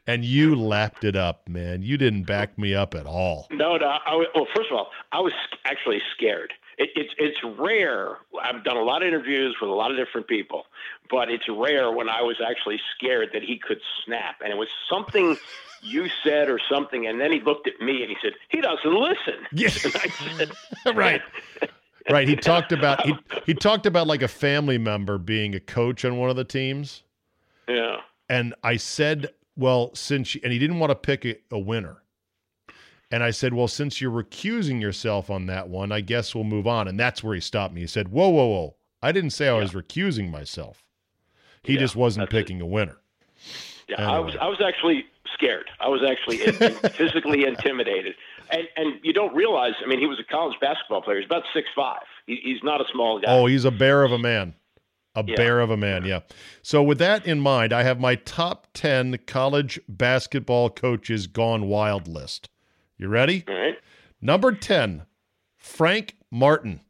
And 0.06 0.24
you 0.24 0.54
lapped 0.54 1.04
it 1.04 1.16
up, 1.16 1.48
man. 1.48 1.82
You 1.82 1.96
didn't 1.98 2.22
back 2.24 2.56
me 2.58 2.74
up 2.74 2.94
at 2.94 3.06
all. 3.06 3.48
no 3.50 3.76
no 3.76 3.86
I, 3.86 4.14
was- 4.14 4.28
well 4.34 4.46
first 4.54 4.70
of 4.70 4.76
all 4.76 4.90
i 5.12 5.20
was 5.20 5.32
actually 5.64 6.00
scared 6.16 6.52
it, 6.78 6.90
it's 6.96 7.14
it's 7.18 7.38
rare 7.58 8.16
i've 8.42 8.64
done 8.64 8.76
a 8.76 8.82
lot 8.82 9.02
of 9.02 9.08
interviews 9.08 9.56
with 9.60 9.70
a 9.70 9.72
lot 9.74 9.90
of 9.90 9.96
different 9.96 10.26
people 10.26 10.64
but 11.10 11.30
it's 11.30 11.48
rare 11.48 11.90
when 11.92 12.08
i 12.08 12.22
was 12.22 12.36
actually 12.46 12.80
scared 12.96 13.30
that 13.32 13.42
he 13.42 13.58
could 13.58 13.80
snap 14.04 14.36
and 14.42 14.50
it 14.52 14.56
was 14.56 14.68
something 14.90 15.36
you 15.82 16.08
said 16.24 16.48
or 16.48 16.58
something 16.70 17.06
and 17.06 17.20
then 17.20 17.30
he 17.30 17.40
looked 17.40 17.68
at 17.68 17.80
me 17.80 18.02
and 18.02 18.10
he 18.10 18.16
said 18.22 18.32
he 18.48 18.60
doesn't 18.60 18.94
listen 18.94 19.46
Yes. 19.52 19.84
And 19.84 19.96
I 19.96 20.08
said, 20.36 20.50
right. 20.96 21.22
Right. 22.10 22.26
He 22.26 22.36
talked 22.36 22.72
about 22.72 23.04
he 23.06 23.14
he 23.46 23.54
talked 23.54 23.86
about 23.86 24.06
like 24.06 24.22
a 24.22 24.28
family 24.28 24.78
member 24.78 25.18
being 25.18 25.54
a 25.54 25.60
coach 25.60 26.04
on 26.04 26.16
one 26.18 26.30
of 26.30 26.36
the 26.36 26.44
teams. 26.44 27.02
yeah 27.68 27.98
And 28.28 28.54
I 28.64 28.76
said, 28.76 29.28
well, 29.56 29.94
since 29.94 30.34
you, 30.34 30.40
and 30.42 30.52
he 30.52 30.58
didn't 30.58 30.78
want 30.78 30.90
to 30.90 30.94
pick 30.94 31.24
a, 31.24 31.36
a 31.50 31.58
winner. 31.58 32.02
And 33.10 33.22
I 33.24 33.30
said, 33.30 33.54
well, 33.54 33.68
since 33.68 34.00
you're 34.00 34.10
recusing 34.10 34.80
yourself 34.82 35.30
on 35.30 35.46
that 35.46 35.68
one, 35.68 35.92
I 35.92 36.00
guess 36.02 36.34
we'll 36.34 36.44
move 36.44 36.66
on. 36.66 36.88
And 36.88 37.00
that's 37.00 37.22
where 37.24 37.34
he 37.34 37.40
stopped 37.40 37.72
me. 37.72 37.80
He 37.80 37.86
said, 37.86 38.08
whoa, 38.08 38.28
whoa, 38.28 38.46
whoa. 38.46 38.76
I 39.02 39.12
didn't 39.12 39.30
say 39.30 39.48
I 39.48 39.54
was 39.54 39.72
recusing 39.72 40.30
myself. 40.30 40.84
He 41.62 41.74
Yeah, 41.74 41.80
just 41.80 41.96
wasn't 41.96 42.26
that's 42.30 42.34
it. 42.34 42.42
picking 42.44 42.60
a 42.60 42.66
winner. 42.66 42.98
Yeah, 43.88 44.10
I 44.10 44.18
was 44.18 44.36
I 44.40 44.46
was 44.48 44.60
actually 44.60 45.06
scared. 45.34 45.70
I 45.80 45.88
was 45.88 46.02
actually 46.06 46.42
in, 46.44 46.54
in- 46.62 46.74
physically 46.90 47.44
intimidated. 47.44 48.14
And 48.50 48.68
and 48.76 49.00
you 49.02 49.12
don't 49.14 49.34
realize. 49.34 49.72
I 49.82 49.86
mean, 49.88 49.98
he 50.00 50.06
was 50.06 50.18
a 50.20 50.24
college 50.24 50.56
basketball 50.60 51.00
player. 51.02 51.18
He's 51.18 51.26
about 51.26 51.44
six 51.54 51.68
five. 51.74 52.02
He, 52.26 52.38
he's 52.42 52.62
not 52.62 52.80
a 52.80 52.84
small 52.92 53.20
guy. 53.20 53.26
Oh, 53.32 53.46
he's 53.46 53.64
a 53.64 53.70
bear 53.70 54.02
of 54.04 54.12
a 54.12 54.18
man. 54.18 54.54
A 55.14 55.24
Yeah. 55.26 55.36
bear 55.36 55.60
of 55.60 55.70
a 55.70 55.76
man, 55.76 56.04
yeah. 56.04 56.20
So 56.62 56.82
with 56.82 56.98
that 56.98 57.26
in 57.26 57.40
mind, 57.40 57.72
I 57.72 57.82
have 57.82 57.98
my 57.98 58.14
top 58.14 58.68
10 58.74 59.18
college 59.26 59.80
basketball 59.88 60.68
coaches 60.70 61.26
gone 61.26 61.66
wild 61.66 62.06
list. 62.06 62.50
You 62.98 63.08
ready? 63.08 63.44
All 63.48 63.54
right. 63.54 63.76
Number 64.20 64.52
10, 64.52 65.02
Frank 65.56 66.16
Martin, 66.30 66.80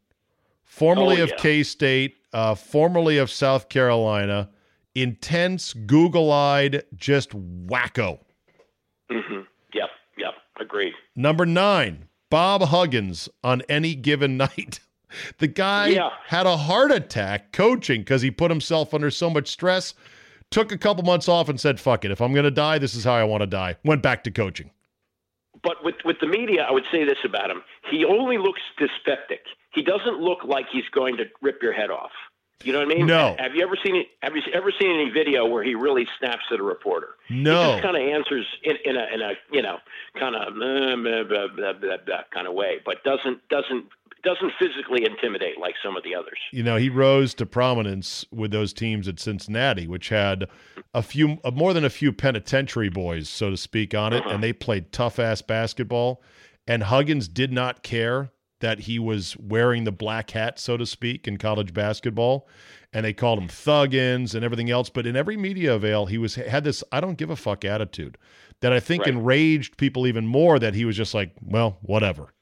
formerly 0.63 1.21
Oh, 1.21 1.25
of. 1.25 1.37
K 1.37 1.61
State, 1.63 2.15
uh, 2.33 2.55
formerly 2.55 3.17
of 3.19 3.29
South 3.29 3.69
Carolina, 3.69 4.49
intense, 4.95 5.73
Google 5.73 6.31
eyed, 6.31 6.83
just 6.95 7.31
wacko. 7.31 8.19
hmm 9.09 9.41
Yep. 9.73 9.89
Yep. 10.17 10.33
Agreed. 10.59 10.93
Number 11.15 11.45
nine, 11.45 12.05
Bob 12.31 12.63
Huggins 12.63 13.29
on 13.43 13.61
any 13.69 13.93
given 13.95 14.35
night. 14.37 14.79
The 15.37 15.47
guy 15.47 15.87
Yeah. 15.89 16.09
had 16.25 16.45
a 16.47 16.57
heart 16.57 16.91
attack 16.91 17.51
coaching 17.51 18.01
because 18.01 18.21
he 18.23 18.31
put 18.31 18.49
himself 18.51 18.93
under 18.93 19.11
so 19.11 19.29
much 19.29 19.47
stress, 19.47 19.93
took 20.49 20.71
a 20.71 20.77
couple 20.77 21.03
months 21.03 21.27
off 21.29 21.49
and 21.49 21.59
said, 21.59 21.79
fuck 21.79 22.03
it. 22.05 22.11
If 22.11 22.21
I'm 22.21 22.33
going 22.33 22.43
to 22.43 22.51
die, 22.51 22.79
this 22.79 22.95
is 22.95 23.03
how 23.03 23.13
I 23.13 23.23
want 23.23 23.41
to 23.41 23.47
die. 23.47 23.75
Went 23.83 24.01
back 24.01 24.23
to 24.23 24.31
coaching. 24.31 24.71
But 25.63 25.83
with 25.83 25.95
with 26.05 26.19
the 26.19 26.27
media, 26.27 26.65
I 26.67 26.71
would 26.71 26.85
say 26.91 27.03
this 27.03 27.17
about 27.23 27.49
him: 27.49 27.63
he 27.89 28.05
only 28.05 28.37
looks 28.37 28.61
dyspeptic. 28.77 29.41
He 29.71 29.83
doesn't 29.83 30.19
look 30.19 30.43
like 30.43 30.65
he's 30.71 30.87
going 30.91 31.17
to 31.17 31.25
rip 31.41 31.61
your 31.61 31.73
head 31.73 31.91
off. 31.91 32.11
You 32.63 32.73
know 32.73 32.79
what 32.79 32.91
I 32.91 32.95
mean? 32.95 33.05
No. 33.05 33.37
Have 33.39 33.55
you 33.55 33.63
ever 33.63 33.77
seen 33.81 33.95
it? 33.95 34.07
Have 34.21 34.35
you 34.35 34.41
ever 34.53 34.73
seen 34.77 34.91
any 34.91 35.09
video 35.09 35.45
where 35.45 35.63
he 35.63 35.75
really 35.75 36.05
snaps 36.19 36.43
at 36.51 36.59
a 36.59 36.63
reporter? 36.63 37.15
No. 37.29 37.63
He 37.63 37.71
just 37.71 37.83
kind 37.83 37.95
of 37.95 38.03
answers 38.03 38.45
in, 38.63 38.75
in 38.83 38.97
a 38.97 39.05
in 39.13 39.21
a 39.21 39.31
you 39.51 39.61
know 39.61 39.77
kind 40.19 40.35
of 40.35 40.47
uh, 40.53 41.73
blah 42.05 42.21
kind 42.33 42.47
of 42.47 42.53
way, 42.53 42.79
but 42.83 43.01
doesn't 43.05 43.47
doesn't 43.47 43.85
doesn't 44.23 44.51
physically 44.59 45.05
intimidate 45.05 45.59
like 45.59 45.75
some 45.83 45.95
of 45.97 46.03
the 46.03 46.15
others. 46.15 46.37
You 46.51 46.63
know, 46.63 46.75
he 46.75 46.89
rose 46.89 47.33
to 47.35 47.45
prominence 47.45 48.25
with 48.31 48.51
those 48.51 48.73
teams 48.73 49.07
at 49.07 49.19
Cincinnati, 49.19 49.87
which 49.87 50.09
had 50.09 50.47
a 50.93 51.01
few, 51.01 51.37
more 51.53 51.73
than 51.73 51.85
a 51.85 51.89
few 51.89 52.11
penitentiary 52.11 52.89
boys, 52.89 53.29
so 53.29 53.49
to 53.49 53.57
speak, 53.57 53.93
on 53.93 54.13
it, 54.13 54.23
and 54.23 54.27
uh-huh. 54.27 54.37
they 54.37 54.53
played 54.53 54.91
tough 54.91 55.19
ass 55.19 55.41
basketball. 55.41 56.21
And 56.67 56.83
Huggins 56.83 57.27
did 57.27 57.51
not 57.51 57.83
care 57.83 58.31
that 58.59 58.81
he 58.81 58.99
was 58.99 59.37
wearing 59.37 59.85
the 59.85 59.91
black 59.91 60.31
hat, 60.31 60.59
so 60.59 60.77
to 60.77 60.85
speak, 60.85 61.27
in 61.27 61.37
college 61.37 61.73
basketball. 61.73 62.47
And 62.91 63.05
they 63.05 63.13
called 63.13 63.39
him 63.39 63.47
thuggins 63.47 64.35
and 64.35 64.43
everything 64.43 64.69
else. 64.69 64.89
But 64.89 65.05
in 65.05 65.15
every 65.15 65.37
media 65.37 65.75
avail, 65.75 66.07
he 66.07 66.17
was 66.17 66.35
had 66.35 66.63
this 66.63 66.83
I 66.91 66.99
don't 66.99 67.17
give 67.17 67.29
a 67.29 67.35
fuck 67.35 67.63
attitude 67.63 68.17
that 68.61 68.73
I 68.73 68.79
think 68.79 69.05
Right. 69.05 69.13
enraged 69.13 69.77
people 69.77 70.07
even 70.07 70.27
more 70.27 70.59
that 70.59 70.73
he 70.73 70.85
was 70.85 70.97
just 70.97 71.13
like, 71.13 71.31
well, 71.41 71.77
whatever. 71.81 72.33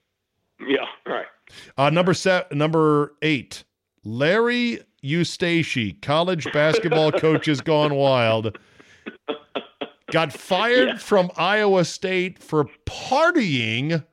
Uh, 1.77 1.89
number 1.89 2.13
seven, 2.13 2.57
number 2.57 3.13
eight, 3.21 3.63
Larry 4.03 4.79
Eustachy, 5.03 6.01
college 6.01 6.51
basketball 6.51 7.11
coaches 7.19 7.61
gone 7.61 7.95
wild, 7.95 8.57
got 10.11 10.33
fired 10.33 10.87
Yeah. 10.89 10.97
from 10.97 11.31
Iowa 11.37 11.85
State 11.85 12.39
for 12.41 12.65
partying 12.85 14.03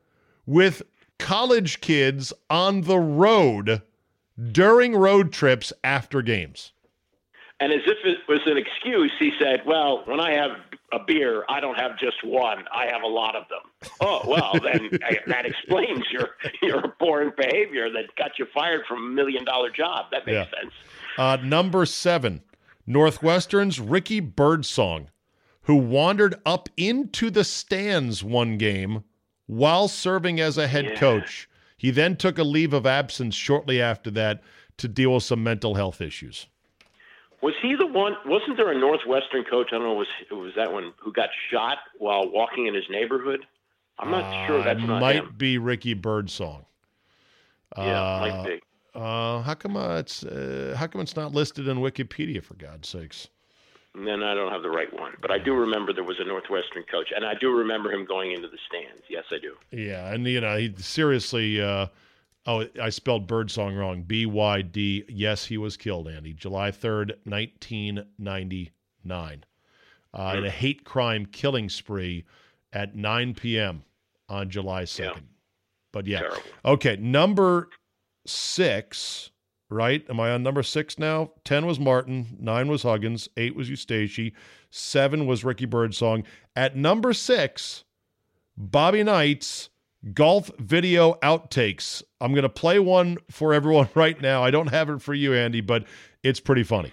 with 0.46 0.82
college 1.18 1.80
kids 1.80 2.32
on 2.50 2.82
the 2.82 2.98
road 2.98 3.82
during 4.52 4.96
road 4.96 5.32
trips 5.32 5.72
after 5.82 6.22
games. 6.22 6.72
And 7.60 7.72
as 7.72 7.80
if 7.86 7.98
it 8.04 8.18
was 8.28 8.40
an 8.46 8.56
excuse, 8.58 9.12
he 9.18 9.30
said, 9.40 9.62
"Well, 9.64 10.02
when 10.06 10.18
I 10.20 10.32
have 10.32 10.50
a 10.94 11.04
beer, 11.04 11.44
I 11.48 11.60
don't 11.60 11.78
have 11.78 11.98
just 11.98 12.22
one; 12.24 12.64
I 12.72 12.86
have 12.86 13.02
a 13.02 13.06
lot 13.06 13.34
of 13.36 13.44
them." 13.48 13.90
Oh, 14.00 14.22
well, 14.26 14.52
then 14.62 14.90
I- 15.04 15.18
that 15.26 15.46
explains 15.46 16.04
your 16.12 16.30
your 16.62 16.84
abhorrent 16.84 17.36
behavior 17.36 17.90
that 17.90 18.14
got 18.16 18.38
you 18.38 18.46
fired 18.54 18.82
from 18.86 18.98
a 19.04 19.08
million 19.08 19.44
dollar 19.44 19.70
job. 19.70 20.06
That 20.12 20.26
makes 20.26 20.48
Yeah. 20.52 20.60
sense. 20.60 20.72
Uh, 21.18 21.36
number 21.42 21.84
seven, 21.86 22.42
Northwestern's 22.86 23.80
Ricky 23.80 24.20
Byrdsong, 24.20 25.06
who 25.62 25.76
wandered 25.76 26.36
up 26.46 26.68
into 26.76 27.30
the 27.30 27.44
stands 27.44 28.22
one 28.22 28.56
game 28.58 29.04
while 29.46 29.88
serving 29.88 30.40
as 30.40 30.56
a 30.58 30.66
head 30.68 30.84
Yeah. 30.90 30.94
coach. 30.94 31.48
He 31.76 31.90
then 31.90 32.16
took 32.16 32.38
a 32.38 32.44
leave 32.44 32.72
of 32.72 32.86
absence 32.86 33.34
shortly 33.34 33.80
after 33.82 34.10
that 34.12 34.42
to 34.78 34.88
deal 34.88 35.14
with 35.14 35.22
some 35.22 35.42
mental 35.42 35.74
health 35.74 36.00
issues. 36.00 36.46
Was 37.44 37.52
he 37.60 37.74
the 37.76 37.86
one? 37.86 38.14
Wasn't 38.24 38.56
there 38.56 38.70
a 38.72 38.78
Northwestern 38.78 39.44
coach? 39.44 39.68
I 39.68 39.76
don't 39.76 39.82
know. 39.82 39.92
Was 39.94 40.08
was 40.30 40.52
that 40.56 40.72
one 40.72 40.94
who 40.98 41.12
got 41.12 41.28
shot 41.50 41.76
while 41.98 42.24
walking 42.30 42.66
in 42.68 42.74
his 42.74 42.84
neighborhood? 42.88 43.40
I'm 43.98 44.10
not 44.10 44.24
sure 44.46 44.60
Uh, 44.60 44.64
that's 44.64 44.80
it 44.82 44.86
not 44.86 45.00
might 45.00 45.16
him. 45.16 45.34
be 45.36 45.58
Ricky 45.58 45.94
Byrdsong. 45.94 46.64
Yeah, 47.76 48.02
Uh, 48.02 48.18
might 48.20 48.44
be. 48.48 48.60
Uh, 48.94 49.42
how 49.42 49.54
come 49.54 49.76
uh, 49.76 49.98
it's 49.98 50.24
uh, 50.24 50.74
how 50.78 50.86
come 50.86 51.00
it's 51.02 51.16
not 51.16 51.32
listed 51.32 51.68
in 51.68 51.78
Wikipedia 51.78 52.42
for 52.42 52.54
God's 52.54 52.88
sakes? 52.88 53.28
And 53.94 54.06
then 54.06 54.22
I 54.22 54.34
don't 54.34 54.50
have 54.50 54.62
the 54.62 54.70
right 54.70 54.92
one, 54.92 55.12
but 55.20 55.30
I 55.30 55.38
do 55.38 55.52
remember 55.54 55.92
there 55.92 56.02
was 56.02 56.18
a 56.20 56.24
Northwestern 56.24 56.84
coach, 56.90 57.12
and 57.14 57.24
I 57.26 57.34
do 57.34 57.50
remember 57.50 57.92
him 57.92 58.06
going 58.06 58.32
into 58.32 58.48
the 58.48 58.58
stands. 58.68 59.02
Yes, 59.10 59.24
I 59.30 59.38
do. 59.38 59.52
Yeah, 59.70 60.12
and 60.12 60.26
you 60.26 60.40
know 60.40 60.56
he 60.56 60.72
seriously 60.78 61.60
uh, 61.60 61.86
Oh, 62.46 62.66
I 62.80 62.90
spelled 62.90 63.26
Byrdsong 63.26 63.78
wrong. 63.78 64.02
B 64.02 64.26
Y 64.26 64.62
D. 64.62 65.04
Yes, 65.08 65.46
he 65.46 65.56
was 65.56 65.76
killed, 65.76 66.08
Andy. 66.08 66.34
July 66.34 66.70
3rd, 66.70 67.12
1999. 67.24 69.44
Uh, 70.12 70.34
in 70.36 70.44
a 70.44 70.50
hate 70.50 70.84
crime 70.84 71.26
killing 71.26 71.68
spree 71.68 72.24
at 72.72 72.94
9 72.94 73.34
p.m. 73.34 73.82
on 74.28 74.48
July 74.48 74.84
2nd. 74.84 74.98
Yeah. 74.98 75.18
But 75.92 76.06
yeah. 76.06 76.20
Terrible. 76.20 76.42
Okay, 76.64 76.96
number 76.96 77.68
six, 78.26 79.30
right? 79.70 80.04
Am 80.08 80.20
I 80.20 80.30
on 80.30 80.42
number 80.42 80.62
six 80.62 80.98
now? 80.98 81.32
10 81.44 81.66
was 81.66 81.80
Martin, 81.80 82.36
nine 82.38 82.68
was 82.68 82.82
Huggins, 82.82 83.28
eight 83.36 83.56
was 83.56 83.70
Eustachy, 83.70 84.32
seven 84.70 85.26
was 85.26 85.44
Ricky 85.44 85.66
Byrdsong. 85.66 86.24
At 86.54 86.76
number 86.76 87.12
six, 87.12 87.84
Bobby 88.56 89.02
Knight's 89.02 89.70
golf 90.12 90.50
video 90.58 91.14
outtakes. 91.22 92.02
I'm 92.20 92.32
going 92.32 92.42
to 92.42 92.48
play 92.48 92.78
one 92.78 93.18
for 93.30 93.54
everyone 93.54 93.88
right 93.94 94.20
now. 94.20 94.42
I 94.42 94.50
don't 94.50 94.68
have 94.68 94.90
it 94.90 95.00
for 95.00 95.14
you, 95.14 95.34
Andy, 95.34 95.60
but 95.60 95.84
it's 96.22 96.40
pretty 96.40 96.62
funny. 96.62 96.92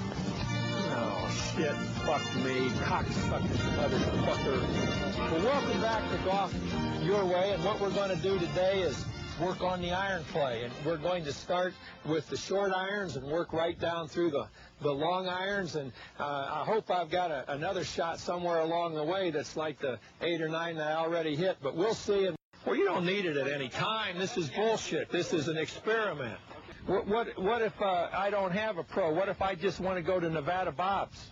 Oh, 0.00 1.54
shit. 1.56 1.74
Fuck 2.04 2.22
me. 2.36 2.68
Cocksucker, 2.84 3.40
motherfucker. 3.76 5.44
Welcome 5.44 5.80
back 5.80 6.10
to 6.10 6.18
Golf 6.24 6.54
Your 7.02 7.24
Way, 7.24 7.52
and 7.52 7.64
what 7.64 7.80
we're 7.80 7.90
going 7.90 8.10
to 8.10 8.22
do 8.22 8.38
today 8.38 8.80
is 8.80 9.04
work 9.40 9.62
on 9.62 9.80
the 9.80 9.92
iron 9.92 10.24
play, 10.32 10.64
and 10.64 10.72
we're 10.84 10.96
going 10.96 11.24
to 11.24 11.32
start 11.32 11.74
with 12.04 12.28
the 12.28 12.36
short 12.36 12.72
irons 12.72 13.16
and 13.16 13.24
work 13.26 13.52
right 13.52 13.78
down 13.78 14.08
through 14.08 14.30
the, 14.30 14.46
the 14.80 14.92
long 14.92 15.28
irons, 15.28 15.76
and 15.76 15.92
uh, 16.18 16.24
I 16.24 16.64
hope 16.64 16.90
I've 16.90 17.10
got 17.10 17.30
a, 17.30 17.52
another 17.52 17.84
shot 17.84 18.18
somewhere 18.18 18.60
along 18.60 18.94
the 18.94 19.04
way 19.04 19.30
that's 19.30 19.56
like 19.56 19.78
the 19.78 19.98
eight 20.22 20.40
or 20.40 20.48
nine 20.48 20.76
that 20.76 20.88
I 20.88 20.94
already 20.94 21.36
hit, 21.36 21.58
but 21.62 21.76
we'll 21.76 21.94
see. 21.94 22.28
Well, 22.64 22.74
you 22.74 22.84
don't 22.84 23.06
need 23.06 23.24
it 23.24 23.36
at 23.36 23.48
any 23.48 23.68
time. 23.68 24.18
This 24.18 24.36
is 24.36 24.50
bullshit. 24.50 25.10
This 25.10 25.32
is 25.32 25.48
an 25.48 25.56
experiment. 25.56 26.38
What, 26.86 27.06
what, 27.06 27.38
what 27.38 27.62
if 27.62 27.80
uh, 27.80 28.08
I 28.12 28.30
don't 28.30 28.52
have 28.52 28.78
a 28.78 28.82
pro? 28.82 29.12
What 29.12 29.28
if 29.28 29.40
I 29.40 29.54
just 29.54 29.78
want 29.78 29.96
to 29.96 30.02
go 30.02 30.18
to 30.18 30.28
Nevada 30.28 30.72
Bob's? 30.72 31.30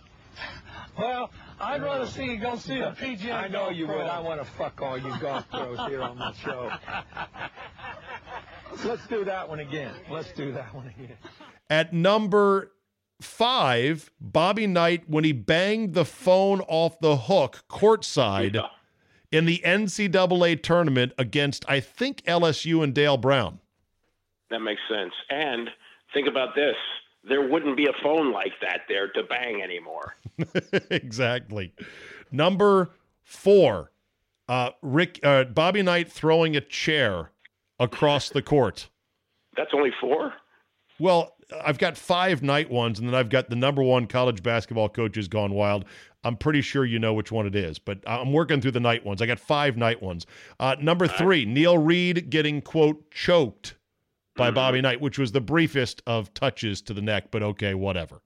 Well, 0.97 1.29
I'd 1.59 1.81
rather 1.81 2.03
oh. 2.03 2.07
see 2.07 2.25
you 2.25 2.37
go 2.37 2.55
see 2.55 2.79
a 2.79 2.91
PGA. 2.91 3.33
I 3.33 3.47
know 3.47 3.69
you 3.69 3.87
would. 3.87 3.97
I 3.97 4.19
want 4.19 4.41
to 4.41 4.45
fuck 4.45 4.81
all 4.81 4.97
you 4.97 5.13
golf 5.19 5.49
pros 5.49 5.79
here 5.87 6.01
on 6.01 6.17
my 6.17 6.33
show. 6.33 6.71
Let's 8.85 9.07
do 9.07 9.23
that 9.25 9.47
one 9.47 9.59
again. 9.59 9.93
Let's 10.09 10.31
do 10.31 10.51
that 10.53 10.73
one 10.73 10.87
again. 10.87 11.17
At 11.69 11.93
number 11.93 12.71
five, 13.21 14.11
Bobby 14.19 14.67
Knight, 14.67 15.09
when 15.09 15.23
he 15.23 15.31
banged 15.31 15.93
the 15.93 16.05
phone 16.05 16.61
off 16.61 16.99
the 16.99 17.17
hook 17.17 17.63
courtside 17.69 18.63
in 19.31 19.45
the 19.45 19.61
NCAA 19.65 20.61
tournament 20.61 21.13
against, 21.17 21.65
I 21.67 21.79
think, 21.79 22.23
LSU 22.23 22.83
and 22.83 22.93
Dale 22.93 23.17
Brown. 23.17 23.59
That 24.49 24.59
makes 24.59 24.81
sense. 24.89 25.13
And 25.29 25.69
think 26.13 26.27
about 26.27 26.55
this: 26.55 26.75
there 27.27 27.47
wouldn't 27.47 27.77
be 27.77 27.85
a 27.85 28.03
phone 28.03 28.31
like 28.31 28.53
that 28.61 28.81
there 28.87 29.07
to 29.09 29.23
bang 29.23 29.61
anymore. 29.61 30.15
exactly. 30.91 31.73
Number 32.31 32.91
four, 33.23 33.91
uh, 34.47 34.71
Rick 34.81 35.19
uh, 35.23 35.45
Bobby 35.45 35.81
Knight 35.81 36.11
throwing 36.11 36.55
a 36.55 36.61
chair 36.61 37.31
across 37.79 38.29
the 38.29 38.41
court. 38.41 38.89
That's 39.55 39.71
only 39.73 39.91
four. 39.99 40.33
Well, 40.99 41.35
I've 41.63 41.77
got 41.77 41.97
five 41.97 42.43
night 42.43 42.69
ones, 42.69 42.99
and 42.99 43.07
then 43.07 43.15
I've 43.15 43.29
got 43.29 43.49
the 43.49 43.55
number 43.55 43.83
one 43.83 44.07
college 44.07 44.43
basketball 44.43 44.89
coaches 44.89 45.27
gone 45.27 45.53
wild. 45.53 45.85
I'm 46.23 46.35
pretty 46.35 46.61
sure 46.61 46.83
you 46.83 46.99
know 46.99 47.13
which 47.13 47.31
one 47.31 47.45
it 47.45 47.55
is, 47.55 47.79
but 47.79 47.99
I'm 48.05 48.33
working 48.33 48.59
through 48.59 48.71
the 48.71 48.79
night 48.79 49.05
ones. 49.05 49.21
I 49.21 49.27
got 49.27 49.39
five 49.39 49.77
night 49.77 50.01
ones. 50.01 50.25
Uh, 50.59 50.75
number 50.81 51.07
three, 51.07 51.45
Neil 51.45 51.77
Reed 51.77 52.29
getting 52.29 52.61
quote 52.61 53.09
choked 53.11 53.75
by 54.37 54.51
Bobby 54.51 54.81
Knight, 54.81 55.01
which 55.01 55.17
was 55.17 55.31
the 55.31 55.41
briefest 55.41 56.01
of 56.07 56.33
touches 56.33 56.81
to 56.83 56.93
the 56.93 57.01
neck, 57.01 57.31
but 57.31 57.43
okay, 57.43 57.73
whatever. 57.73 58.21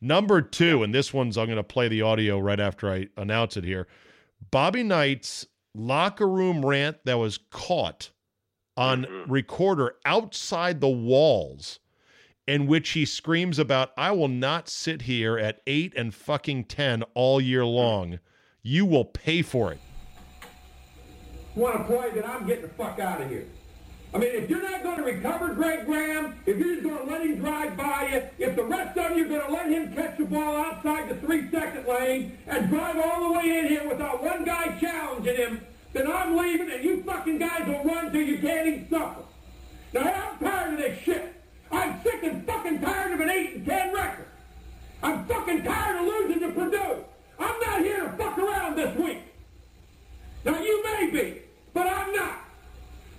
Number 0.00 0.42
two, 0.42 0.82
and 0.82 0.92
this 0.92 1.14
one's 1.14 1.38
I'm 1.38 1.46
going 1.46 1.56
to 1.56 1.62
play 1.62 1.86
the 1.86 2.02
audio 2.02 2.38
right 2.40 2.58
after 2.58 2.90
I 2.90 3.06
announce 3.16 3.56
it 3.56 3.64
here. 3.64 3.86
Bobby 4.50 4.82
Knight's 4.82 5.46
locker 5.74 6.28
room 6.28 6.66
rant 6.66 6.98
that 7.04 7.18
was 7.18 7.38
caught 7.50 8.10
on 8.76 9.04
mm-hmm. 9.04 9.30
recorder 9.30 9.94
outside 10.04 10.80
the 10.80 10.88
walls 10.88 11.78
in 12.46 12.66
which 12.66 12.90
he 12.90 13.04
screams 13.04 13.58
about 13.58 13.92
I 13.96 14.10
will 14.10 14.28
not 14.28 14.68
sit 14.68 15.02
here 15.02 15.38
at 15.38 15.60
8 15.66 15.94
and 15.96 16.12
fucking 16.12 16.64
10 16.64 17.04
all 17.14 17.40
year 17.40 17.64
long. 17.64 18.18
You 18.62 18.84
will 18.84 19.04
pay 19.04 19.42
for 19.42 19.72
it. 19.72 19.78
want 21.54 21.78
to 21.78 21.84
play, 21.84 22.10
then 22.10 22.24
I'm 22.24 22.46
getting 22.46 22.62
the 22.62 22.68
fuck 22.70 22.98
out 22.98 23.20
of 23.20 23.30
here. 23.30 23.46
I 24.14 24.18
mean, 24.18 24.30
if 24.32 24.50
you're 24.50 24.62
not 24.62 24.82
going 24.82 24.98
to 24.98 25.04
recover 25.04 25.54
Greg 25.54 25.86
Graham, 25.86 26.34
if 26.44 26.58
you're 26.58 26.74
just 26.74 26.82
going 26.82 27.06
to 27.06 27.12
let 27.12 27.22
him 27.22 27.38
drive 27.38 27.76
by 27.76 28.08
you, 28.12 28.46
if 28.46 28.56
the 28.56 28.64
rest 28.64 28.98
of 28.98 29.16
you 29.16 29.24
are 29.24 29.28
going 29.28 29.46
to 29.46 29.52
let 29.52 29.70
him 29.70 29.94
catch 29.94 30.18
the 30.18 30.24
ball 30.24 30.56
outside 30.56 31.08
the 31.08 31.14
three-second 31.26 31.86
lane 31.86 32.36
and 32.46 32.68
drive 32.68 32.96
all 32.98 33.28
the 33.28 33.38
way 33.38 33.58
in 33.58 33.68
here 33.68 33.88
without 33.88 34.22
one 34.22 34.44
guy 34.44 34.78
challenging 34.78 35.36
him, 35.36 35.60
then 35.92 36.10
I'm 36.10 36.36
leaving 36.36 36.70
and 36.70 36.84
you 36.84 37.02
fucking 37.04 37.38
guys 37.38 37.66
will 37.66 37.84
run 37.84 38.12
till 38.12 38.22
you 38.22 38.38
can't 38.38 38.66
even 38.66 38.90
suffer. 38.90 39.22
Now, 39.92 40.00
I'm 40.02 40.38
tired 40.38 40.74
of 40.74 40.78
this 40.78 40.98
shit. 41.04 41.34
I'm 41.70 42.02
sick 42.02 42.22
and 42.22 42.46
fucking 42.46 42.80
tired 42.80 43.12
of 43.12 43.20
an 43.20 43.30
8 43.30 43.56
and 43.56 43.66
10 43.66 43.94
record. 43.94 44.26
I'm 45.02 45.24
fucking 45.24 45.64
tired 45.64 46.00
of 46.00 46.06
losing 46.06 46.40
to 46.40 46.52
Purdue. 46.52 47.04
I'm 47.38 47.60
not 47.60 47.80
here 47.80 48.04
to 48.04 48.10
fuck 48.16 48.38
around 48.38 48.76
this 48.76 48.96
week. 48.96 49.22
Now, 50.44 50.60
you 50.60 50.84
may 50.84 51.10
be, 51.10 51.42
but 51.74 51.86
I'm 51.86 52.12
not. 52.14 52.38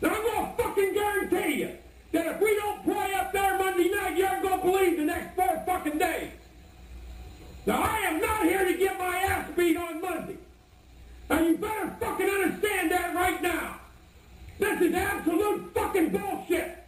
Now, 0.02 0.10
I'm 0.10 0.22
going 0.22 0.56
to 0.56 0.64
fucking 0.64 0.94
guarantee 0.94 1.60
you 1.62 1.78
that 2.14 2.28
if 2.28 2.40
we 2.40 2.56
don't 2.56 2.84
play 2.84 3.14
up 3.16 3.34
there 3.34 3.58
Monday 3.58 3.90
night, 3.90 4.16
you 4.16 4.26
aren't 4.26 4.44
going 4.44 4.60
to 4.60 4.66
believe 4.66 4.98
the 4.98 5.06
next 5.06 5.36
four 5.36 5.64
fucking 5.66 5.98
days. 5.98 6.32
Now, 7.66 7.82
I 7.82 7.98
am 8.02 8.22
not 8.22 8.44
here 8.44 8.66
to 8.66 8.78
get 8.78 9.00
my 9.00 9.18
ass 9.18 9.50
beat 9.56 9.76
on 9.76 10.00
Monday. 10.00 10.38
Now, 11.30 11.42
you 11.42 11.58
better 11.58 11.96
fucking 12.00 12.30
understand 12.30 12.92
that 12.92 13.16
right 13.16 13.42
now. 13.42 13.80
This 14.60 14.82
is 14.82 14.94
absolute 14.94 15.74
fucking 15.74 16.10
bullshit. 16.10 16.86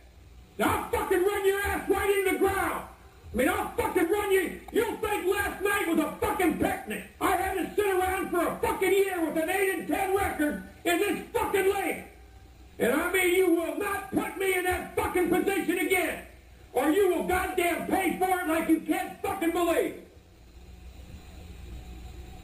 Now, 0.60 0.84
I'll 0.84 0.90
fucking 0.92 1.24
run 1.24 1.46
your 1.48 1.60
ass 1.62 1.90
right 1.90 2.18
into 2.18 2.32
the 2.34 2.38
ground. 2.38 2.88
I 3.34 3.38
mean, 3.38 3.50
I'll 3.50 3.70
fucking 3.70 4.10
run 4.10 4.32
you. 4.32 4.60
You'll 4.72 4.96
think 4.98 5.26
last 5.26 5.62
night 5.64 5.88
was 5.88 6.00
a 6.00 6.12
fucking 6.22 6.60
picnic. 6.60 7.04
I 7.20 7.36
had 7.36 7.54
to 7.56 7.76
sit 7.76 7.88
around 7.88 8.30
for 8.30 8.48
a 8.48 8.56
fucking 8.58 8.92
year 8.94 9.26
with 9.26 9.44
an 9.44 9.50
8 9.50 9.74
and 9.74 9.88
10 9.88 10.16
record 10.16 10.64
in 10.86 11.00
this 11.00 11.20
fucking 11.34 11.74
league. 11.74 12.04
And 12.80 12.94
I 12.94 13.12
mean, 13.12 13.36
you 13.36 13.52
will 13.52 13.78
not 13.78 14.12
put 14.12 14.38
me 14.38 14.58
in 14.58 14.64
that 14.66 14.96
fucking 14.96 15.30
position 15.30 15.80
again. 15.80 16.24
Or 16.74 16.90
you 16.90 17.14
will 17.14 17.24
goddamn 17.28 17.88
pay 17.88 18.18
for 18.20 18.42
it 18.42 18.48
like 18.48 18.68
you 18.68 18.82
can't 18.82 19.22
fucking 19.22 19.52
believe. 19.52 19.96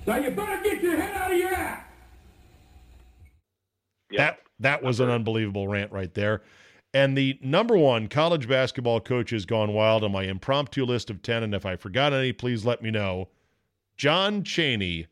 Now, 0.08 0.18
you 0.18 0.32
better 0.32 0.64
get 0.64 0.82
your 0.82 1.00
head 1.00 1.16
out 1.16 1.32
of 1.32 1.38
your 1.38 1.54
ass. 1.54 1.84
That 4.18 4.40
that 4.60 4.84
was 4.84 5.00
an 5.00 5.10
unbelievable 5.10 5.68
rant 5.68 5.92
right 5.92 6.14
there. 6.14 6.42
And 6.94 7.18
the 7.18 7.40
number 7.42 7.78
one 7.78 8.08
college 8.08 8.48
basketball 8.48 9.00
coach 9.00 9.30
has 9.30 9.46
gone 9.46 9.74
wild 9.74 10.04
on 10.04 10.12
my 10.12 10.24
impromptu 10.24 10.86
list 10.86 11.10
of 11.10 11.22
10. 11.22 11.44
And 11.44 11.56
if 11.56 11.66
I 11.66 11.76
forgot 11.76 12.14
any, 12.14 12.34
please 12.34 12.66
let 12.66 12.82
me 12.82 12.92
know. 12.92 13.30
John 13.96 14.44
Chaney, 14.44 15.08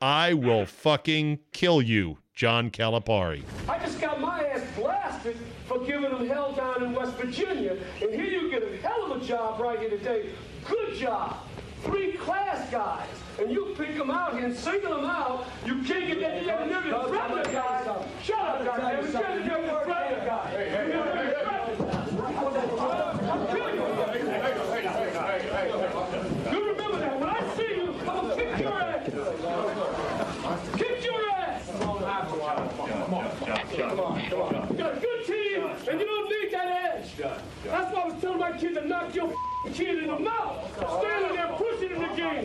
I 0.00 0.32
will 0.32 0.64
fucking 0.64 1.40
kill 1.52 1.82
you, 1.82 2.18
John 2.38 2.70
Calipari. 2.70 3.42
I 3.68 3.80
just 3.80 4.00
got 4.00 4.20
my 4.20 4.44
ass 4.44 4.62
blasted 4.76 5.36
for 5.66 5.80
giving 5.84 6.08
them 6.08 6.24
hell 6.28 6.52
down 6.52 6.84
in 6.84 6.94
West 6.94 7.14
Virginia. 7.14 7.76
And 8.00 8.14
here 8.14 8.26
you 8.26 8.48
get 8.48 8.62
a 8.62 8.76
hell 8.76 9.10
of 9.10 9.20
a 9.20 9.24
job 9.24 9.58
right 9.58 9.80
here 9.80 9.90
today. 9.90 10.30
Good 10.64 10.94
job. 10.94 11.38
Three 11.82 12.12
class 12.12 12.70
guys. 12.70 13.08
And 13.40 13.50
you 13.50 13.74
pick 13.76 13.98
them 13.98 14.12
out 14.12 14.34
here 14.34 14.44
and 14.44 14.54
single 14.56 14.94
them 14.94 15.06
out. 15.06 15.46
You 15.66 15.82
can't 15.82 16.06
get 16.06 16.20
that 16.20 16.38
together. 16.38 16.66
You're 16.66 16.82
the 16.82 17.08
threaten 17.08 17.42
the 17.42 17.48
guy. 17.50 18.04
Shut 18.22 18.38
up, 18.38 18.64
guy. 18.64 18.92
You're 18.92 19.02
the 19.02 19.08
threaten 19.08 19.42
the 19.42 19.48
guy. 20.24 20.54
I'm 23.32 23.46
killing 23.48 23.74
you. 23.74 23.82
You 26.52 26.60
remember 26.70 26.98
that. 27.00 27.18
When 27.18 27.30
I 27.30 27.56
see 27.56 27.74
you, 27.74 27.94
I'm 27.98 28.06
going 28.06 28.28
to 28.28 28.34
kick 28.36 28.60
your 28.60 28.80
ass. 28.80 29.02
Kick 30.76 31.04
your 31.04 31.20
ass. 31.30 31.34
Come 33.76 34.00
on, 34.00 34.20
come 34.28 34.40
on. 34.40 34.68
You 34.70 34.76
got 34.76 34.96
a 34.96 35.00
good 35.00 35.20
team, 35.26 35.64
and 35.64 36.00
you 36.00 36.06
don't 36.06 36.28
need 36.28 36.50
that 36.52 36.68
edge. 36.96 37.16
That's 37.16 37.94
why 37.94 38.00
I 38.00 38.04
was 38.06 38.20
telling 38.20 38.38
my 38.38 38.47
kid 38.58 38.74
to 38.74 38.86
knock 38.86 39.14
your 39.14 39.32
kid 39.72 39.98
in 39.98 40.06
the 40.08 40.18
mouth. 40.18 40.72
Standing 41.00 41.36
there 41.36 41.48
pushing 41.56 41.90
him 41.90 42.00
the 42.02 42.08
game. 42.16 42.44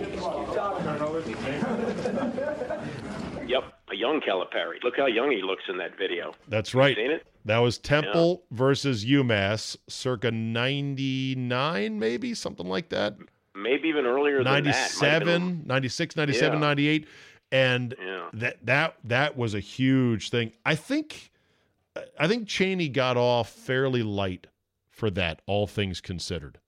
Yep, 3.47 3.63
a 3.91 3.95
young 3.95 4.21
Calipari. 4.21 4.81
Look 4.83 4.95
how 4.97 5.05
young 5.07 5.31
he 5.31 5.41
looks 5.41 5.63
in 5.67 5.77
that 5.77 5.97
video. 5.97 6.33
That's 6.47 6.73
right. 6.73 6.95
Seen 6.95 7.11
it? 7.11 7.25
That 7.45 7.57
was 7.57 7.77
Temple 7.77 8.43
versus 8.51 9.03
UMass, 9.05 9.75
circa 9.89 10.31
99, 10.31 11.99
maybe 11.99 12.33
something 12.33 12.67
like 12.67 12.89
that. 12.89 13.17
Maybe 13.55 13.89
even 13.89 14.05
earlier 14.05 14.37
than 14.43 14.45
that. 14.45 14.63
Might 14.63 14.65
have 15.09 15.23
been- 15.25 15.63
97, 15.65 15.67
96, 15.67 16.15
97, 16.15 16.53
Yeah. 16.53 16.67
98. 16.67 17.07
And 17.51 17.95
Yeah. 18.03 18.29
that 18.33 18.65
that 18.65 18.95
that 19.03 19.37
was 19.37 19.53
a 19.53 19.59
huge 19.59 20.29
thing. 20.29 20.53
I 20.65 20.75
think 20.75 21.29
I 22.17 22.27
think 22.27 22.47
Chaney 22.47 22.89
got 22.89 23.17
off 23.17 23.49
fairly 23.51 24.01
light 24.01 24.47
for 24.93 25.09
that, 25.11 25.41
all 25.47 25.67
things 25.67 25.99
considered. 26.01 26.59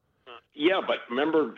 Yeah, 0.54 0.82
but 0.86 0.98
remember, 1.10 1.54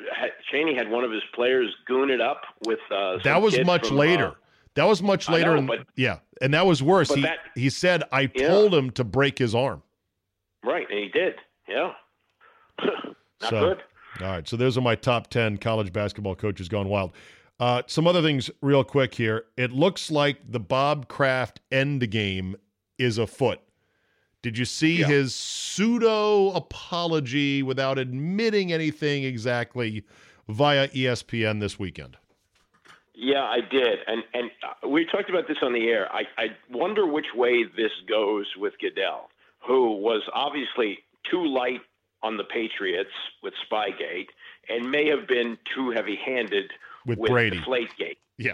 Chaney 0.51 0.76
had 0.76 0.89
one 0.89 1.03
of 1.03 1.11
his 1.11 1.22
players 1.34 1.74
goon 1.86 2.09
it 2.09 2.20
up 2.22 2.41
with. 2.65 2.80
Uh, 2.91 3.13
some 3.13 3.22
That 3.24 3.41
was 3.41 3.59
much 3.63 3.88
from, 3.89 3.97
later. 3.97 4.28
uh, 4.30 4.34
that 4.76 4.84
was 4.86 5.01
much 5.03 5.30
later. 5.30 5.59
know, 5.61 5.68
but- 5.68 5.88
yeah, 5.95 6.20
and 6.41 6.53
that 6.53 6.65
was 6.65 6.82
worse. 6.84 7.13
He 7.13 7.22
that- 7.22 7.39
he 7.55 7.70
said, 7.70 8.03
"I 8.11 8.30
Yeah. 8.34 8.47
told 8.49 8.74
him 8.74 8.89
to 8.91 9.03
break 9.03 9.38
his 9.38 9.53
arm." 9.55 9.84
right, 10.63 10.88
and 10.89 10.99
he 10.99 11.07
did. 11.09 11.36
Yeah. 11.68 11.93
Not 12.84 13.15
so, 13.49 13.59
good. 13.76 13.84
All 14.22 14.28
right, 14.32 14.47
so 14.47 14.57
those 14.57 14.78
are 14.78 14.82
my 14.82 14.95
top 14.95 15.28
ten 15.30 15.57
college 15.57 15.93
basketball 15.93 16.36
coaches 16.36 16.68
gone 16.68 16.89
wild. 16.89 17.13
Uh, 17.59 17.84
some 17.88 18.05
other 18.07 18.22
things, 18.22 18.49
real 18.61 18.84
quick 18.84 19.13
here. 19.15 19.45
It 19.57 19.72
looks 19.72 20.11
like 20.11 20.38
the 20.51 20.59
Bob 20.59 21.07
Kraft 21.07 21.59
end 21.72 22.09
game 22.11 22.55
is 22.97 23.18
afoot. 23.18 23.59
Did 24.48 24.58
you 24.58 24.64
see 24.64 25.00
Yeah. 25.00 25.08
his 25.08 25.36
pseudo 25.36 26.52
apology 26.52 27.62
without 27.62 28.00
admitting 28.00 28.72
anything 28.72 29.26
exactly 29.26 30.06
via 30.48 30.88
ESPN 30.88 31.60
this 31.60 31.78
weekend? 31.78 32.16
Yeah, 33.14 33.43
I 33.43 33.60
did, 33.60 34.00
and 34.08 34.24
and 34.34 34.50
uh, 34.64 34.88
we 34.88 35.04
talked 35.06 35.30
about 35.30 35.50
this 35.50 35.58
on 35.62 35.74
the 35.74 35.89
air. 35.89 36.08
I, 36.14 36.24
I 36.38 36.45
wonder 36.72 37.06
which 37.06 37.34
way 37.36 37.66
this 37.66 37.91
goes 38.08 38.45
with 38.58 38.76
Goodell, 38.80 39.30
who 39.68 39.98
was 39.98 40.22
obviously 40.34 41.00
too 41.30 41.45
light 41.45 41.82
on 42.24 42.38
the 42.38 42.45
Patriots 42.45 43.10
with 43.43 43.54
Spygate, 43.70 44.30
and 44.70 44.89
may 44.89 45.10
have 45.10 45.28
been 45.28 45.58
too 45.76 45.89
heavy-handed 45.91 46.72
With 47.06 47.18
with 47.20 47.32
Brady. 47.32 47.60
Deflategate. 47.60 48.16
Yeah. 48.38 48.54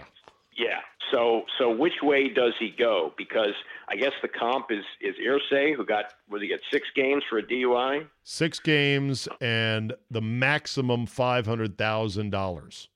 Yeah. 0.56 0.80
So 1.12 1.42
so 1.58 1.74
which 1.74 2.02
way 2.02 2.28
does 2.28 2.52
he 2.58 2.70
go? 2.76 3.12
Because 3.16 3.54
I 3.88 3.96
guess 3.96 4.12
the 4.22 4.28
comp 4.28 4.66
is 4.70 4.84
is 5.00 5.14
Irsay, 5.16 5.74
who 5.74 5.84
got 5.84 6.06
was 6.28 6.42
he 6.42 6.48
get 6.48 6.60
six 6.72 6.86
games 6.94 7.22
for 7.28 7.38
a 7.38 7.42
DUI? 7.42 8.06
Six 8.22 8.60
games 8.60 9.28
and 9.40 9.94
the 10.10 10.20
maximum 10.20 11.06
five 11.06 11.46
hundred 11.46 11.76
thousand 11.76 12.30
dollars. 12.30 12.88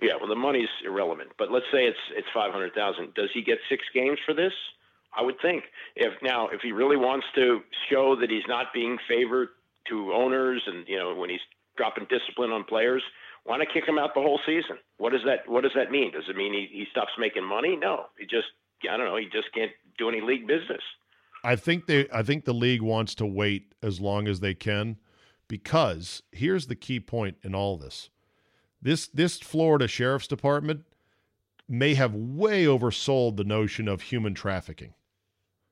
Yeah. 0.00 0.14
Well, 0.18 0.28
the 0.28 0.36
money's 0.36 0.68
irrelevant, 0.84 1.30
but 1.38 1.50
let's 1.50 1.66
say 1.72 1.84
it's 1.84 1.98
it's 2.14 2.28
five 2.34 2.52
hundred 2.52 2.74
thousand. 2.74 3.14
Does 3.14 3.30
he 3.32 3.42
get 3.42 3.58
six 3.68 3.84
games 3.94 4.18
for 4.24 4.34
this? 4.34 4.52
I 5.16 5.22
would 5.22 5.36
think. 5.40 5.64
If 5.94 6.12
now 6.22 6.48
if 6.48 6.60
he 6.60 6.72
really 6.72 6.96
wants 6.96 7.26
to 7.34 7.60
show 7.90 8.16
that 8.20 8.30
he's 8.30 8.46
not 8.48 8.72
being 8.74 8.98
favored 9.08 9.48
to 9.88 10.12
owners, 10.12 10.62
and 10.66 10.86
you 10.88 10.98
know 10.98 11.14
when 11.14 11.30
he's 11.30 11.40
dropping 11.76 12.06
discipline 12.08 12.50
on 12.50 12.64
players, 12.64 13.02
why 13.46 13.58
not 13.58 13.68
kick 13.72 13.86
him 13.86 13.98
out 13.98 14.14
the 14.14 14.20
whole 14.20 14.40
season? 14.44 14.76
What 14.98 15.12
does 15.12 15.22
that 15.24 15.48
What 15.48 15.62
does 15.62 15.72
that 15.74 15.90
mean? 15.90 16.12
Does 16.12 16.24
it 16.28 16.36
mean 16.36 16.52
he, 16.52 16.68
he 16.70 16.84
stops 16.90 17.12
making 17.18 17.44
money? 17.44 17.76
No. 17.76 18.06
He 18.18 18.24
just 18.24 18.48
I 18.90 18.96
don't 18.96 19.06
know. 19.06 19.16
He 19.16 19.26
just 19.26 19.52
can't 19.54 19.70
do 19.96 20.08
any 20.08 20.20
league 20.20 20.46
business. 20.46 20.82
I 21.44 21.56
think 21.56 21.86
they 21.86 22.08
I 22.12 22.22
think 22.22 22.44
the 22.44 22.52
league 22.52 22.82
wants 22.82 23.14
to 23.16 23.26
wait 23.26 23.74
as 23.82 24.00
long 24.00 24.26
as 24.26 24.40
they 24.40 24.54
can 24.54 24.96
because 25.48 26.22
here's 26.32 26.66
the 26.66 26.74
key 26.74 27.00
point 27.00 27.36
in 27.42 27.54
all 27.54 27.76
this. 27.76 28.10
This 28.82 29.06
this 29.06 29.38
Florida 29.38 29.86
Sheriff's 29.86 30.26
Department 30.26 30.84
may 31.68 31.94
have 31.94 32.14
way 32.14 32.64
oversold 32.64 33.36
the 33.36 33.44
notion 33.44 33.88
of 33.88 34.02
human 34.02 34.34
trafficking. 34.34 34.94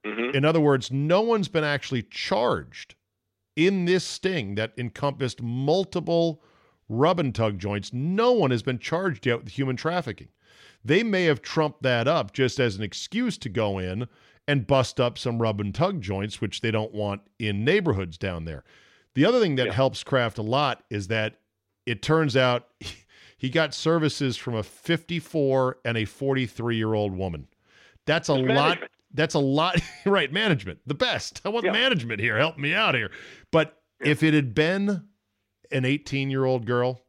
Mm-hmm. 0.06 0.36
In 0.36 0.44
other 0.44 0.60
words, 0.60 0.90
no 0.90 1.20
one's 1.20 1.48
been 1.48 1.64
actually 1.64 2.02
charged 2.02 2.94
in 3.56 3.84
this 3.84 4.04
sting 4.04 4.56
that 4.56 4.72
encompassed 4.76 5.42
multiple 5.42 6.42
rub 6.88 7.18
and 7.20 7.34
tug 7.34 7.58
joints. 7.58 7.92
No 7.92 8.32
one 8.32 8.50
has 8.50 8.62
been 8.62 8.78
charged 8.78 9.26
yet 9.26 9.44
with 9.44 9.52
human 9.52 9.76
trafficking. 9.76 10.28
They 10.84 11.02
may 11.02 11.24
have 11.24 11.40
trumped 11.42 11.82
that 11.82 12.06
up 12.06 12.32
just 12.32 12.60
as 12.60 12.76
an 12.76 12.82
excuse 12.82 13.38
to 13.38 13.48
go 13.48 13.78
in 13.78 14.06
and 14.46 14.66
bust 14.66 15.00
up 15.00 15.16
some 15.16 15.40
rub 15.40 15.60
and 15.60 15.74
tug 15.74 16.02
joints, 16.02 16.40
which 16.40 16.60
they 16.60 16.70
don't 16.70 16.92
want 16.92 17.22
in 17.38 17.64
neighborhoods 17.64 18.18
down 18.18 18.44
there. 18.44 18.64
The 19.14 19.24
other 19.24 19.40
thing 19.40 19.56
that 19.56 19.72
helps 19.72 20.04
Kraft 20.04 20.36
a 20.38 20.42
lot 20.42 20.82
is 20.90 21.08
that 21.08 21.36
it 21.86 22.02
turns 22.02 22.36
out 22.36 22.68
he 23.38 23.48
got 23.48 23.72
services 23.72 24.36
from 24.36 24.54
a 24.54 24.62
54 24.62 25.78
and 25.84 25.96
a 25.96 26.04
43 26.04 26.76
year 26.76 26.92
old 26.94 27.16
woman. 27.16 27.46
That's 28.06 28.28
a 28.28 28.34
lot. 28.34 28.44
management. 28.46 28.90
That's 29.14 29.34
a 29.34 29.38
lot. 29.38 29.80
right, 30.06 30.30
management, 30.32 30.80
the 30.86 30.94
best. 30.94 31.40
I 31.44 31.48
want 31.48 31.64
Yeah. 31.64 31.72
management 31.72 32.20
here. 32.20 32.36
Help 32.36 32.58
me 32.58 32.74
out 32.74 32.94
here. 32.94 33.10
But 33.50 33.80
if 34.04 34.22
it 34.22 34.34
had 34.34 34.54
been 34.54 35.04
an 35.72 35.84
18 35.84 36.30
year 36.30 36.44
old 36.44 36.66
girl, 36.66 37.00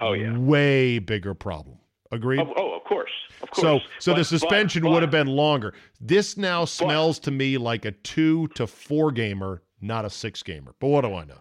Oh 0.00 0.12
yeah. 0.12 0.36
way 0.36 0.98
bigger 0.98 1.34
problem. 1.34 1.78
Agreed. 2.12 2.40
Oh, 2.40 2.52
oh, 2.56 2.72
of 2.76 2.82
course, 2.84 3.10
of 3.42 3.50
course. 3.50 3.62
So, 3.62 3.80
so 4.00 4.12
But- 4.12 4.18
the 4.18 4.24
suspension 4.24 4.82
but- 4.82 4.90
would 4.90 5.02
have 5.02 5.10
been 5.12 5.28
longer. 5.28 5.74
This 6.00 6.36
now 6.36 6.64
smells 6.64 7.18
to 7.20 7.30
me 7.30 7.56
like 7.58 7.84
a 7.84 7.92
two 7.92 8.48
to 8.56 8.66
four 8.66 9.12
gamer, 9.12 9.62
not 9.80 10.04
a 10.04 10.10
six 10.10 10.42
gamer. 10.42 10.74
But 10.80 10.88
what 10.88 11.02
do 11.02 11.14
I 11.14 11.24
know? 11.24 11.40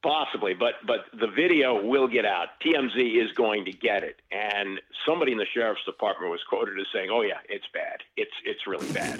Possibly, 0.00 0.54
but 0.54 0.74
but 0.86 1.06
the 1.18 1.26
video 1.26 1.84
will 1.84 2.06
get 2.06 2.24
out. 2.24 2.48
TMZ 2.64 3.20
is 3.20 3.32
going 3.32 3.64
to 3.64 3.72
get 3.72 4.04
it, 4.04 4.20
and 4.30 4.80
somebody 5.04 5.32
in 5.32 5.38
the 5.38 5.46
sheriff's 5.52 5.84
department 5.84 6.30
was 6.30 6.40
quoted 6.48 6.78
as 6.78 6.86
saying, 6.92 7.08
"Oh 7.10 7.22
yeah, 7.22 7.38
it's 7.48 7.64
bad. 7.74 7.98
It's 8.16 8.30
it's 8.44 8.64
really 8.66 8.90
bad." 8.92 9.18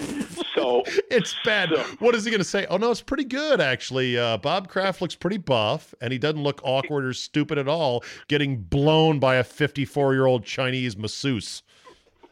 So 0.55 0.83
It's 1.11 1.35
bad. 1.43 1.69
what 1.99 2.15
is 2.15 2.23
he 2.23 2.31
going 2.31 2.39
to 2.39 2.45
say? 2.45 2.65
Oh 2.69 2.77
no, 2.77 2.91
it's 2.91 3.01
pretty 3.01 3.25
good 3.25 3.59
actually. 3.59 4.17
Uh, 4.17 4.37
Bob 4.37 4.69
Kraft 4.69 5.01
looks 5.01 5.15
pretty 5.15 5.37
buff, 5.37 5.93
and 5.99 6.13
he 6.13 6.17
doesn't 6.17 6.43
look 6.43 6.61
awkward 6.63 7.03
or 7.03 7.11
stupid 7.13 7.57
at 7.57 7.67
all. 7.67 8.01
Getting 8.29 8.57
blown 8.61 9.19
by 9.19 9.35
a 9.35 9.43
54 9.43 10.13
year 10.13 10.27
old 10.27 10.45
Chinese 10.45 10.95
masseuse. 10.95 11.61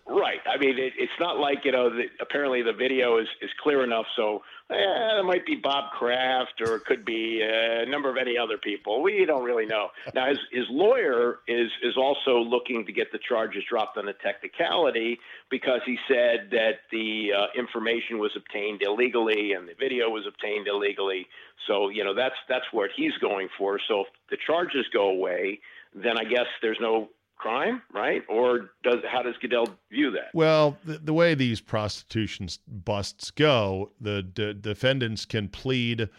Right, 0.10 0.40
I 0.48 0.58
mean, 0.58 0.78
it, 0.78 0.94
it's 0.98 1.12
not 1.20 1.38
like 1.38 1.66
you 1.66 1.72
know. 1.72 1.90
The, 1.90 2.06
apparently, 2.20 2.62
the 2.62 2.74
video 2.74 3.18
is 3.18 3.28
is 3.42 3.50
clear 3.62 3.84
enough, 3.84 4.06
so 4.16 4.42
eh, 4.70 4.76
it 4.76 5.26
might 5.26 5.46
be 5.46 5.56
Bob 5.56 5.92
Kraft 5.92 6.62
or 6.62 6.76
it 6.76 6.86
could 6.86 7.06
be 7.06 7.42
uh, 7.44 7.84
a 7.84 7.86
number 7.86 8.10
of 8.10 8.18
any 8.18 8.38
other 8.38 8.58
people. 8.58 9.02
We 9.02 9.26
don't 9.26 9.44
really 9.44 9.66
know. 9.66 9.90
Now, 10.14 10.28
his 10.30 10.40
his 10.52 10.66
lawyer 10.70 11.40
is 11.48 11.70
is 11.84 11.98
also 11.98 12.40
looking 12.40 12.86
to 12.86 12.92
get 12.92 13.12
the 13.12 13.20
charges 13.28 13.64
dropped 13.70 13.98
on 13.98 14.08
a 14.08 14.14
technicality 14.14 15.20
because 15.50 15.82
he 15.86 15.98
said 16.08 16.50
that 16.52 16.80
the 16.92 17.32
uh, 17.38 17.46
information 17.58 18.20
was 18.20 18.32
obtained 18.36 18.82
illegally 18.84 19.54
and 19.54 19.68
the 19.68 19.76
video 19.80 20.10
was 20.10 20.26
obtained 20.28 20.68
illegally. 20.68 21.28
So 21.68 21.90
you 21.90 22.04
know 22.04 22.14
that's 22.14 22.36
that's 22.48 22.66
what 22.72 22.90
he's 22.96 23.14
going 23.20 23.50
for. 23.58 23.80
So 23.88 24.02
if 24.02 24.08
the 24.30 24.38
charges 24.46 24.86
go 24.94 25.10
away, 25.10 25.60
then 25.94 26.18
I 26.18 26.24
guess 26.24 26.48
there's 26.62 26.78
no 26.80 27.10
crime, 27.38 27.82
right? 27.94 28.24
Or 28.30 28.72
does 28.84 29.00
how 29.10 29.22
does 29.22 29.36
Goodell 29.42 29.68
view 29.92 30.12
that? 30.12 30.34
Well, 30.34 30.78
the, 30.84 30.98
the 30.98 31.14
way 31.14 31.36
these 31.36 31.62
prostitution 31.62 32.48
busts 32.68 33.32
go, 33.32 33.92
the 34.02 34.24
d- 34.24 34.54
defendants 34.54 35.26
can 35.26 35.48
plead 35.48 36.10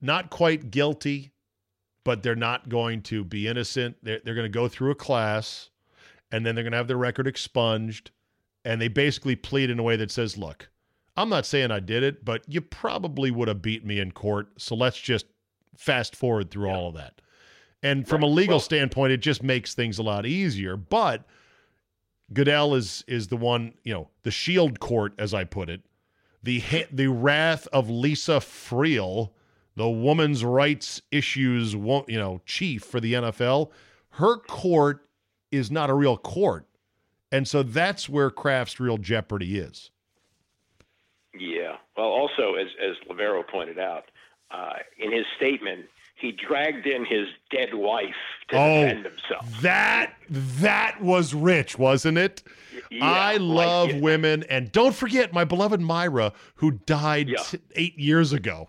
not 0.00 0.30
quite 0.30 0.70
guilty, 0.70 1.32
but 2.04 2.22
they're 2.22 2.36
not 2.36 2.68
going 2.68 3.02
to 3.02 3.24
be 3.24 3.48
innocent. 3.48 3.96
They're, 4.02 4.20
they're 4.24 4.34
going 4.34 4.44
to 4.44 4.58
go 4.58 4.68
through 4.68 4.90
a 4.90 4.96
class 4.96 5.70
and 6.30 6.44
then 6.44 6.54
they're 6.54 6.64
going 6.64 6.72
to 6.72 6.78
have 6.78 6.88
their 6.88 6.96
record 6.96 7.26
expunged. 7.26 8.10
And 8.64 8.80
they 8.80 8.88
basically 8.88 9.36
plead 9.36 9.70
in 9.70 9.78
a 9.78 9.82
way 9.82 9.96
that 9.96 10.10
says, 10.10 10.38
look, 10.38 10.70
I'm 11.16 11.28
not 11.28 11.46
saying 11.46 11.70
I 11.70 11.80
did 11.80 12.02
it, 12.02 12.24
but 12.24 12.42
you 12.48 12.60
probably 12.60 13.30
would 13.30 13.48
have 13.48 13.62
beat 13.62 13.84
me 13.84 14.00
in 14.00 14.10
court. 14.12 14.48
So 14.56 14.74
let's 14.74 14.98
just 14.98 15.26
fast 15.76 16.16
forward 16.16 16.50
through 16.50 16.70
all 16.70 16.88
of 16.88 16.94
that. 16.94 17.20
And 17.84 18.08
from 18.08 18.22
a 18.22 18.26
legal 18.26 18.60
standpoint, 18.60 19.12
it 19.12 19.18
just 19.18 19.42
makes 19.42 19.74
things 19.74 19.98
a 19.98 20.02
lot 20.02 20.24
easier. 20.24 20.74
But 20.74 21.26
Goodell 22.32 22.74
is 22.74 23.04
is 23.06 23.28
the 23.28 23.36
one, 23.36 23.74
you 23.84 23.92
know, 23.92 24.08
the 24.22 24.30
shield 24.30 24.80
court, 24.80 25.12
as 25.18 25.34
I 25.34 25.44
put 25.44 25.68
it, 25.68 25.82
the 26.42 26.62
the 26.90 27.08
wrath 27.08 27.68
of 27.74 27.90
Lisa 27.90 28.40
Friel, 28.40 29.32
the 29.76 29.88
woman's 29.88 30.42
rights 30.42 31.02
issues, 31.10 31.74
you 31.74 32.04
know, 32.08 32.40
chief 32.46 32.82
for 32.82 33.00
the 33.00 33.12
NFL. 33.12 33.70
Her 34.12 34.38
court 34.38 35.06
is 35.52 35.70
not 35.70 35.90
a 35.90 35.94
real 35.94 36.16
court, 36.16 36.66
and 37.30 37.46
so 37.46 37.62
that's 37.62 38.08
where 38.08 38.30
Kraft's 38.30 38.80
real 38.80 38.96
jeopardy 38.96 39.58
is. 39.58 39.90
Yeah. 41.38 41.76
Well, 41.98 42.06
also, 42.06 42.54
as 42.54 42.68
as 42.82 42.96
Loverro 43.10 43.46
pointed 43.46 43.78
out 43.78 44.10
uh, 44.50 44.76
in 44.98 45.12
his 45.12 45.26
statement, 45.36 45.84
he 46.24 46.32
dragged 46.32 46.86
in 46.86 47.04
his 47.04 47.26
dead 47.50 47.74
wife 47.74 48.14
to 48.48 48.56
Oh, 48.56 48.80
defend 48.80 49.04
himself. 49.04 49.60
That 49.60 50.14
that 50.30 51.00
was 51.02 51.34
rich, 51.34 51.78
wasn't 51.78 52.16
it? 52.18 52.42
Yeah, 52.90 53.04
I 53.04 53.32
like 53.36 53.40
love 53.40 53.90
it- 53.90 54.02
women, 54.02 54.44
and 54.48 54.72
don't 54.72 54.94
forget 54.94 55.32
my 55.34 55.44
beloved 55.44 55.80
Myra, 55.80 56.32
who 56.56 56.70
died 56.72 57.28
Yeah. 57.28 57.42
t- 57.42 57.58
eight 57.76 57.98
years 57.98 58.32
ago. 58.32 58.68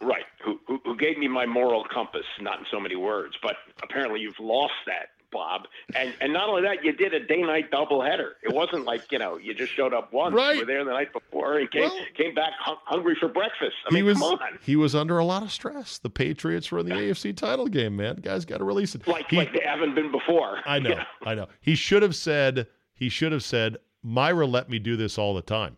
Right. 0.00 0.24
Who, 0.44 0.60
who 0.66 0.80
who 0.84 0.96
gave 0.96 1.18
me 1.18 1.28
my 1.28 1.46
moral 1.46 1.84
compass? 1.84 2.26
Not 2.40 2.58
in 2.58 2.66
so 2.70 2.80
many 2.80 2.96
words, 2.96 3.36
but 3.42 3.56
apparently 3.82 4.20
you've 4.20 4.38
lost 4.40 4.74
that. 4.86 5.10
Bob, 5.32 5.62
and 5.94 6.14
and 6.20 6.32
not 6.32 6.48
only 6.48 6.62
that, 6.62 6.84
you 6.84 6.92
did 6.92 7.14
a 7.14 7.26
day-night 7.26 7.70
doubleheader. 7.70 8.30
It 8.42 8.52
wasn't 8.54 8.84
like 8.84 9.10
you 9.12 9.18
know 9.18 9.36
you 9.38 9.54
just 9.54 9.72
showed 9.72 9.92
up 9.94 10.12
once. 10.12 10.34
Right. 10.34 10.54
You 10.54 10.60
were 10.60 10.66
there 10.66 10.84
the 10.84 10.90
night 10.92 11.12
before 11.12 11.58
and 11.58 11.70
came 11.70 11.90
came 12.16 12.34
back 12.34 12.52
hun- 12.58 12.76
hungry 12.84 13.16
for 13.18 13.28
breakfast. 13.28 13.74
I 13.88 13.92
mean, 13.94 14.04
he 14.04 14.08
was 14.08 14.18
come 14.18 14.32
on. 14.32 14.58
he 14.62 14.76
was 14.76 14.94
under 14.94 15.18
a 15.18 15.24
lot 15.24 15.42
of 15.42 15.50
stress. 15.52 15.98
The 15.98 16.10
Patriots 16.10 16.70
were 16.72 16.78
in 16.78 16.86
the 16.86 16.94
AFC 16.94 17.36
title 17.36 17.66
game, 17.66 17.96
man. 17.96 18.16
Guys 18.16 18.44
got 18.44 18.58
to 18.58 18.64
release 18.64 18.94
it. 18.94 19.06
Like 19.06 19.28
He- 19.30 19.36
like 19.36 19.52
they 19.52 19.62
haven't 19.64 19.94
been 19.94 20.10
before. 20.10 20.60
I 20.66 20.78
know, 20.78 21.00
I 21.26 21.34
know. 21.34 21.46
He 21.60 21.74
should 21.74 22.02
have 22.02 22.14
said 22.16 22.66
he 22.94 23.08
should 23.08 23.32
have 23.32 23.44
said 23.44 23.76
Myra 24.02 24.46
let 24.46 24.68
me 24.70 24.78
do 24.78 24.96
this 24.96 25.18
all 25.18 25.34
the 25.34 25.42
time. 25.42 25.76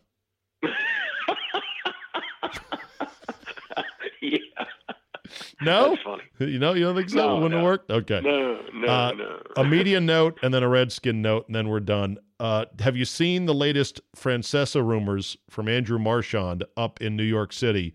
No, 5.60 5.90
That's 5.90 6.02
funny. 6.02 6.22
You 6.52 6.58
know, 6.58 6.74
you 6.74 6.84
don't 6.84 6.94
think 6.96 7.10
so? 7.10 7.16
No, 7.16 7.30
it 7.30 7.34
wouldn't 7.34 7.52
have 7.54 7.60
no. 7.60 7.64
worked. 7.64 7.90
Okay. 7.90 8.20
No, 8.22 8.60
no, 8.72 8.86
Uh, 8.88 9.12
no. 9.16 9.42
a 9.56 9.64
media 9.64 10.00
note 10.00 10.38
and 10.42 10.54
then 10.54 10.62
a 10.62 10.68
Redskin 10.68 11.20
note, 11.20 11.46
and 11.48 11.54
then 11.56 11.68
we're 11.68 11.80
done. 11.80 12.18
Uh, 12.38 12.66
have 12.78 12.96
you 12.96 13.04
seen 13.04 13.46
the 13.46 13.54
latest 13.54 14.00
Francesa 14.16 14.86
rumors 14.86 15.36
from 15.50 15.68
Andrew 15.68 15.98
Marchand 15.98 16.62
up 16.76 17.00
in 17.00 17.16
New 17.16 17.24
York 17.24 17.52
City 17.52 17.92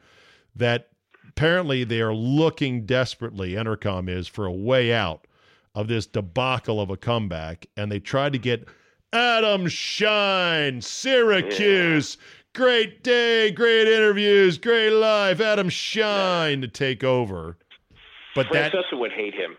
that 0.55 0.89
apparently 1.29 1.85
they 1.85 2.01
are 2.01 2.13
looking 2.13 2.85
desperately, 2.85 3.53
Entercom 3.53 4.09
is, 4.09 4.27
for 4.27 4.45
a 4.45 4.51
way 4.51 4.91
out 4.93 5.25
of 5.73 5.87
this 5.87 6.05
debacle 6.05 6.81
of 6.81 6.89
a 6.89 6.97
comeback, 6.97 7.65
and 7.77 7.89
they 7.89 7.99
tried 7.99 8.33
to 8.33 8.39
get 8.39 8.67
Adam 9.13 9.67
Schein, 9.69 10.81
Syracuse. 10.81 12.17
Great 12.53 13.03
day, 13.03 13.49
great 13.49 13.87
interviews, 13.87 14.59
great 14.59 14.91
life. 14.91 15.41
Adam 15.41 15.69
Schein 15.69 16.61
to 16.61 16.67
take 16.67 17.03
over. 17.03 17.57
But 18.35 18.47
that 18.53 18.71
Francesa 18.71 18.99
would 18.99 19.11
hate 19.11 19.33
him. 19.33 19.57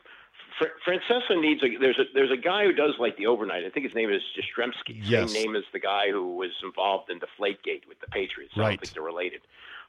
Fr- 0.61 0.67
Francesa 0.89 1.41
needs 1.41 1.61
a 1.65 1.77
there's 1.81 1.99
a 1.99 2.05
there's 2.15 2.31
a 2.31 2.37
guy 2.41 2.65
who 2.65 2.73
does 2.73 2.93
like 3.01 3.17
the 3.17 3.27
overnight. 3.27 3.65
I 3.65 3.71
think 3.71 3.85
his 3.85 3.97
name 3.97 4.11
is 4.11 4.23
Jastremski. 4.39 5.01
Yes. 5.03 5.33
Same 5.33 5.43
name 5.43 5.57
as 5.57 5.65
the 5.73 5.81
guy 5.81 6.11
who 6.11 6.37
was 6.37 6.51
involved 6.63 7.11
in 7.11 7.19
Deflategate 7.19 7.89
with 7.89 7.99
the 8.01 8.07
Patriots. 8.13 8.55
I 8.57 8.61
Right. 8.61 8.69
don't 8.71 8.81
think 8.83 8.93
they're 8.95 9.03
related. 9.03 9.41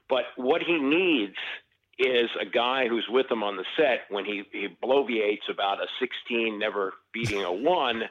But 0.08 0.24
what 0.34 0.62
he 0.62 0.76
needs 0.78 1.36
is 1.98 2.28
a 2.40 2.44
guy 2.44 2.88
who's 2.88 3.06
with 3.08 3.30
him 3.30 3.42
on 3.44 3.56
the 3.56 3.64
set 3.76 4.00
when 4.10 4.24
he, 4.24 4.42
he 4.52 4.66
bloviates 4.84 5.48
about 5.48 5.80
a 5.80 5.86
16 6.00 6.58
never 6.58 6.92
beating 7.12 7.42
a 7.42 7.52
one 7.52 8.02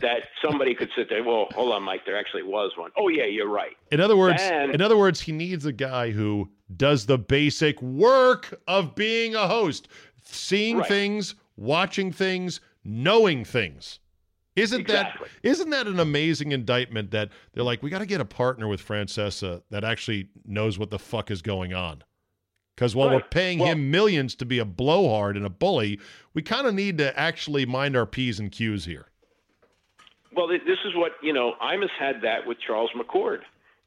that 0.00 0.22
somebody 0.44 0.74
could 0.74 0.90
sit 0.96 1.08
there. 1.08 1.22
Well, 1.22 1.46
hold 1.54 1.72
on, 1.72 1.82
Mike. 1.82 2.04
There 2.04 2.18
actually 2.18 2.42
was 2.42 2.72
one. 2.76 2.90
Oh 2.96 3.08
yeah, 3.08 3.24
you're 3.24 3.48
right. 3.48 3.76
In 3.92 4.00
other 4.00 4.16
words, 4.16 4.42
And- 4.42 4.74
in 4.74 4.80
other 4.80 4.96
words, 4.96 5.20
he 5.20 5.32
needs 5.32 5.64
a 5.66 5.72
guy 5.72 6.10
who 6.10 6.50
does 6.76 7.06
the 7.06 7.18
basic 7.18 7.80
work 7.80 8.60
of 8.66 8.94
being 8.94 9.34
a 9.34 9.46
host, 9.46 9.88
seeing 10.24 10.78
Right. 10.78 10.88
things, 10.88 11.34
watching 11.56 12.10
things, 12.12 12.60
knowing 12.84 13.44
things. 13.44 14.00
Isn't 14.56 14.82
Exactly. 14.82 15.28
that 15.42 15.48
isn't 15.48 15.70
that 15.70 15.86
an 15.88 15.98
amazing 15.98 16.52
indictment 16.52 17.10
that 17.10 17.30
they're 17.52 17.64
like, 17.64 17.82
we 17.82 17.90
got 17.90 17.98
to 18.00 18.06
get 18.06 18.20
a 18.20 18.24
partner 18.24 18.68
with 18.68 18.80
Francesa 18.86 19.62
that 19.70 19.82
actually 19.84 20.28
knows 20.44 20.78
what 20.78 20.90
the 20.90 20.98
fuck 20.98 21.30
is 21.30 21.42
going 21.42 21.72
on. 21.74 22.02
Because 22.76 22.94
while 22.96 23.10
we're 23.10 23.20
paying 23.20 23.60
Well- 23.60 23.68
him 23.72 23.90
millions 23.90 24.34
to 24.36 24.44
be 24.44 24.58
a 24.58 24.64
blowhard 24.64 25.36
and 25.36 25.46
a 25.46 25.50
bully, 25.50 26.00
we 26.34 26.42
kind 26.42 26.66
of 26.66 26.74
need 26.74 26.98
to 26.98 27.16
actually 27.18 27.64
mind 27.66 27.96
our 27.96 28.06
P's 28.06 28.38
and 28.40 28.50
Q's 28.50 28.84
here. 28.84 29.06
Well, 30.34 30.48
this 30.48 30.78
is 30.84 30.94
what 30.94 31.12
you 31.22 31.32
know. 31.32 31.54
Imus 31.62 31.90
had 31.98 32.16
that 32.22 32.46
with 32.46 32.58
Charles 32.66 32.90
McCord. 32.96 33.40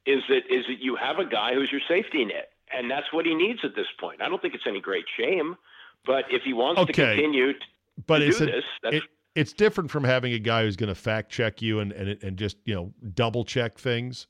Is 0.06 0.22
that 0.30 0.43
is 0.50 0.66
that 0.68 0.80
you 0.80 0.95
have 0.95 1.20
a 1.20 1.26
guy 1.26 1.54
who's 1.54 1.70
your 1.72 1.82
safety 1.88 2.24
net, 2.26 2.50
and 2.74 2.89
that's 2.89 3.12
what 3.12 3.26
he 3.26 3.36
needs 3.36 3.60
at 3.64 3.76
this 3.76 3.88
point. 4.00 4.22
I 4.22 4.30
don't 4.30 4.41
think 4.41 4.54
it's 4.54 4.64
any 4.68 4.80
great 4.80 5.06
shame, 5.18 5.58
but 6.06 6.26
if 6.32 6.43
he 6.43 6.54
wants 6.54 6.80
to 6.80 6.93
continue 6.93 7.54
t- 7.54 7.60
but 8.06 8.20
to 8.20 8.28
it's 8.28 8.38
do 8.38 8.43
a- 8.45 8.48
this, 8.48 8.64
it, 8.84 9.04
it's 9.36 9.54
different 9.54 9.91
from 9.91 10.04
having 10.06 10.32
a 10.34 10.39
guy 10.39 10.64
who's 10.64 10.78
going 10.78 10.88
to 10.88 10.95
fact 10.95 11.30
check 11.32 11.62
you 11.62 11.80
and, 11.80 11.91
and 11.91 12.24
and 12.24 12.38
just 12.38 12.58
you 12.66 12.74
know 12.74 12.93
double 13.14 13.43
check 13.43 13.78
things. 13.78 14.28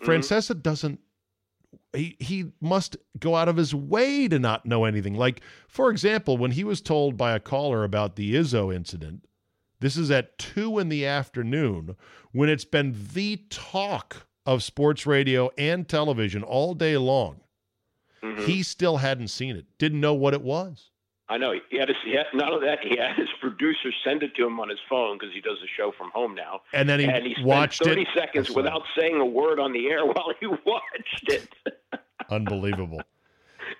Mm-hmm. 0.00 0.10
Francesa 0.10 0.60
doesn't. 0.60 1.00
He 1.94 2.16
he 2.18 2.52
must 2.62 2.96
go 3.18 3.36
out 3.36 3.48
of 3.48 3.56
his 3.56 3.74
way 3.74 4.28
to 4.28 4.38
not 4.38 4.64
know 4.64 4.84
anything. 4.86 5.14
Like 5.14 5.42
for 5.68 5.90
example, 5.90 6.38
when 6.38 6.52
he 6.52 6.64
was 6.64 6.80
told 6.80 7.18
by 7.18 7.32
a 7.34 7.40
caller 7.40 7.84
about 7.84 8.16
the 8.16 8.34
Izzo 8.34 8.74
incident, 8.74 9.26
this 9.82 9.96
is 9.96 10.10
at 10.10 10.38
two 10.38 10.78
in 10.78 10.88
the 10.88 11.04
afternoon 11.04 11.96
when 12.32 12.48
it's 12.48 12.64
been 12.64 12.96
the 13.12 13.36
talk 13.50 14.26
of 14.46 14.62
sports 14.62 15.06
radio 15.06 15.50
and 15.58 15.86
television 15.88 16.42
all 16.42 16.72
day 16.74 16.96
long. 16.96 17.40
Mhm. 18.22 18.44
He 18.46 18.62
still 18.62 18.98
hadn't 18.98 19.28
seen 19.28 19.56
it. 19.56 19.66
Didn't 19.78 20.00
know 20.00 20.14
what 20.14 20.32
it 20.34 20.42
was. 20.42 20.88
I 21.28 21.38
know 21.38 21.52
he 21.70 21.78
had, 21.78 21.88
his, 21.88 21.96
he 22.04 22.12
had 22.14 22.26
not 22.34 22.52
only 22.52 22.66
that 22.66 22.80
he 22.84 22.96
had 22.96 23.16
his 23.16 23.28
producer 23.40 23.90
send 24.04 24.22
it 24.22 24.34
to 24.36 24.46
him 24.46 24.60
on 24.60 24.68
his 24.68 24.78
phone 24.88 25.18
because 25.18 25.34
he 25.34 25.40
does 25.40 25.58
a 25.62 25.66
show 25.76 25.90
from 25.96 26.10
home 26.12 26.34
now, 26.34 26.60
And 26.72 26.88
then 26.88 27.00
he 27.00 27.06
and 27.06 27.24
he 27.26 27.32
spent 27.32 27.46
watched 27.46 27.82
thirty 27.84 28.02
it. 28.02 28.08
seconds 28.14 28.48
That's 28.48 28.56
without 28.56 28.82
saying 28.98 29.16
a 29.20 29.24
word 29.24 29.58
on 29.58 29.72
the 29.72 29.86
air 29.88 30.04
while 30.06 30.32
he 30.40 30.46
watched 30.46 31.28
it. 31.28 31.48
Unbelievable. 32.30 33.00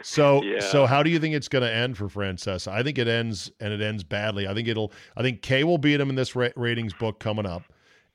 So 0.03 0.43
Yeah. 0.45 0.61
so 0.61 0.87
how 0.87 1.03
do 1.03 1.11
you 1.11 1.19
think 1.19 1.35
it's 1.35 1.49
going 1.49 1.63
to 1.63 1.73
end 1.73 1.97
for 1.99 2.09
Francesa? 2.09 2.69
I 2.73 2.83
think 2.83 2.99
it 2.99 3.09
ends 3.09 3.51
and 3.61 3.73
it 3.73 3.81
ends 3.81 4.05
badly. 4.05 4.47
I 4.47 4.55
think 4.55 4.69
it'll 4.69 4.93
I 5.17 5.23
think 5.23 5.43
Kay 5.43 5.65
will 5.65 5.79
beat 5.79 6.01
him 6.01 6.09
in 6.11 6.15
this 6.17 6.35
ra- 6.37 6.49
ratings 6.57 6.95
book 6.95 7.19
coming 7.21 7.47
up. 7.47 7.63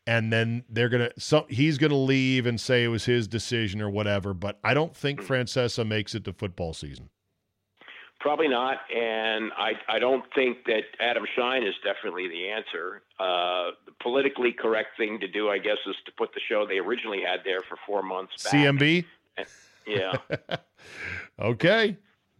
And 0.05 0.31
then 0.31 0.63
they're 0.69 0.87
going 0.89 1.09
to 1.09 1.19
so 1.19 1.45
he's 1.49 1.77
going 1.77 1.91
to 1.91 1.97
leave 1.97 2.45
and 2.45 2.59
say 2.59 2.83
it 2.83 2.87
was 2.87 3.05
his 3.05 3.27
decision 3.27 3.81
or 3.81 3.89
whatever, 3.89 4.33
but 4.33 4.57
I 4.63 4.73
don't 4.73 4.95
think 4.95 5.19
Hmm. 5.21 5.33
Francesa 5.33 5.85
makes 5.85 6.15
it 6.15 6.23
to 6.25 6.33
football 6.33 6.73
season. 6.73 7.09
Probably 8.19 8.47
not, 8.47 8.77
and 8.91 9.51
I 9.55 9.73
I 9.87 9.99
don't 9.99 10.23
think 10.33 10.65
that 10.65 10.81
Adam 10.99 11.23
Schein 11.35 11.61
is 11.61 11.75
definitely 11.83 12.27
the 12.27 12.49
answer. 12.49 13.03
Uh, 13.19 13.71
the 13.85 13.91
politically 14.01 14.51
correct 14.51 14.97
thing 14.97 15.19
to 15.19 15.27
do, 15.27 15.49
I 15.49 15.59
guess, 15.59 15.77
is 15.85 15.95
to 16.07 16.11
put 16.17 16.33
the 16.33 16.39
show 16.49 16.65
they 16.65 16.79
originally 16.79 17.21
had 17.21 17.41
there 17.45 17.61
for 17.69 17.77
four 17.85 18.01
months 18.01 18.43
back. 18.43 18.53
CMB? 18.53 19.05
Yeah, 19.87 20.17
Okay. 21.39 21.97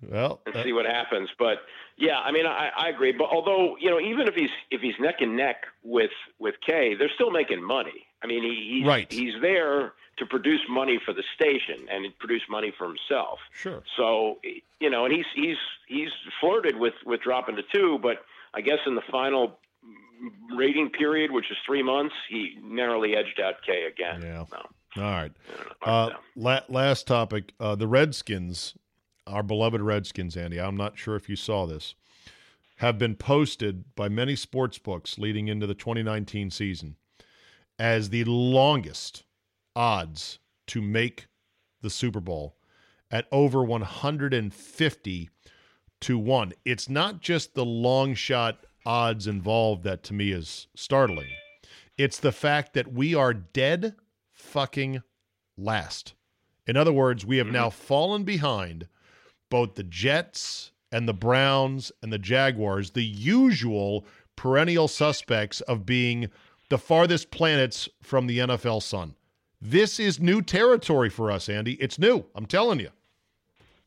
Well, 0.08 0.42
and 0.46 0.56
uh, 0.56 0.64
see 0.64 0.74
what 0.74 0.86
happens. 0.86 1.30
But 1.40 1.58
yeah, 1.98 2.20
I 2.20 2.32
mean, 2.32 2.46
I, 2.46 2.70
I 2.78 2.90
agree. 2.90 3.12
But 3.14 3.30
although 3.32 3.76
you 3.80 3.90
know, 3.90 4.00
even 4.00 4.28
if 4.28 4.36
he's 4.36 4.52
if 4.70 4.82
he's 4.82 4.94
neck 5.00 5.22
and 5.22 5.36
neck 5.36 5.66
with 5.84 6.12
with 6.40 6.56
Kay, 6.66 6.94
they're 6.96 7.10
still 7.16 7.32
making 7.32 7.64
money. 7.64 8.06
I 8.24 8.28
mean, 8.28 8.44
he, 8.44 8.78
he's 8.80 8.88
Right. 8.88 9.12
he's 9.12 9.34
there 9.42 9.94
to 10.18 10.26
produce 10.26 10.62
money 10.70 11.00
for 11.04 11.14
the 11.14 11.24
station 11.36 11.88
and 11.92 12.06
produce 12.20 12.44
money 12.50 12.72
for 12.78 12.88
himself. 12.88 13.40
sure. 13.54 13.84
So 13.96 14.38
you 14.80 14.90
know, 14.90 15.06
and 15.06 15.14
he's 15.14 15.26
he's 15.36 15.58
he's 15.88 16.10
flirted 16.40 16.78
with 16.78 16.94
with 17.06 17.22
dropping 17.22 17.56
to 17.56 17.64
two, 17.74 17.98
but 18.02 18.24
I 18.54 18.62
guess 18.62 18.80
in 18.86 18.94
the 18.96 19.04
final 19.12 19.58
rating 20.56 20.90
period, 20.90 21.32
which 21.32 21.50
is 21.52 21.58
three 21.66 21.84
months, 21.84 22.16
he 22.30 22.58
narrowly 22.64 23.16
edged 23.16 23.40
out 23.40 23.56
Kay 23.66 23.86
again. 23.86 24.22
Yeah. 24.22 24.46
No, 24.52 24.66
All 24.96 25.04
right. 25.04 25.32
Uh, 25.86 26.12
la- 26.36 26.62
last 26.70 27.08
topic. 27.08 27.54
Uh, 27.60 27.76
the 27.76 27.88
Redskins, 27.88 28.76
our 29.26 29.44
beloved 29.44 29.82
Redskins, 29.82 30.38
Andy, 30.38 30.60
I'm 30.60 30.78
not 30.78 30.98
sure 30.98 31.16
if 31.16 31.30
you 31.30 31.36
saw 31.36 31.66
this, 31.66 31.96
have 32.78 32.98
been 32.98 33.16
posted 33.16 33.96
by 33.96 34.08
many 34.08 34.36
sports 34.36 34.78
books 34.78 35.18
leading 35.18 35.48
into 35.48 35.68
the 35.68 35.74
2019 35.74 36.52
season 36.52 36.96
as 37.80 38.10
the 38.10 38.24
longest 38.24 39.24
odds 39.76 40.40
to 40.68 40.82
make 40.82 41.28
the 41.82 41.90
Super 41.90 42.20
Bowl 42.20 42.56
at 43.12 43.28
over 43.32 43.64
150 43.64 45.30
to 46.02 46.18
1. 46.18 46.54
It's 46.66 46.90
not 46.90 47.22
just 47.22 47.54
the 47.54 47.66
long 47.66 48.14
shot 48.14 48.66
odds 48.86 49.28
involved 49.28 49.84
that 49.84 50.04
to 50.04 50.14
me 50.14 50.32
is 50.32 50.68
startling. 50.76 51.30
It's 51.98 52.20
the 52.20 52.32
fact 52.32 52.74
that 52.74 52.94
we 52.94 53.16
are 53.16 53.34
dead 53.34 53.96
fucking 54.38 55.02
last. 55.58 56.14
In 56.66 56.78
other 56.78 56.94
words, 56.94 57.26
we 57.26 57.38
have 57.38 57.48
mm-hmm. 57.48 57.56
now 57.56 57.70
fallen 57.70 58.24
behind 58.24 58.88
both 59.50 59.76
the 59.76 59.84
Jets 59.84 60.72
and 60.92 61.08
the 61.08 61.14
Browns 61.14 61.92
and 62.02 62.14
the 62.14 62.20
Jaguars, 62.20 62.92
the 62.92 63.04
usual 63.04 64.06
perennial 64.36 64.88
suspects 64.88 65.62
of 65.62 65.86
being 65.86 66.30
the 66.70 66.78
farthest 66.78 67.32
planets 67.32 67.90
from 68.02 68.28
the 68.28 68.40
NFL 68.40 68.84
sun. 68.84 69.16
This 69.62 70.00
is 70.00 70.20
new 70.20 70.42
territory 70.42 71.10
for 71.10 71.32
us, 71.32 71.50
Andy. 71.50 71.74
It's 71.74 71.98
new. 71.98 72.26
I'm 72.36 72.46
telling 72.46 72.80
you. 72.80 72.90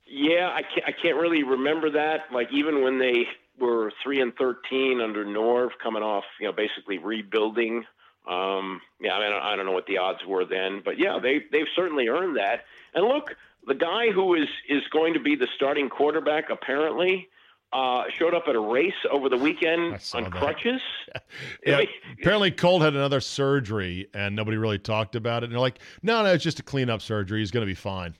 Yeah, 0.06 0.50
I 0.52 0.62
can't, 0.62 0.86
I 0.88 0.92
can't 0.92 1.16
really 1.16 1.44
remember 1.44 1.90
that. 1.92 2.22
Like 2.32 2.48
even 2.52 2.82
when 2.82 2.98
they 2.98 3.26
were 3.60 3.92
three 4.02 4.20
and 4.20 4.34
thirteen 4.36 5.00
under 5.00 5.24
Norv, 5.24 5.70
coming 5.80 6.02
off, 6.02 6.24
you 6.40 6.46
know, 6.46 6.52
basically 6.52 6.98
rebuilding. 6.98 7.84
Um, 8.30 8.80
yeah, 9.00 9.14
I 9.14 9.20
mean, 9.28 9.38
I 9.42 9.56
don't 9.56 9.66
know 9.66 9.72
what 9.72 9.86
the 9.86 9.98
odds 9.98 10.20
were 10.26 10.44
then, 10.44 10.82
but 10.84 10.98
yeah, 10.98 11.18
they 11.20 11.40
they've 11.50 11.66
certainly 11.74 12.08
earned 12.08 12.36
that. 12.36 12.64
And 12.94 13.04
look, 13.06 13.34
the 13.66 13.74
guy 13.74 14.10
who 14.12 14.34
is 14.34 14.48
is 14.68 14.82
going 14.92 15.14
to 15.14 15.20
be 15.20 15.34
the 15.34 15.48
starting 15.56 15.88
quarterback 15.88 16.48
apparently 16.50 17.28
uh, 17.72 18.04
showed 18.18 18.34
up 18.34 18.44
at 18.48 18.54
a 18.54 18.60
race 18.60 18.92
over 19.10 19.28
the 19.28 19.36
weekend 19.36 20.00
on 20.14 20.24
that. 20.24 20.32
crutches. 20.32 20.80
Yeah, 21.66 21.80
apparently 22.20 22.50
Colt 22.52 22.82
had 22.82 22.94
another 22.94 23.20
surgery 23.20 24.08
and 24.14 24.34
nobody 24.36 24.56
really 24.56 24.78
talked 24.78 25.14
about 25.16 25.42
it. 25.42 25.46
And 25.46 25.52
they're 25.52 25.60
like, 25.60 25.78
no, 26.02 26.22
no, 26.22 26.32
it's 26.32 26.42
just 26.44 26.58
a 26.60 26.62
cleanup 26.62 27.02
surgery. 27.02 27.40
He's 27.40 27.50
going 27.50 27.62
to 27.66 27.70
be 27.70 27.74
fine. 27.74 28.14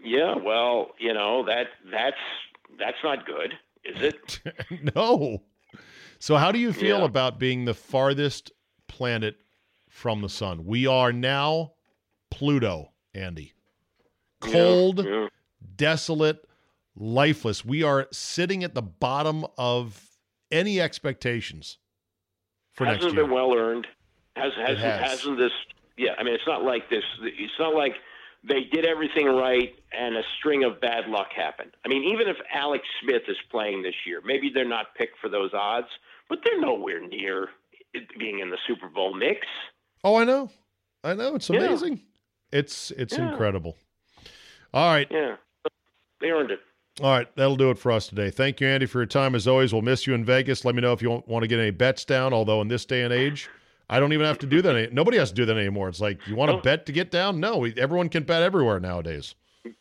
yeah, 0.00 0.34
well, 0.36 0.90
you 0.98 1.12
know 1.14 1.44
that 1.46 1.66
that's 1.90 2.16
that's 2.78 2.96
not 3.02 3.26
good, 3.26 3.54
is 3.84 4.02
it? 4.02 4.40
no. 4.96 5.42
So, 6.18 6.36
how 6.36 6.50
do 6.52 6.58
you 6.58 6.72
feel 6.72 6.98
Yeah. 7.00 7.04
about 7.04 7.38
being 7.38 7.64
the 7.64 7.74
farthest 7.74 8.52
planet 8.96 9.36
from 9.90 10.22
the 10.22 10.28
sun? 10.28 10.64
We 10.64 10.86
are 10.86 11.12
now 11.12 11.72
Pluto, 12.30 12.92
Andy. 13.14 13.52
Cold, 14.40 15.04
yeah. 15.04 15.28
desolate, 15.76 16.46
lifeless. 16.94 17.62
We 17.62 17.82
are 17.82 18.08
sitting 18.10 18.64
at 18.64 18.74
the 18.74 18.80
bottom 18.80 19.44
of 19.58 20.02
any 20.50 20.80
expectations 20.80 21.76
for 22.72 22.86
hasn't 22.86 23.02
next 23.02 23.14
year. 23.14 23.24
been 23.24 23.34
well 23.34 23.54
earned. 23.54 23.86
Has 24.34 24.52
hasn't 24.54 24.78
has. 24.78 25.10
hasn't 25.10 25.38
this? 25.38 25.52
Yeah, 25.98 26.14
I 26.18 26.22
mean, 26.22 26.34
it's 26.34 26.46
not 26.46 26.62
like 26.62 26.88
this. 26.88 27.04
It's 27.22 27.52
not 27.58 27.74
like 27.74 27.94
they 28.48 28.64
did 28.72 28.86
everything 28.86 29.26
right 29.26 29.74
and 29.92 30.16
a 30.16 30.22
string 30.38 30.64
of 30.64 30.80
bad 30.80 31.08
luck 31.08 31.28
happened. 31.34 31.72
I 31.84 31.88
mean, 31.88 32.04
even 32.04 32.28
if 32.28 32.36
Alex 32.54 32.84
Smith 33.02 33.22
is 33.28 33.36
playing 33.50 33.82
this 33.82 33.94
year, 34.06 34.22
maybe 34.24 34.50
they're 34.52 34.68
not 34.68 34.94
picked 34.94 35.18
for 35.20 35.28
those 35.28 35.52
odds, 35.52 35.88
but 36.28 36.40
they're 36.44 36.60
nowhere 36.60 37.06
near 37.06 37.48
being 38.18 38.40
in 38.40 38.50
the 38.50 38.58
Super 38.66 38.88
Bowl 38.88 39.14
mix. 39.14 39.46
Oh, 40.04 40.16
I 40.16 40.24
know. 40.24 40.50
I 41.04 41.14
know. 41.14 41.34
It's 41.36 41.48
Yeah. 41.50 41.60
amazing. 41.60 42.02
It's 42.52 42.90
it's 42.92 43.16
Yeah. 43.16 43.30
incredible. 43.30 43.76
All 44.74 44.92
right. 44.92 45.06
Yeah, 45.10 45.36
they 46.20 46.28
earned 46.30 46.50
it. 46.50 46.60
All 47.02 47.10
right, 47.10 47.28
that'll 47.36 47.56
do 47.56 47.70
it 47.70 47.78
for 47.78 47.92
us 47.92 48.08
today. 48.08 48.30
Thank 48.30 48.60
you, 48.60 48.66
Andy, 48.68 48.86
for 48.86 49.00
your 49.00 49.06
time. 49.06 49.34
As 49.34 49.46
always, 49.46 49.72
we'll 49.72 49.82
miss 49.82 50.06
you 50.06 50.14
in 50.14 50.24
Vegas. 50.24 50.64
Let 50.64 50.74
me 50.74 50.80
know 50.80 50.92
if 50.94 51.02
you 51.02 51.22
want 51.26 51.42
to 51.42 51.46
get 51.46 51.58
any 51.60 51.70
bets 51.70 52.04
down. 52.06 52.32
Although 52.32 52.62
in 52.62 52.68
this 52.68 52.86
day 52.86 53.02
and 53.02 53.12
age, 53.12 53.50
I 53.90 54.00
don't 54.00 54.12
even 54.14 54.24
have 54.26 54.38
to 54.38 54.46
do 54.46 54.62
that. 54.62 54.74
any- 54.76 54.92
Nobody 54.92 55.18
has 55.18 55.28
to 55.30 55.34
do 55.34 55.44
that 55.44 55.56
anymore. 55.58 55.88
It's 55.90 56.00
like 56.00 56.26
you 56.26 56.34
want 56.36 56.48
to 56.48 56.54
oh. 56.54 56.56
No. 56.56 56.62
bet 56.62 56.86
to 56.86 56.92
get 56.92 57.10
down. 57.10 57.38
No, 57.38 57.58
we- 57.58 57.74
everyone 57.76 58.08
can 58.08 58.22
bet 58.22 58.42
everywhere 58.42 58.80
nowadays. 58.80 59.34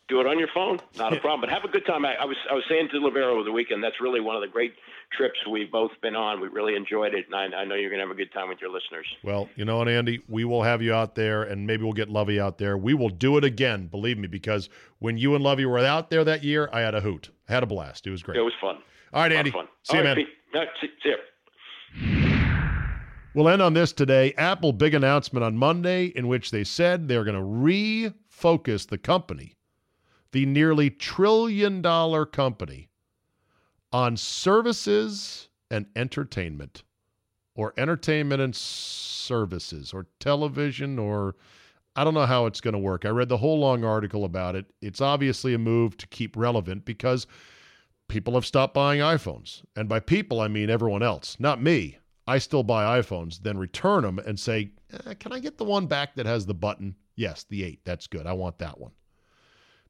Do 0.07 0.19
it 0.21 0.27
on 0.27 0.39
your 0.39 0.47
phone, 0.53 0.79
not 0.97 1.15
a 1.15 1.19
problem. 1.19 1.41
But 1.41 1.49
have 1.49 1.63
a 1.63 1.67
good 1.67 1.85
time. 1.85 2.05
I, 2.05 2.15
I 2.15 2.25
was 2.25 2.37
I 2.49 2.53
was 2.53 2.63
saying 2.69 2.89
to 2.91 2.97
Loverro 2.97 3.33
over 3.33 3.43
the 3.43 3.51
weekend, 3.51 3.83
that's 3.83 3.99
really 4.01 4.19
one 4.19 4.35
of 4.35 4.41
the 4.41 4.47
great 4.47 4.73
trips 5.15 5.37
we've 5.49 5.71
both 5.71 5.91
been 6.01 6.15
on. 6.15 6.41
We 6.41 6.47
really 6.47 6.75
enjoyed 6.75 7.13
it, 7.13 7.25
and 7.25 7.35
I, 7.35 7.61
I 7.61 7.65
know 7.65 7.75
you're 7.75 7.89
going 7.89 7.99
to 7.99 8.07
have 8.07 8.15
a 8.15 8.17
good 8.17 8.31
time 8.33 8.49
with 8.49 8.59
your 8.61 8.71
listeners. 8.71 9.05
Well, 9.23 9.49
you 9.55 9.65
know 9.65 9.77
what, 9.77 9.89
Andy? 9.89 10.21
We 10.27 10.45
will 10.45 10.63
have 10.63 10.81
you 10.81 10.93
out 10.93 11.15
there, 11.15 11.43
and 11.43 11.65
maybe 11.67 11.83
we'll 11.83 11.93
get 11.93 12.09
Lovey 12.09 12.39
out 12.39 12.57
there. 12.57 12.77
We 12.77 12.93
will 12.93 13.09
do 13.09 13.37
it 13.37 13.43
again, 13.43 13.87
believe 13.87 14.17
me, 14.17 14.27
because 14.27 14.69
when 14.99 15.17
you 15.17 15.35
and 15.35 15.43
Lovey 15.43 15.65
were 15.65 15.79
out 15.79 16.09
there 16.09 16.23
that 16.23 16.43
year, 16.43 16.69
I 16.71 16.81
had 16.81 16.95
a 16.95 17.01
hoot. 17.01 17.29
I 17.49 17.53
had 17.53 17.63
a 17.63 17.67
blast. 17.67 18.07
It 18.07 18.11
was 18.11 18.23
great. 18.23 18.37
It 18.37 18.41
was 18.41 18.53
fun. 18.61 18.77
All 19.13 19.21
right, 19.21 19.31
Andy. 19.31 19.51
fun. 19.51 19.67
See 19.83 19.97
All 19.97 20.03
you, 20.03 20.09
right, 20.09 20.17
man. 20.53 20.67
See, 20.81 20.87
see 21.03 21.09
ya. 21.09 21.15
We'll 23.33 23.49
end 23.49 23.61
on 23.61 23.73
this 23.73 23.91
today. 23.91 24.33
Apple 24.37 24.71
big 24.71 24.93
announcement 24.93 25.43
on 25.43 25.57
Monday 25.57 26.05
in 26.05 26.29
which 26.29 26.51
they 26.51 26.63
said 26.63 27.09
they're 27.09 27.25
going 27.25 27.35
to 27.35 27.41
refocus 27.41 28.87
the 28.87 28.97
company, 28.97 29.55
the 30.35 30.45
nearly 30.45 30.89
trillion 30.89 31.81
dollar 31.81 32.25
company, 32.25 32.89
on 33.93 34.17
services 34.17 35.47
and 35.71 35.85
entertainment, 35.95 36.83
or 37.55 37.73
entertainment 37.77 38.41
and 38.41 38.53
services, 38.53 39.93
or 39.93 40.07
television, 40.19 40.99
or 40.99 41.37
I 41.95 42.03
don't 42.03 42.13
know 42.13 42.25
how 42.25 42.47
it's 42.47 42.59
going 42.59 42.73
to 42.73 42.79
work. 42.79 43.05
I 43.05 43.09
read 43.11 43.29
the 43.29 43.37
whole 43.37 43.59
long 43.59 43.85
article 43.85 44.25
about 44.25 44.57
it. 44.57 44.65
It's 44.81 44.99
obviously 44.99 45.53
a 45.53 45.57
move 45.57 45.95
to 45.95 46.07
keep 46.07 46.35
relevant 46.35 46.83
because 46.83 47.27
people 48.09 48.33
have 48.33 48.45
stopped 48.45 48.73
buying 48.73 48.99
iPhones. 48.99 49.63
And 49.77 49.87
by 49.87 50.01
people, 50.01 50.41
I 50.41 50.49
mean 50.49 50.69
everyone 50.69 51.01
else, 51.01 51.37
not 51.39 51.61
me. 51.63 51.99
I 52.27 52.39
still 52.39 52.63
buy 52.63 52.99
iPhones, 52.99 53.39
then 53.39 53.57
return 53.57 54.03
them 54.03 54.19
and 54.19 54.37
say, 54.37 54.71
eh, 54.91 55.13
Can 55.13 55.31
I 55.31 55.39
get 55.39 55.57
the 55.57 55.63
one 55.63 55.87
back 55.87 56.15
that 56.15 56.25
has 56.25 56.45
the 56.45 56.53
button? 56.53 56.97
Yes, 57.15 57.45
the 57.49 57.63
8. 57.63 57.85
That's 57.85 58.07
good. 58.07 58.27
I 58.27 58.33
want 58.33 58.57
that 58.59 58.77
one. 58.77 58.91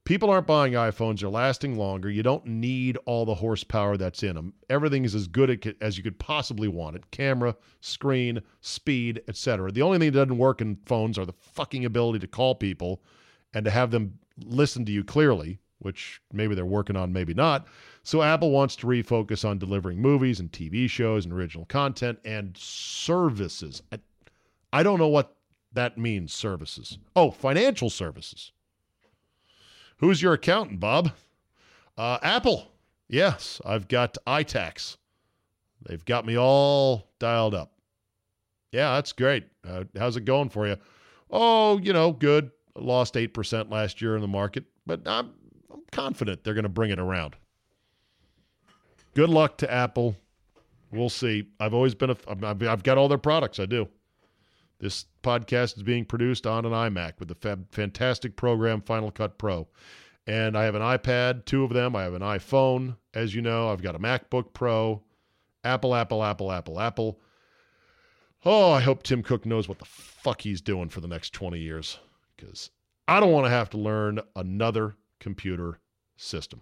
People 0.06 0.30
aren't 0.30 0.46
buying 0.46 0.74
iPhones. 0.74 1.20
They're 1.20 1.30
lasting 1.30 1.78
longer. 1.80 2.12
You 2.12 2.22
don't 2.22 2.46
need 2.46 2.96
all 3.06 3.26
the 3.26 3.34
horsepower 3.34 3.98
that's 3.98 4.22
in 4.22 4.36
them. 4.36 4.54
Everything 4.70 5.04
is 5.04 5.16
as 5.16 5.28
good 5.28 5.76
as 5.82 5.98
you 5.98 6.04
could 6.04 6.20
possibly 6.20 6.68
want 6.68 6.96
it 6.96 7.10
camera, 7.10 7.56
screen, 7.82 8.40
speed, 8.62 9.24
etc. 9.28 9.72
The 9.72 9.82
only 9.82 9.98
thing 9.98 10.12
that 10.12 10.20
doesn't 10.20 10.38
work 10.38 10.62
in 10.62 10.78
phones 10.86 11.18
are 11.18 11.26
the 11.26 11.34
fucking 11.34 11.86
ability 11.86 12.20
to 12.20 12.28
call 12.28 12.54
people 12.54 13.02
and 13.56 13.66
to 13.66 13.72
have 13.72 13.90
them 13.90 14.20
listen 14.46 14.86
to 14.86 14.92
you 14.92 15.04
clearly, 15.04 15.58
which 15.80 16.22
maybe 16.32 16.54
they're 16.54 16.66
working 16.66 16.96
on, 16.96 17.12
maybe 17.12 17.34
not. 17.34 17.66
So 18.04 18.22
Apple 18.22 18.52
wants 18.52 18.76
to 18.78 18.88
refocus 18.88 19.44
on 19.44 19.58
delivering 19.58 20.00
movies 20.00 20.40
and 20.40 20.52
TV 20.52 20.88
shows 20.88 21.26
and 21.26 21.34
original 21.34 21.66
content 21.66 22.20
and 22.24 22.56
services. 22.56 23.82
I, 23.92 23.98
I 24.72 24.84
don't 24.84 25.00
know 25.00 25.08
what 25.08 25.36
that 25.74 25.98
means, 25.98 26.32
services. 26.32 27.00
Oh, 27.16 27.32
financial 27.32 27.90
services. 27.90 28.52
Who's 29.98 30.22
your 30.22 30.34
accountant, 30.34 30.80
Bob? 30.80 31.12
Uh, 31.98 32.18
Apple. 32.22 32.72
Yes, 33.08 33.62
I've 33.66 33.88
got 33.88 34.18
iTax. 34.28 34.98
They've 35.88 36.04
got 36.04 36.26
me 36.26 36.38
all 36.38 37.12
dialed 37.20 37.54
up. 37.54 37.74
Yeah, 38.72 38.96
that's 38.96 39.14
great. 39.14 39.46
Uh, 39.66 39.86
how's 39.98 40.18
it 40.18 40.26
going 40.26 40.50
for 40.50 40.68
you? 40.68 40.78
Oh, 41.30 41.78
you 41.78 41.94
know, 41.94 42.12
good. 42.12 42.52
Lost 42.76 43.14
8% 43.14 43.72
last 43.72 44.02
year 44.02 44.16
in 44.16 44.22
the 44.22 44.28
market, 44.28 44.66
but 44.86 45.08
I'm, 45.08 45.32
I'm 45.72 45.84
confident 45.92 46.44
they're 46.44 46.54
going 46.54 46.64
to 46.64 46.70
bring 46.70 46.92
it 46.92 47.00
around. 47.00 47.36
Good 49.14 49.30
luck 49.30 49.58
to 49.60 49.72
Apple. 49.72 50.18
We'll 50.92 51.10
see. 51.10 51.48
I've 51.60 51.74
always 51.74 51.96
been 51.96 52.10
a, 52.10 52.18
I've, 52.28 52.64
I've 52.64 52.84
got 52.84 52.98
all 52.98 53.08
their 53.08 53.18
products. 53.18 53.60
I 53.60 53.66
do. 53.66 53.88
This 54.80 55.06
podcast 55.24 55.78
is 55.78 55.84
being 55.84 56.06
produced 56.06 56.46
on 56.46 56.66
an 56.66 56.72
iMac 56.72 57.14
with 57.20 57.30
the 57.30 57.36
fab, 57.36 57.72
fantastic 57.72 58.36
program 58.36 58.82
Final 58.82 59.12
Cut 59.12 59.38
Pro. 59.38 59.68
And 60.28 60.58
I 60.58 60.64
have 60.64 60.76
an 60.76 60.82
iPad, 60.82 61.46
two 61.46 61.64
of 61.64 61.72
them. 61.72 61.96
I 61.96 62.04
have 62.04 62.14
an 62.14 62.22
iPhone, 62.22 62.98
as 63.14 63.36
you 63.36 63.42
know. 63.42 63.70
I've 63.70 63.84
got 63.84 63.96
a 63.96 64.00
MacBook 64.00 64.54
Pro. 64.54 65.04
Apple, 65.64 65.96
Apple, 65.96 66.24
Apple, 66.24 66.52
Apple, 66.52 66.80
Apple. 66.80 67.20
Oh, 68.44 68.72
I 68.72 68.82
hope 68.82 69.02
Tim 69.02 69.24
Cook 69.24 69.46
knows 69.46 69.68
what 69.68 69.80
the 69.80 69.86
fuck 69.86 70.42
he's 70.42 70.62
doing 70.62 70.90
for 70.90 71.02
the 71.02 71.08
next 71.08 71.34
20 71.34 71.60
years 71.60 72.00
because 72.36 72.70
I 73.08 73.20
don't 73.20 73.32
want 73.32 73.46
to 73.46 73.52
have 73.52 73.70
to 73.72 73.78
learn 73.78 74.20
another 74.36 74.96
computer 75.20 75.80
system. 76.18 76.62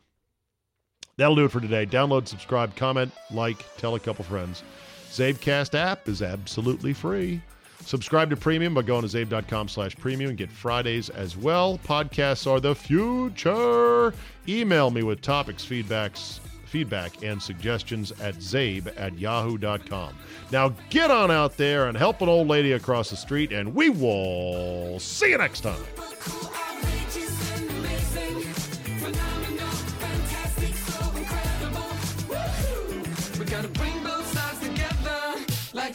That'll 1.18 1.36
do 1.36 1.45
it 1.45 1.51
for 1.51 1.59
today. 1.59 1.86
Download, 1.86 2.28
subscribe, 2.28 2.76
comment, 2.76 3.11
like, 3.32 3.64
tell 3.78 3.95
a 3.95 3.99
couple 3.99 4.26
friends. 4.26 4.64
Czabecast 5.11 5.76
app 5.76 6.07
is 6.07 6.22
absolutely 6.22 6.93
free. 6.93 7.41
Subscribe 7.86 8.30
to 8.30 8.36
Premium 8.36 8.74
by 8.74 8.82
going 8.82 9.08
to 9.08 9.08
czabe.com 9.08 9.68
slash 9.68 9.96
premium 9.96 10.30
and 10.30 10.38
get 10.38 10.52
Fridays 10.52 11.10
as 11.10 11.38
well. 11.38 11.80
Podcasts 11.80 12.50
are 12.50 12.60
the 12.60 12.74
future. 12.74 14.14
Email 14.48 14.90
me 14.90 15.04
with 15.04 15.22
topics, 15.22 15.66
feedbacks, 15.66 16.40
feedback, 16.66 17.22
and 17.24 17.42
suggestions 17.42 18.12
at 18.14 18.36
czabe 18.36 18.92
at 18.98 19.18
yahoo.com. 19.20 20.18
Now 20.52 20.74
get 20.90 21.12
on 21.12 21.30
out 21.30 21.58
there 21.58 21.88
and 21.88 21.98
help 21.98 22.22
an 22.22 22.30
old 22.30 22.48
lady 22.48 22.72
across 22.72 23.10
the 23.10 23.18
street, 23.18 23.52
and 23.52 23.76
we 23.76 23.90
will 23.90 25.00
see 25.00 25.30
you 25.30 25.38
next 25.38 25.62
time. 25.62 25.84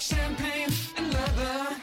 Champagne. 0.01 0.88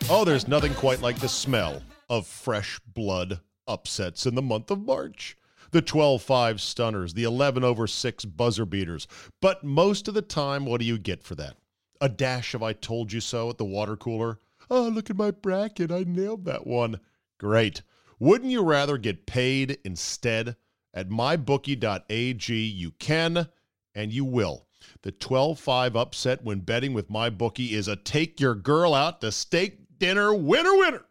Oh, 0.08 0.24
there's 0.24 0.48
nothing 0.48 0.76
quite 0.76 1.02
like 1.02 1.18
the 1.18 1.28
smell 1.28 1.82
of 2.12 2.28
fresh 2.28 2.80
blood 2.94 3.40
upsets 3.68 4.28
in 4.28 4.36
the 4.36 4.42
month 4.42 4.70
of 4.70 4.86
March. 4.86 5.36
The 5.72 5.82
12 5.82 6.22
5 6.22 6.62
stunners, 6.62 7.16
the 7.16 7.24
11 7.24 7.64
over 7.64 7.88
6 7.88 8.26
buzzer 8.26 8.68
beaters. 8.68 9.08
But 9.42 9.64
most 9.64 10.08
of 10.08 10.14
the 10.14 10.22
time, 10.22 10.68
what 10.68 10.80
do 10.80 10.86
you 10.86 11.00
get 11.00 11.24
for 11.24 11.34
that? 11.36 11.58
A 12.00 12.08
dash 12.08 12.54
of 12.54 12.62
I 12.62 12.74
told 12.74 13.12
you 13.14 13.20
so 13.20 13.50
at 13.50 13.58
the 13.58 13.66
water 13.66 13.98
cooler? 13.98 14.40
Oh, 14.70 14.90
look 14.90 15.10
at 15.10 15.18
my 15.18 15.32
bracket. 15.32 15.92
I 15.92 16.04
nailed 16.06 16.46
that 16.46 16.68
one. 16.68 17.00
Great. 17.40 17.82
Wouldn't 18.20 18.52
you 18.52 18.62
rather 18.62 19.00
get 19.00 19.26
paid 19.26 19.80
instead? 19.84 20.56
At 20.94 21.10
mybookie.ag, 21.10 22.54
you 22.54 22.92
can 22.92 23.50
and 23.96 24.14
you 24.14 24.24
will. 24.24 24.68
The 25.02 25.12
12 25.12 25.60
5 25.60 25.96
upset 25.96 26.44
when 26.44 26.60
betting 26.60 26.94
with 26.94 27.10
MyBookie 27.10 27.72
is 27.72 27.88
a 27.88 27.96
take 27.96 28.40
your 28.40 28.54
girl 28.54 28.94
out 28.94 29.22
to 29.22 29.32
steak 29.32 29.80
dinner 30.00 30.34
winner 30.34 30.76
winner. 30.76 31.06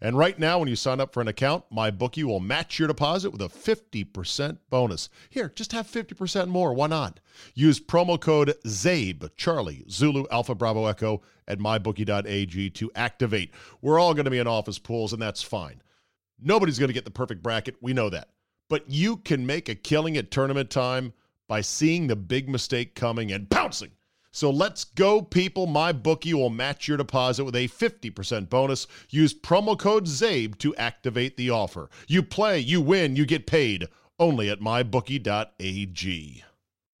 And 0.00 0.16
right 0.16 0.38
now, 0.38 0.58
when 0.58 0.68
you 0.68 0.76
sign 0.76 1.00
up 1.00 1.12
for 1.12 1.20
an 1.20 1.28
account, 1.28 1.64
MyBookie 1.72 2.22
will 2.22 2.40
match 2.40 2.78
your 2.78 2.88
deposit 2.88 3.30
with 3.30 3.42
a 3.42 3.48
50% 3.48 4.58
bonus. 4.70 5.08
Here, 5.28 5.50
just 5.54 5.72
have 5.72 5.86
50% 5.88 6.48
more. 6.48 6.72
Why 6.72 6.86
not? 6.86 7.18
Use 7.54 7.80
promo 7.80 8.20
code 8.20 8.54
CZABE, 8.64 9.30
Charlie, 9.36 9.84
Zulu, 9.90 10.26
Alpha, 10.30 10.54
Bravo, 10.54 10.86
Echo 10.86 11.22
at 11.48 11.58
mybookie.ag 11.58 12.70
to 12.70 12.92
activate. 12.94 13.52
We're 13.82 13.98
all 13.98 14.14
going 14.14 14.26
to 14.26 14.30
be 14.30 14.38
in 14.38 14.46
office 14.46 14.78
pools, 14.78 15.12
and 15.12 15.20
that's 15.20 15.42
fine. 15.42 15.82
Nobody's 16.40 16.78
going 16.78 16.88
to 16.88 16.94
get 16.94 17.04
the 17.04 17.10
perfect 17.10 17.42
bracket. 17.42 17.76
We 17.80 17.92
know 17.92 18.10
that. 18.10 18.28
But 18.68 18.88
you 18.88 19.16
can 19.16 19.46
make 19.46 19.68
a 19.68 19.74
killing 19.74 20.16
at 20.16 20.30
tournament 20.30 20.70
time 20.70 21.12
by 21.48 21.62
seeing 21.62 22.06
the 22.06 22.16
big 22.16 22.48
mistake 22.48 22.94
coming 22.94 23.32
and 23.32 23.50
pouncing. 23.50 23.90
So 24.30 24.50
let's 24.50 24.84
go, 24.84 25.22
people. 25.22 25.66
My 25.66 25.92
bookie 25.92 26.34
will 26.34 26.50
match 26.50 26.86
your 26.86 26.96
deposit 26.96 27.44
with 27.44 27.56
a 27.56 27.68
50% 27.68 28.48
bonus. 28.48 28.86
Use 29.10 29.34
promo 29.34 29.78
code 29.78 30.06
CZABE 30.06 30.58
to 30.58 30.76
activate 30.76 31.36
the 31.36 31.50
offer. 31.50 31.88
You 32.06 32.22
play, 32.22 32.58
you 32.58 32.80
win, 32.80 33.16
you 33.16 33.26
get 33.26 33.46
paid 33.46 33.88
only 34.18 34.50
at 34.50 34.60
mybookie.ag. 34.60 36.44